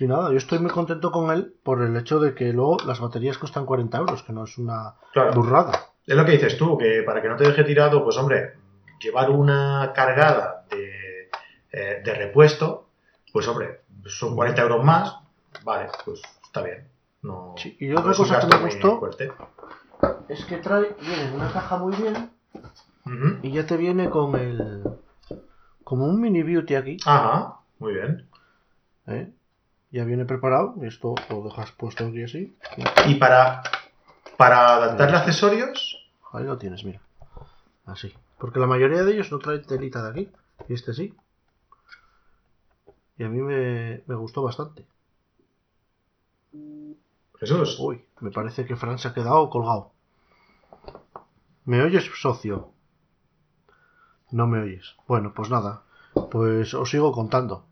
Y 0.00 0.06
nada, 0.06 0.30
yo 0.30 0.36
estoy 0.38 0.58
muy 0.58 0.70
contento 0.70 1.12
con 1.12 1.30
él 1.30 1.54
por 1.62 1.82
el 1.82 1.96
hecho 1.96 2.18
de 2.18 2.34
que 2.34 2.52
luego 2.52 2.78
las 2.84 2.98
baterías 2.98 3.38
cuestan 3.38 3.64
40 3.66 3.98
euros, 3.98 4.22
que 4.24 4.32
no 4.32 4.44
es 4.44 4.58
una 4.58 4.94
Claro, 5.12 5.32
burrada. 5.34 5.72
es 6.06 6.16
lo 6.16 6.24
que 6.24 6.32
dices 6.32 6.56
tú, 6.58 6.76
que 6.76 7.02
para 7.04 7.22
que 7.22 7.28
no 7.28 7.36
te 7.36 7.44
deje 7.44 7.62
tirado, 7.62 8.02
pues, 8.02 8.16
hombre, 8.16 8.54
llevar 9.00 9.30
una 9.30 9.92
cargada 9.94 10.51
eh, 11.72 12.02
de 12.04 12.14
repuesto, 12.14 12.88
pues, 13.32 13.48
hombre, 13.48 13.80
son 14.06 14.36
40 14.36 14.62
euros 14.62 14.84
más, 14.84 15.16
vale, 15.64 15.88
pues 16.04 16.20
está 16.44 16.62
bien. 16.62 16.88
No, 17.22 17.54
Sí, 17.56 17.76
y 17.80 17.92
otra 17.92 18.12
cosa 18.12 18.40
que 18.40 18.46
me 18.46 18.64
gustó-. 18.64 19.00
Es 20.28 20.44
que 20.44 20.56
trae, 20.58 20.96
viene 21.00 21.22
en 21.28 21.34
una 21.34 21.52
caja 21.52 21.76
muy 21.78 21.94
bien 21.96 22.30
y 23.42 23.52
ya 23.52 23.66
te 23.66 23.76
viene 23.76 24.10
con 24.10 24.34
el. 24.36 24.82
como 25.84 26.06
un 26.06 26.20
mini 26.20 26.42
beauty 26.42 26.74
aquí, 26.74 26.96
Ajá, 27.04 27.58
muy 27.78 27.94
bien. 27.94 28.28
¿eh? 29.06 29.30
Ya 29.90 30.04
viene 30.04 30.24
preparado, 30.24 30.74
esto 30.82 31.14
lo 31.28 31.42
dejas 31.42 31.72
puesto 31.72 32.06
aquí 32.06 32.24
así. 32.24 32.56
Y 33.06 33.16
para, 33.16 33.62
para 34.36 34.76
adaptarle 34.76 35.18
accesorios, 35.18 35.98
Ahí 36.32 36.44
lo 36.44 36.56
tienes, 36.56 36.82
mira. 36.84 37.00
Así. 37.84 38.14
Porque 38.38 38.58
la 38.58 38.66
mayoría 38.66 39.02
de 39.02 39.12
ellos 39.12 39.30
no 39.30 39.38
traen 39.38 39.64
telita 39.64 40.02
de 40.02 40.10
aquí. 40.10 40.32
Y 40.66 40.74
este 40.74 40.94
sí. 40.94 41.14
Y 43.18 43.24
a 43.24 43.28
mí 43.28 43.40
me, 43.40 44.02
me 44.06 44.14
gustó 44.14 44.42
bastante. 44.42 44.86
Jesús, 47.38 47.78
Uy, 47.80 48.04
me 48.20 48.30
parece 48.30 48.64
que 48.64 48.76
Fran 48.76 48.98
se 48.98 49.08
ha 49.08 49.14
quedado 49.14 49.50
colgado. 49.50 49.92
¿Me 51.64 51.82
oyes, 51.82 52.08
socio? 52.20 52.70
No 54.30 54.46
me 54.46 54.60
oyes. 54.60 54.96
Bueno, 55.06 55.32
pues 55.34 55.50
nada. 55.50 55.82
pues 56.30 56.74
os 56.74 56.90
sigo 56.90 57.12
contando. 57.12 57.66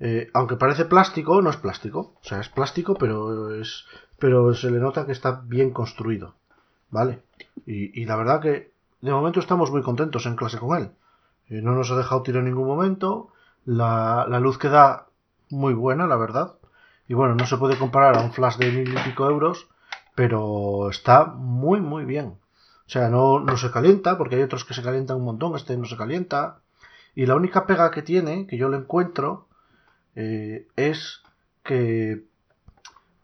Eh, 0.00 0.30
aunque 0.32 0.56
parece 0.56 0.86
plástico, 0.86 1.42
no 1.42 1.50
es 1.50 1.56
plástico. 1.56 2.14
O 2.20 2.24
sea, 2.24 2.40
es 2.40 2.48
plástico, 2.48 2.94
pero 2.94 3.54
es. 3.54 3.84
Pero 4.18 4.54
se 4.54 4.70
le 4.70 4.78
nota 4.78 5.06
que 5.06 5.12
está 5.12 5.42
bien 5.44 5.70
construido. 5.70 6.34
¿Vale? 6.90 7.22
Y, 7.66 8.00
y 8.00 8.04
la 8.06 8.16
verdad 8.16 8.40
que 8.40 8.72
de 9.00 9.12
momento 9.12 9.40
estamos 9.40 9.70
muy 9.70 9.82
contentos 9.82 10.26
en 10.26 10.36
clase 10.36 10.58
con 10.58 10.76
él. 10.78 10.90
Eh, 11.48 11.60
no 11.62 11.74
nos 11.74 11.90
ha 11.90 11.96
dejado 11.96 12.22
tirar 12.22 12.40
en 12.40 12.46
ningún 12.46 12.66
momento. 12.66 13.32
La, 13.70 14.26
la 14.28 14.40
luz 14.40 14.58
queda 14.58 15.06
muy 15.48 15.74
buena, 15.74 16.08
la 16.08 16.16
verdad. 16.16 16.54
Y 17.06 17.14
bueno, 17.14 17.36
no 17.36 17.46
se 17.46 17.56
puede 17.56 17.78
comparar 17.78 18.16
a 18.16 18.20
un 18.20 18.32
flash 18.32 18.56
de 18.56 18.72
mil 18.72 18.92
y 18.92 18.98
pico 19.04 19.30
euros, 19.30 19.68
pero 20.16 20.90
está 20.90 21.26
muy, 21.26 21.80
muy 21.80 22.04
bien. 22.04 22.30
O 22.30 22.88
sea, 22.88 23.10
no, 23.10 23.38
no 23.38 23.56
se 23.56 23.70
calienta, 23.70 24.18
porque 24.18 24.34
hay 24.34 24.42
otros 24.42 24.64
que 24.64 24.74
se 24.74 24.82
calientan 24.82 25.18
un 25.18 25.24
montón, 25.24 25.54
este 25.54 25.76
no 25.76 25.84
se 25.84 25.96
calienta. 25.96 26.62
Y 27.14 27.26
la 27.26 27.36
única 27.36 27.64
pega 27.64 27.92
que 27.92 28.02
tiene, 28.02 28.48
que 28.48 28.56
yo 28.56 28.68
le 28.70 28.78
encuentro, 28.78 29.46
eh, 30.16 30.66
es 30.74 31.22
que 31.62 32.24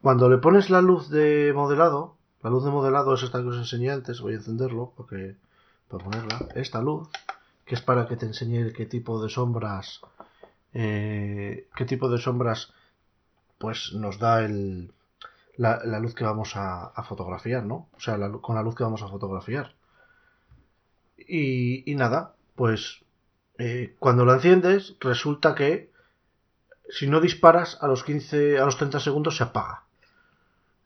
cuando 0.01 0.31
le 0.31 0.39
pones 0.39 0.71
la 0.71 0.81
luz 0.81 1.11
de 1.11 1.51
modelado, 1.57 2.19
la 2.45 2.51
luz 2.51 2.65
de 2.65 2.71
modelado 2.71 3.15
es 3.15 3.25
esta 3.25 3.41
que 3.41 3.49
os 3.49 3.57
enseñé 3.57 3.91
antes, 3.91 4.21
voy 4.21 4.35
a 4.35 4.37
encenderlo 4.37 4.93
porque, 4.97 5.35
para 5.89 6.05
ponerla, 6.05 6.39
esta 6.55 6.81
luz, 6.81 7.09
que 7.65 7.75
es 7.75 7.81
para 7.81 8.07
que 8.07 8.15
te 8.15 8.27
enseñe 8.27 8.73
qué 8.73 8.87
tipo 8.87 9.21
de 9.21 9.29
sombras, 9.29 10.03
eh, 10.79 11.69
qué 11.75 11.87
tipo 11.87 12.11
de 12.11 12.19
sombras, 12.19 12.75
pues 13.57 13.95
nos 13.95 14.19
da 14.19 14.45
el, 14.45 14.93
la, 15.57 15.81
luz 16.01 16.15
que 16.15 16.25
vamos 16.25 16.53
a, 16.55 16.93
fotografiar, 17.09 17.65
¿no? 17.65 17.89
O 17.97 18.01
sea, 18.01 18.19
con 18.43 18.57
la 18.57 18.63
luz 18.63 18.75
que 18.75 18.85
vamos 18.85 19.03
a 19.03 19.09
fotografiar. 19.09 19.75
Y, 21.17 21.91
y 21.91 21.95
nada, 21.95 22.35
pues 22.57 23.01
eh, 23.57 23.97
cuando 23.99 24.27
la 24.27 24.35
enciendes, 24.35 24.97
resulta 25.01 25.55
que 25.55 25.91
si 26.91 27.07
no 27.09 27.23
disparas 27.23 27.79
a 27.81 27.87
los 27.87 28.05
15, 28.05 28.59
a 28.59 28.67
los 28.67 28.77
30 28.77 29.01
segundos 29.01 29.39
se 29.39 29.45
apaga. 29.45 29.85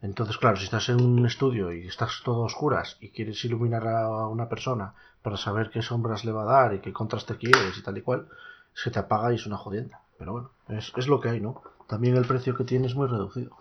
Entonces, 0.02 0.38
claro, 0.38 0.56
si 0.56 0.64
estás 0.64 0.88
en 0.88 1.00
un 1.00 1.26
estudio 1.26 1.72
y 1.72 1.88
estás 1.88 2.22
todo 2.24 2.44
a 2.44 2.46
oscuras 2.46 2.96
y 3.00 3.10
quieres 3.10 3.44
iluminar 3.44 3.88
a 3.88 4.28
una 4.28 4.48
persona 4.48 4.94
para 5.20 5.36
saber 5.36 5.70
qué 5.70 5.82
sombras 5.82 6.24
le 6.24 6.30
va 6.30 6.42
a 6.42 6.52
dar 6.60 6.74
y 6.74 6.78
qué 6.78 6.92
contraste 6.92 7.36
quieres 7.36 7.76
y 7.76 7.82
tal 7.82 7.98
y 7.98 8.02
cual, 8.02 8.28
se 8.74 8.90
te 8.90 8.98
apaga 8.98 9.32
y 9.32 9.36
es 9.36 9.46
una 9.46 9.56
jodienda. 9.56 10.00
Pero 10.18 10.32
bueno, 10.32 10.50
es, 10.68 10.92
es 10.96 11.06
lo 11.08 11.20
que 11.20 11.30
hay, 11.30 11.40
¿no? 11.40 11.62
También 11.88 12.16
el 12.16 12.26
precio 12.26 12.54
que 12.56 12.64
tiene 12.64 12.86
es 12.86 12.94
muy 12.94 13.06
reducido. 13.08 13.56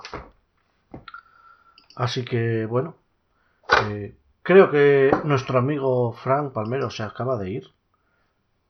Así 1.96 2.24
que, 2.24 2.66
bueno, 2.66 2.96
eh, 3.90 4.16
creo 4.44 4.70
que 4.72 5.12
nuestro 5.24 5.60
amigo 5.60 6.14
Frank 6.14 6.54
Palmero 6.54 6.90
se 6.90 7.04
acaba 7.04 7.38
de 7.38 7.50
ir. 7.50 7.68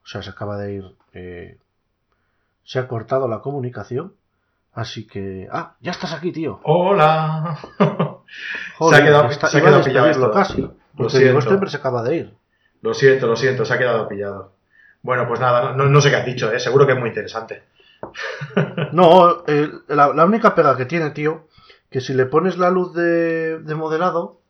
O 0.02 0.06
sea, 0.06 0.22
se 0.22 0.30
acaba 0.30 0.56
de 0.58 0.74
ir. 0.74 0.96
eh, 1.12 1.58
se 2.64 2.78
ha 2.78 2.88
cortado 2.88 3.28
la 3.28 3.40
comunicación. 3.40 4.14
Así 4.72 5.06
que. 5.06 5.48
¡Ah! 5.50 5.74
¡Ya 5.80 5.90
estás 5.90 6.12
aquí, 6.12 6.32
tío! 6.32 6.60
¡Hola! 6.64 7.58
Joder, 8.78 8.96
se 8.96 9.02
ha 9.02 9.04
quedado, 9.06 9.28
está- 9.28 9.46
se 9.48 9.58
ha 9.58 9.60
quedado 9.62 9.84
pillado 9.84 10.06
esto. 10.08 10.30
casi. 10.30 10.60
Lo 10.62 10.74
Porque 10.96 11.18
digo, 11.18 11.18
siento. 11.18 11.38
este 11.40 11.54
hombre 11.54 11.70
se 11.70 11.76
acaba 11.76 12.02
de 12.02 12.16
ir. 12.16 12.34
Lo 12.82 12.94
siento, 12.94 13.26
lo 13.26 13.36
siento, 13.36 13.64
se 13.64 13.74
ha 13.74 13.78
quedado 13.78 14.08
pillado. 14.08 14.52
Bueno, 15.02 15.26
pues 15.26 15.40
nada, 15.40 15.72
no, 15.72 16.00
sé 16.00 16.10
qué 16.10 16.16
has 16.16 16.26
dicho, 16.26 16.52
¿eh? 16.52 16.60
seguro 16.60 16.86
que 16.86 16.92
es 16.92 16.98
muy 16.98 17.08
interesante. 17.08 17.64
No, 18.92 19.44
eh, 19.46 19.70
la, 19.88 20.08
la 20.08 20.24
única 20.24 20.54
pega 20.54 20.76
que 20.76 20.84
tiene, 20.86 21.10
tío, 21.10 21.46
que 21.90 22.00
si 22.00 22.12
le 22.12 22.26
pones 22.26 22.58
la 22.58 22.70
luz 22.70 22.92
de, 22.92 23.58
de 23.60 23.74
modelado, 23.74 24.40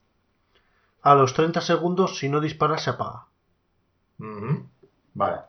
a 1.03 1.14
los 1.14 1.34
30 1.34 1.61
segundos, 1.61 2.18
si 2.18 2.28
no 2.28 2.40
disparas, 2.40 2.84
se 2.84 2.90
apaga. 2.90 3.26
Vale. 5.14 5.40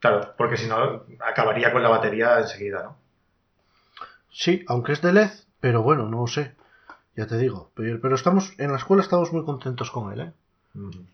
Claro, 0.00 0.34
porque 0.36 0.56
si 0.56 0.66
no, 0.66 1.04
acabaría 1.20 1.72
con 1.72 1.82
la 1.82 1.88
batería 1.88 2.38
enseguida, 2.38 2.82
¿no? 2.82 2.96
Sí, 4.30 4.64
aunque 4.68 4.92
es 4.92 5.00
de 5.00 5.12
LED, 5.12 5.30
pero 5.60 5.82
bueno, 5.82 6.08
no 6.08 6.26
sé. 6.26 6.56
Ya 7.16 7.26
te 7.26 7.38
digo. 7.38 7.70
Pero, 7.74 8.00
pero 8.00 8.16
estamos, 8.16 8.52
en 8.58 8.72
la 8.72 8.78
escuela 8.78 9.02
estamos 9.02 9.32
muy 9.32 9.44
contentos 9.44 9.90
con 9.90 10.12
él, 10.12 10.20
¿eh? 10.20 10.32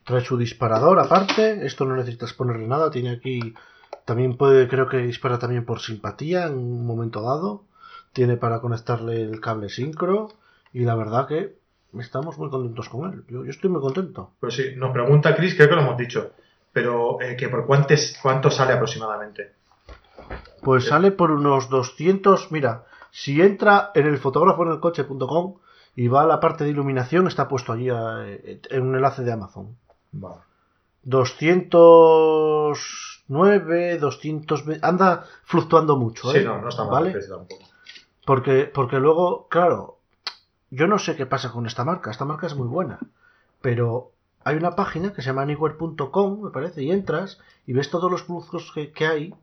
Trae 0.04 0.22
su 0.22 0.36
disparador 0.38 0.98
aparte. 0.98 1.66
Esto 1.66 1.84
no 1.84 1.96
necesitas 1.96 2.32
ponerle 2.32 2.66
nada. 2.66 2.90
Tiene 2.90 3.11
aquí. 3.11 3.54
También 4.04 4.36
puede, 4.36 4.68
creo 4.68 4.88
que 4.88 4.98
dispara 4.98 5.38
también 5.38 5.64
por 5.64 5.80
simpatía 5.80 6.46
en 6.46 6.54
un 6.54 6.86
momento 6.86 7.20
dado. 7.22 7.64
Tiene 8.12 8.36
para 8.36 8.61
conectarle 8.61 9.22
el 9.22 9.40
cable 9.40 9.68
sincro. 9.68 10.28
Y 10.72 10.80
la 10.80 10.94
verdad 10.94 11.26
que 11.26 11.56
estamos 11.98 12.38
muy 12.38 12.48
contentos 12.50 12.88
con 12.88 13.12
él. 13.12 13.24
Yo, 13.28 13.44
yo 13.44 13.50
estoy 13.50 13.70
muy 13.70 13.80
contento. 13.80 14.30
Pues 14.40 14.54
sí, 14.54 14.74
nos 14.76 14.92
pregunta 14.92 15.34
Chris, 15.36 15.54
creo 15.54 15.68
que 15.68 15.74
lo 15.74 15.82
hemos 15.82 15.96
dicho, 15.98 16.30
pero 16.72 17.20
eh, 17.20 17.36
que 17.36 17.48
por 17.48 17.66
cuántos, 17.66 18.14
cuánto 18.22 18.50
sale 18.50 18.72
aproximadamente. 18.72 19.52
Pues 20.62 20.84
Sí. 20.84 20.90
sale 20.90 21.11
por 21.11 21.30
unos 21.32 21.68
200. 21.68 22.52
Mira, 22.52 22.84
si 23.11 23.40
entra 23.42 23.90
en 23.94 24.06
el 24.06 24.18
fotógrafo 24.18 24.62
en 24.64 24.72
el 24.72 24.80
coche.com 24.80 25.56
y 25.97 26.09
va 26.09 26.22
a 26.22 26.26
la 26.26 26.41
parte 26.41 26.64
de 26.64 26.70
iluminación, 26.70 27.26
está 27.26 27.49
puesto 27.49 27.72
allí 27.72 27.88
eh, 27.91 28.61
en 28.70 28.82
un 28.82 28.95
enlace 28.95 29.22
de 29.22 29.32
Amazon. 29.32 29.76
Vale. 30.12 30.43
209, 31.03 33.99
220. 33.99 34.86
Anda 34.86 35.24
fluctuando 35.45 35.97
mucho, 35.97 36.34
¿eh? 36.34 36.41
Sí, 36.41 36.45
no, 36.45 36.61
no 36.61 36.68
está 36.68 36.84
mal 36.84 37.05
¿Vale? 37.05 37.18
Porque, 38.24 38.70
porque 38.72 39.01
luego, 39.01 39.49
claro, 39.49 39.99
yo 40.70 40.86
no 40.86 40.99
sé 40.99 41.16
qué 41.16 41.26
pasa 41.26 41.51
con 41.51 41.66
esta 41.66 41.84
marca. 41.84 42.11
Esta 42.11 42.24
marca 42.24 42.47
es 42.47 42.55
muy 42.55 42.68
buena. 42.68 42.99
Pero 43.61 44.12
hay 44.45 44.57
una 44.57 44.76
página 44.76 45.12
que 45.12 45.22
se 45.22 45.28
llama 45.28 45.43
anywhere.com, 45.43 46.43
me 46.43 46.51
parece, 46.51 46.82
y 46.82 46.91
entras 46.91 47.38
y 47.66 47.72
ves 47.72 47.91
todos 47.91 48.11
los 48.11 48.22
productos 48.22 48.72
que, 48.72 48.93
que 48.93 49.07
hay. 49.07 49.34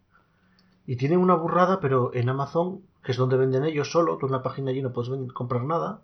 Y 0.85 0.95
tienen 0.95 1.19
una 1.19 1.35
burrada, 1.35 1.79
pero 1.79 2.13
en 2.13 2.29
Amazon, 2.29 2.81
que 3.07 3.13
es 3.13 3.17
donde 3.17 3.37
venden 3.37 3.63
ellos 3.63 3.89
solo, 3.89 4.17
tú 4.17 4.25
en 4.25 4.33
una 4.33 4.43
página 4.43 4.69
allí 4.71 4.81
no 4.81 4.91
puedes 4.91 5.31
comprar 5.31 5.63
nada. 5.63 6.01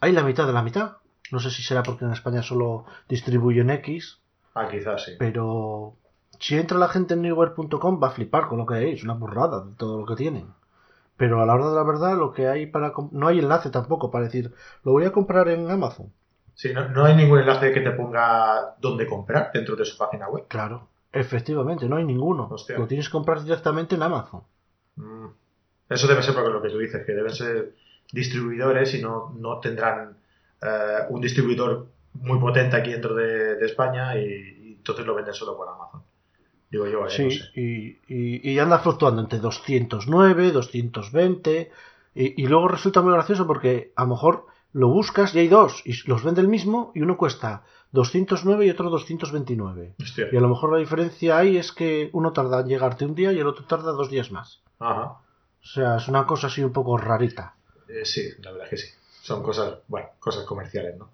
Hay 0.00 0.12
la 0.12 0.22
mitad 0.22 0.46
de 0.46 0.52
la 0.52 0.62
mitad. 0.62 0.98
No 1.32 1.40
sé 1.40 1.50
si 1.50 1.60
será 1.64 1.82
porque 1.82 2.04
en 2.04 2.12
España 2.12 2.40
solo 2.40 2.84
distribuyen 3.08 3.68
X, 3.70 4.20
Ah, 4.54 4.68
quizás 4.70 5.02
sí. 5.06 5.12
pero 5.18 5.96
si 6.38 6.56
entra 6.56 6.78
la 6.78 6.86
gente 6.86 7.14
en 7.14 7.22
newware.com 7.22 8.00
va 8.00 8.06
a 8.06 8.10
flipar 8.12 8.46
con 8.46 8.58
lo 8.58 8.66
que 8.66 8.74
hay, 8.74 8.92
es 8.92 9.02
una 9.02 9.14
burrada 9.14 9.64
de 9.64 9.72
todo 9.74 9.98
lo 9.98 10.06
que 10.06 10.14
tienen. 10.14 10.46
Pero 11.16 11.42
a 11.42 11.46
la 11.46 11.54
hora 11.54 11.68
de 11.70 11.74
la 11.74 11.82
verdad, 11.82 12.16
lo 12.16 12.32
que 12.32 12.46
hay 12.46 12.66
para. 12.66 12.92
No 13.10 13.26
hay 13.26 13.40
enlace 13.40 13.70
tampoco 13.70 14.12
para 14.12 14.26
decir, 14.26 14.54
lo 14.84 14.92
voy 14.92 15.04
a 15.06 15.10
comprar 15.12 15.48
en 15.48 15.68
Amazon. 15.68 16.12
Sí, 16.54 16.72
no, 16.72 16.88
no 16.90 17.06
hay 17.06 17.16
ningún 17.16 17.40
enlace 17.40 17.72
que 17.72 17.80
te 17.80 17.90
ponga 17.90 18.76
dónde 18.80 19.08
comprar 19.08 19.50
dentro 19.52 19.74
de 19.74 19.84
su 19.84 19.98
página 19.98 20.28
web. 20.28 20.44
Claro, 20.46 20.86
efectivamente, 21.10 21.88
no 21.88 21.96
hay 21.96 22.04
ninguno. 22.04 22.46
Hostia. 22.48 22.78
Lo 22.78 22.86
tienes 22.86 23.08
que 23.08 23.12
comprar 23.12 23.42
directamente 23.42 23.96
en 23.96 24.02
Amazon. 24.04 24.42
Mm. 24.94 25.26
Eso 25.94 26.06
debe 26.08 26.22
ser 26.22 26.34
por 26.34 26.50
lo 26.52 26.60
que 26.62 26.68
tú 26.70 26.78
dices, 26.78 27.04
que 27.06 27.12
deben 27.12 27.32
ser 27.32 27.74
distribuidores 28.12 28.94
y 28.94 29.02
no, 29.02 29.34
no 29.38 29.58
tendrán 29.60 30.16
eh, 30.62 30.98
un 31.08 31.20
distribuidor 31.20 31.86
muy 32.14 32.38
potente 32.38 32.76
aquí 32.76 32.92
dentro 32.92 33.14
de, 33.14 33.56
de 33.56 33.66
España 33.66 34.16
y, 34.18 34.22
y 34.24 34.72
entonces 34.78 35.04
lo 35.06 35.14
venden 35.14 35.34
solo 35.34 35.56
por 35.56 35.68
Amazon. 35.68 36.02
Digo 36.70 36.86
yo, 36.86 37.08
Sí, 37.08 37.24
no 37.24 37.30
sé. 37.30 37.60
y, 37.60 37.98
y- 38.08 38.50
y 38.52 38.58
anda 38.58 38.78
fluctuando 38.78 39.20
entre 39.22 39.38
209, 39.38 40.52
220. 40.52 41.70
Y, 42.14 42.42
y 42.42 42.46
luego 42.46 42.68
resulta 42.68 43.00
muy 43.02 43.12
gracioso 43.12 43.46
porque 43.46 43.92
a 43.96 44.02
lo 44.02 44.08
mejor 44.10 44.46
lo 44.72 44.88
buscas 44.88 45.34
y 45.34 45.38
hay 45.40 45.48
dos 45.48 45.82
y 45.84 45.92
los 46.08 46.22
vende 46.24 46.40
el 46.40 46.48
mismo 46.48 46.90
y 46.94 47.00
uno 47.02 47.16
cuesta 47.16 47.62
209 47.92 48.66
y 48.66 48.70
otro 48.70 48.90
229. 48.90 49.94
Hostia. 50.00 50.28
Y 50.32 50.36
a 50.36 50.40
lo 50.40 50.48
mejor 50.48 50.72
la 50.72 50.78
diferencia 50.78 51.38
ahí 51.38 51.56
es 51.56 51.70
que 51.72 52.10
uno 52.12 52.32
tarda 52.32 52.60
en 52.60 52.66
llegarte 52.68 53.04
un 53.04 53.14
día 53.14 53.32
y 53.32 53.38
el 53.38 53.46
otro 53.46 53.64
tarda 53.66 53.92
dos 53.92 54.10
días 54.10 54.30
más. 54.32 54.62
Ajá. 54.80 55.18
O 55.64 55.66
sea, 55.66 55.96
es 55.96 56.08
una 56.08 56.26
cosa 56.26 56.48
así 56.48 56.62
un 56.62 56.72
poco 56.72 56.96
rarita. 56.98 57.54
Eh, 57.88 58.04
sí, 58.04 58.30
la 58.42 58.52
verdad 58.52 58.66
es 58.66 58.70
que 58.70 58.76
sí. 58.76 58.92
Son 59.22 59.42
cosas, 59.42 59.78
bueno, 59.88 60.10
cosas 60.20 60.44
comerciales, 60.44 60.96
¿no? 60.98 61.12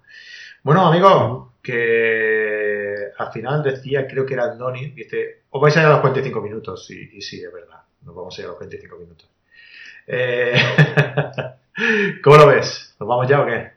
Bueno, 0.63 0.85
amigo, 0.85 1.53
que 1.63 3.11
al 3.17 3.31
final 3.31 3.63
decía, 3.63 4.05
creo 4.05 4.25
que 4.25 4.33
era 4.33 4.51
Andoni, 4.51 4.91
dice, 4.91 5.43
os 5.49 5.61
vais 5.61 5.75
a 5.77 5.81
ir 5.81 5.85
a 5.87 5.91
los 5.91 6.01
45 6.01 6.41
minutos. 6.41 6.91
Y, 6.91 7.17
y 7.17 7.21
sí, 7.21 7.41
es 7.41 7.51
verdad, 7.51 7.81
nos 8.01 8.13
vamos 8.13 8.37
a 8.37 8.41
ir 8.41 8.45
a 8.45 8.49
los 8.49 8.57
45 8.57 8.97
minutos. 8.97 9.29
Eh, 10.07 10.53
¿Cómo 12.23 12.35
lo 12.35 12.47
ves? 12.47 12.95
¿Nos 12.99 13.07
vamos 13.07 13.27
ya 13.27 13.41
o 13.41 13.45
qué? 13.45 13.71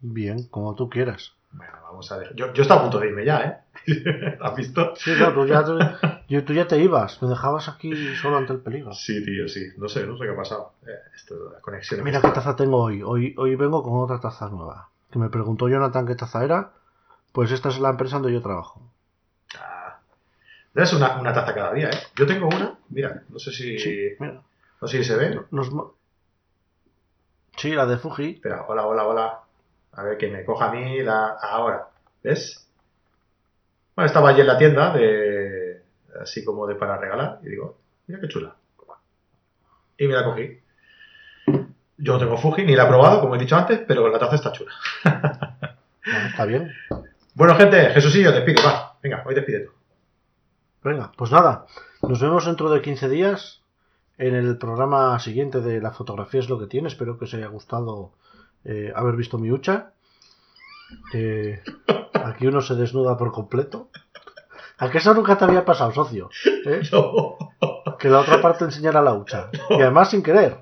Bien, 0.00 0.48
como 0.48 0.74
tú 0.74 0.90
quieras. 0.90 1.32
Bueno, 1.52 1.72
vamos 1.84 2.10
a 2.10 2.18
ver. 2.18 2.34
Yo, 2.34 2.52
yo 2.52 2.62
estaba 2.62 2.80
a 2.80 2.84
punto 2.84 2.98
de 2.98 3.08
irme 3.08 3.24
ya, 3.24 3.64
¿eh? 3.86 4.36
¿Has 4.40 4.56
visto? 4.56 4.94
Sí, 4.96 5.14
claro, 5.14 5.34
tú 5.34 5.46
ya, 5.46 5.62
yo- 6.28 6.44
tú 6.44 6.52
ya 6.52 6.66
te 6.66 6.78
ibas, 6.78 7.20
me 7.22 7.28
dejabas 7.28 7.68
aquí 7.68 7.92
solo 8.16 8.36
ante 8.38 8.52
el 8.52 8.60
peligro. 8.60 8.92
Sí, 8.92 9.24
tío, 9.24 9.48
sí. 9.48 9.66
No 9.76 9.88
sé, 9.88 10.06
no 10.06 10.16
sé 10.16 10.24
qué 10.24 10.30
ha 10.32 10.36
pasado. 10.36 10.72
Eh, 10.86 10.90
esto 11.14 11.34
de 11.36 11.54
la 11.54 11.60
conexión. 11.60 12.02
Mira 12.04 12.20
qué 12.20 12.28
taza 12.28 12.56
tengo 12.56 12.78
hoy. 12.82 13.02
hoy. 13.02 13.34
Hoy 13.38 13.54
vengo 13.56 13.82
con 13.82 13.94
otra 14.02 14.20
taza 14.20 14.48
nueva. 14.48 14.88
Que 15.10 15.18
me 15.18 15.28
preguntó 15.30 15.68
Jonathan 15.68 16.06
qué 16.06 16.14
taza 16.14 16.44
era. 16.44 16.72
Pues 17.32 17.50
esta 17.50 17.68
es 17.68 17.78
la 17.80 17.90
empresa 17.90 18.16
donde 18.16 18.32
yo 18.32 18.42
trabajo. 18.42 18.80
Ah. 19.58 19.98
Es 20.74 20.92
una, 20.92 21.16
una 21.20 21.32
taza 21.32 21.54
cada 21.54 21.72
día, 21.72 21.88
¿eh? 21.90 21.98
Yo 22.16 22.26
tengo 22.26 22.46
una, 22.48 22.78
mira, 22.88 23.22
no 23.28 23.38
sé 23.38 23.50
si, 23.52 23.78
Sí, 23.78 24.08
mira. 24.18 24.40
no 24.80 24.88
sé 24.88 24.98
si 24.98 25.04
se 25.04 25.16
ve. 25.16 25.40
Nos 25.50 25.70
sí, 27.56 27.70
la 27.70 27.86
de 27.86 27.96
Fuji. 27.98 28.30
Espera, 28.34 28.64
hola, 28.68 28.86
hola, 28.86 29.04
hola. 29.06 29.40
A 29.92 30.02
ver, 30.02 30.18
que 30.18 30.28
me 30.28 30.44
coja 30.44 30.66
a 30.66 30.72
mí 30.72 31.00
la... 31.02 31.36
Ahora, 31.40 31.86
¿ves? 32.22 32.66
Bueno, 33.94 34.06
estaba 34.06 34.30
allí 34.30 34.40
en 34.40 34.46
la 34.48 34.58
tienda 34.58 34.92
de... 34.92 35.33
así 36.24 36.44
como 36.44 36.66
de 36.66 36.74
para 36.74 36.98
regalar, 36.98 37.38
y 37.42 37.50
digo, 37.50 37.78
mira 38.06 38.20
qué 38.20 38.28
chula. 38.28 38.56
Y 39.96 40.08
me 40.08 40.14
la 40.14 40.24
cogí. 40.24 40.60
Yo 41.96 42.14
no 42.14 42.18
tengo 42.18 42.36
Fuji, 42.36 42.64
ni 42.64 42.74
la 42.74 42.84
he 42.84 42.88
probado, 42.88 43.20
como 43.20 43.36
he 43.36 43.38
dicho 43.38 43.56
antes, 43.56 43.80
pero 43.86 44.08
la 44.08 44.18
taza 44.18 44.34
está 44.34 44.52
chula. 44.52 44.72
Bueno, 46.04 46.28
está 46.28 46.44
bien. 46.44 46.70
Bueno, 47.34 47.54
gente, 47.56 47.90
Jesucillo, 47.90 48.30
despide, 48.30 48.62
va. 48.62 48.98
Venga, 49.02 49.22
hoy 49.24 49.34
despide 49.34 49.60
tú. 49.60 49.72
Venga, 50.82 51.10
pues 51.16 51.30
nada. 51.30 51.66
Nos 52.02 52.20
vemos 52.20 52.44
dentro 52.44 52.68
de 52.70 52.82
15 52.82 53.08
días 53.08 53.62
en 54.18 54.34
el 54.34 54.58
programa 54.58 55.18
siguiente 55.18 55.60
de 55.60 55.80
La 55.80 55.92
fotografía 55.92 56.40
es 56.40 56.50
lo 56.50 56.58
que 56.58 56.66
tiene. 56.66 56.88
Espero 56.88 57.18
que 57.18 57.24
os 57.24 57.32
haya 57.34 57.46
gustado 57.46 58.12
eh, 58.64 58.92
haber 58.94 59.16
visto 59.16 59.38
mi 59.38 59.50
hucha. 59.50 59.92
Eh, 61.14 61.62
aquí 62.12 62.46
uno 62.46 62.60
se 62.60 62.74
desnuda 62.74 63.16
por 63.16 63.32
completo. 63.32 63.88
¿A 64.78 64.90
que 64.90 64.98
eso 64.98 65.14
nunca 65.14 65.36
te 65.38 65.44
había 65.44 65.64
pasado, 65.64 65.92
socio? 65.92 66.30
¿Eh? 66.66 66.80
No. 66.92 67.36
Que 67.98 68.08
la 68.08 68.18
otra 68.20 68.40
parte 68.40 68.64
enseñara 68.64 69.00
la 69.02 69.12
hucha. 69.14 69.48
Y 69.70 69.80
además 69.80 70.10
sin 70.10 70.22
querer. 70.22 70.56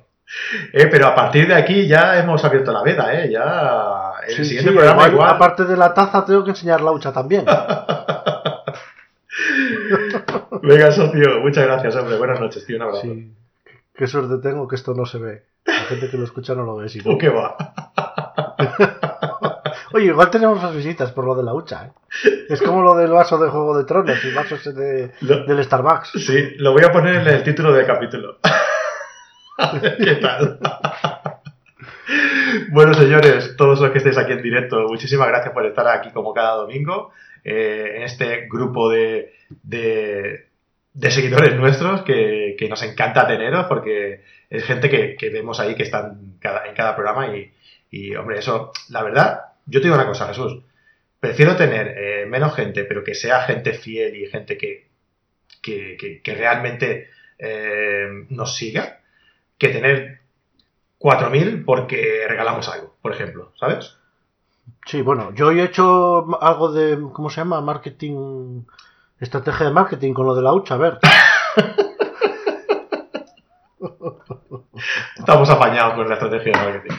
Eh, 0.73 0.87
pero 0.91 1.09
a 1.09 1.15
partir 1.15 1.47
de 1.49 1.55
aquí 1.55 1.87
ya 1.87 2.19
hemos 2.19 2.43
abierto 2.45 2.73
la 2.73 2.83
veda, 2.83 3.13
¿eh? 3.15 3.31
Ya. 3.31 4.13
En 4.23 4.31
el 4.31 4.37
Sí, 4.37 4.45
siguiente 4.45 4.71
sí, 4.71 4.77
programa 4.77 5.09
igual. 5.09 5.29
Aparte 5.31 5.65
de 5.65 5.77
la 5.77 5.93
taza, 5.93 6.25
tengo 6.25 6.43
que 6.45 6.51
enseñar 6.51 6.81
la 6.81 6.93
hucha 6.93 7.13
también. 7.13 7.45
Venga, 10.63 10.93
socio, 10.93 11.41
muchas 11.41 11.65
gracias, 11.67 11.97
hombre. 11.97 12.17
Buenas 12.19 12.41
noches, 12.41 12.65
tío. 12.65 12.77
Un 12.77 12.83
abrazo. 12.83 13.03
Sí. 13.03 13.33
Qué 13.95 14.07
suerte 14.07 14.39
tengo 14.39 14.69
que 14.69 14.77
esto 14.77 14.95
no 14.95 15.05
se 15.05 15.19
ve. 15.19 15.43
La 15.67 15.85
gente 15.85 16.09
que 16.11 16.17
lo 16.17 16.25
escucha 16.25 16.55
no 16.55 16.65
lo 16.65 16.77
ve. 16.77 16.87
¿O 17.05 17.19
qué 17.19 17.29
va? 17.29 17.57
Oye, 19.95 20.07
igual 20.07 20.31
tenemos 20.31 20.63
más 20.63 20.75
visitas 20.75 21.13
por 21.13 21.25
lo 21.25 21.35
de 21.35 21.43
la 21.43 21.55
hucha, 21.55 21.87
¿eh? 21.87 22.31
Es 22.49 22.61
como 22.63 22.83
lo 22.83 22.95
del 22.97 23.11
vaso 23.11 23.39
de 23.39 23.49
Juego 23.51 23.77
de 23.77 23.85
Tronos, 23.85 24.25
el 24.25 24.35
vaso 24.35 24.55
ese 24.57 24.73
de, 24.73 25.11
Lo- 25.21 25.45
del 25.45 25.63
Starbucks. 25.65 26.11
Sí, 26.25 26.55
lo 26.59 26.73
voy 26.73 26.83
a 26.85 26.93
poner 26.93 27.17
en 27.17 27.29
el 27.29 27.43
título 27.43 27.73
del 27.73 27.87
capítulo. 27.87 28.39
A 29.59 29.73
ver 29.73 29.97
¿Qué 29.99 30.15
tal? 30.17 30.59
Bueno, 32.71 32.95
señores, 32.95 33.55
todos 33.57 33.81
los 33.81 33.91
que 33.91 33.99
estéis 33.99 34.19
aquí 34.19 34.33
en 34.33 34.43
directo, 34.43 34.81
muchísimas 34.89 35.29
gracias 35.29 35.53
por 35.55 35.65
estar 35.67 35.87
aquí 35.89 36.11
como 36.11 36.33
cada 36.35 36.55
domingo 36.57 37.13
eh, 37.45 37.93
en 37.97 38.03
este 38.03 38.47
grupo 38.51 38.89
de, 38.91 39.33
de- 39.63 40.47
de 40.95 41.11
seguidores 41.11 41.55
nuestros 41.57 42.03
que, 42.03 42.55
que 42.59 42.69
nos 42.69 42.83
encanta 42.83 43.27
teneros 43.27 43.65
porque 43.67 44.23
es 44.51 44.65
gente 44.65 44.91
que, 44.91 45.17
que 45.17 45.31
vemos 45.31 45.59
ahí 45.61 45.75
que 45.75 45.85
están 45.85 46.35
cada- 46.39 46.67
en 46.67 46.75
cada 46.75 46.95
programa 46.95 47.35
y, 47.35 47.53
y, 47.91 48.15
hombre, 48.17 48.39
eso, 48.39 48.73
la 48.91 49.03
verdad, 49.03 49.41
yo 49.67 49.81
te 49.81 49.85
digo 49.85 49.95
una 49.97 50.07
cosa, 50.07 50.29
Jesús, 50.29 50.63
prefiero 51.21 51.57
tener 51.57 51.95
eh, 51.97 52.27
menos 52.27 52.55
gente, 52.55 52.85
pero 52.85 53.05
que 53.05 53.15
sea 53.15 53.43
gente 53.43 53.75
fiel 53.75 54.17
y 54.17 54.27
gente 54.29 54.59
que, 54.59 54.89
que, 55.63 55.97
que- 55.99 56.23
que 56.23 56.35
realmente 56.35 57.11
eh, 57.39 58.09
nos 58.31 58.57
siga, 58.57 59.01
que 59.59 59.69
tener 59.69 60.21
4.000 60.99 61.65
porque 61.65 62.25
regalamos 62.29 62.69
algo, 62.69 62.97
por 63.03 63.13
ejemplo, 63.13 63.53
¿sabes? 63.59 63.97
Sí, 64.87 65.03
bueno, 65.03 65.33
yo 65.35 65.51
he 65.53 65.63
hecho 65.65 66.27
algo 66.41 66.73
de, 66.73 66.99
¿cómo 67.13 67.31
se 67.31 67.39
llama? 67.41 67.61
Marketing, 67.61 68.63
estrategia 69.21 69.67
de 69.67 69.73
marketing 69.73 70.13
con 70.15 70.27
lo 70.27 70.35
de 70.35 70.43
la 70.43 70.53
hucha, 70.55 70.75
a 70.75 70.79
ver. 70.79 70.99
Estamos 75.17 75.49
apañados 75.51 75.95
con 75.95 76.09
la 76.09 76.15
estrategia 76.15 76.53
de 76.53 76.65
marketing. 76.65 76.97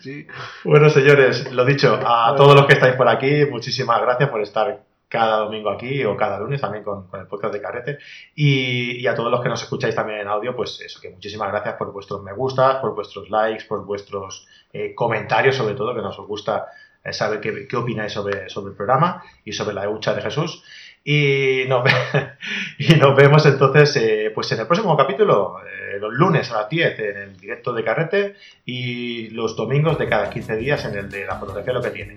Sí. 0.00 0.26
Bueno, 0.64 0.88
señores, 0.90 1.52
lo 1.52 1.64
dicho, 1.64 1.98
a 2.04 2.34
todos 2.36 2.54
los 2.54 2.66
que 2.66 2.74
estáis 2.74 2.94
por 2.94 3.08
aquí, 3.08 3.44
muchísimas 3.50 4.00
gracias 4.00 4.28
por 4.30 4.40
estar 4.40 4.84
cada 5.08 5.38
domingo 5.38 5.70
aquí 5.70 6.04
o 6.04 6.16
cada 6.16 6.38
lunes 6.38 6.60
también 6.60 6.84
con, 6.84 7.08
con 7.08 7.20
el 7.20 7.26
podcast 7.26 7.54
de 7.54 7.62
Carrete. 7.62 7.98
Y, 8.34 8.98
y 9.00 9.06
a 9.06 9.14
todos 9.14 9.30
los 9.30 9.40
que 9.40 9.48
nos 9.48 9.62
escucháis 9.62 9.94
también 9.94 10.20
en 10.20 10.28
audio, 10.28 10.54
pues 10.54 10.80
eso, 10.80 11.00
que 11.00 11.10
muchísimas 11.10 11.50
gracias 11.50 11.74
por 11.74 11.92
vuestros 11.92 12.22
me 12.22 12.32
gustas, 12.32 12.76
por 12.76 12.94
vuestros 12.94 13.30
likes, 13.30 13.64
por 13.64 13.84
vuestros 13.84 14.46
eh, 14.72 14.94
comentarios, 14.94 15.56
sobre 15.56 15.74
todo, 15.74 15.94
que 15.94 16.02
nos 16.02 16.16
gusta 16.18 16.66
eh, 17.02 17.12
saber 17.12 17.40
qué, 17.40 17.66
qué 17.66 17.76
opináis 17.76 18.12
sobre, 18.12 18.48
sobre 18.48 18.70
el 18.70 18.76
programa 18.76 19.22
y 19.44 19.52
sobre 19.52 19.74
la 19.74 19.88
hucha 19.88 20.14
de 20.14 20.22
Jesús. 20.22 20.62
Y 21.04 21.64
nos, 21.68 23.16
vemos 23.16 23.44
entonces 23.46 23.96
eh, 23.96 24.30
pues 24.34 24.52
en 24.52 24.60
el 24.60 24.66
próximo 24.66 24.96
capítulo, 24.96 25.56
eh, 25.60 25.98
los 25.98 26.12
lunes 26.12 26.50
a 26.52 26.62
las 26.62 26.68
10 26.68 26.98
en 27.00 27.16
el 27.16 27.36
directo 27.36 27.72
de 27.72 27.82
Carrete 27.82 28.36
y 28.64 29.30
los 29.30 29.56
domingos 29.56 29.98
de 29.98 30.08
cada 30.08 30.30
15 30.30 30.56
días 30.56 30.84
en 30.84 30.96
el 30.96 31.10
de 31.10 31.26
la 31.26 31.36
fotografía 31.36 31.72
lo 31.72 31.82
que 31.82 31.90
tiene. 31.90 32.14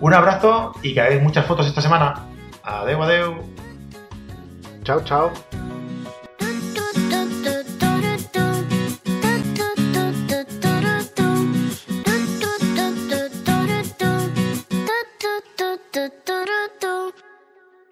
Un 0.00 0.14
abrazo 0.14 0.72
y 0.82 0.94
que 0.94 1.00
hagáis 1.00 1.22
muchas 1.22 1.46
fotos 1.46 1.66
esta 1.66 1.80
semana. 1.80 2.26
Adeu, 2.62 3.02
adeu. 3.02 3.42
Chao, 4.82 5.02
chao. 5.04 5.32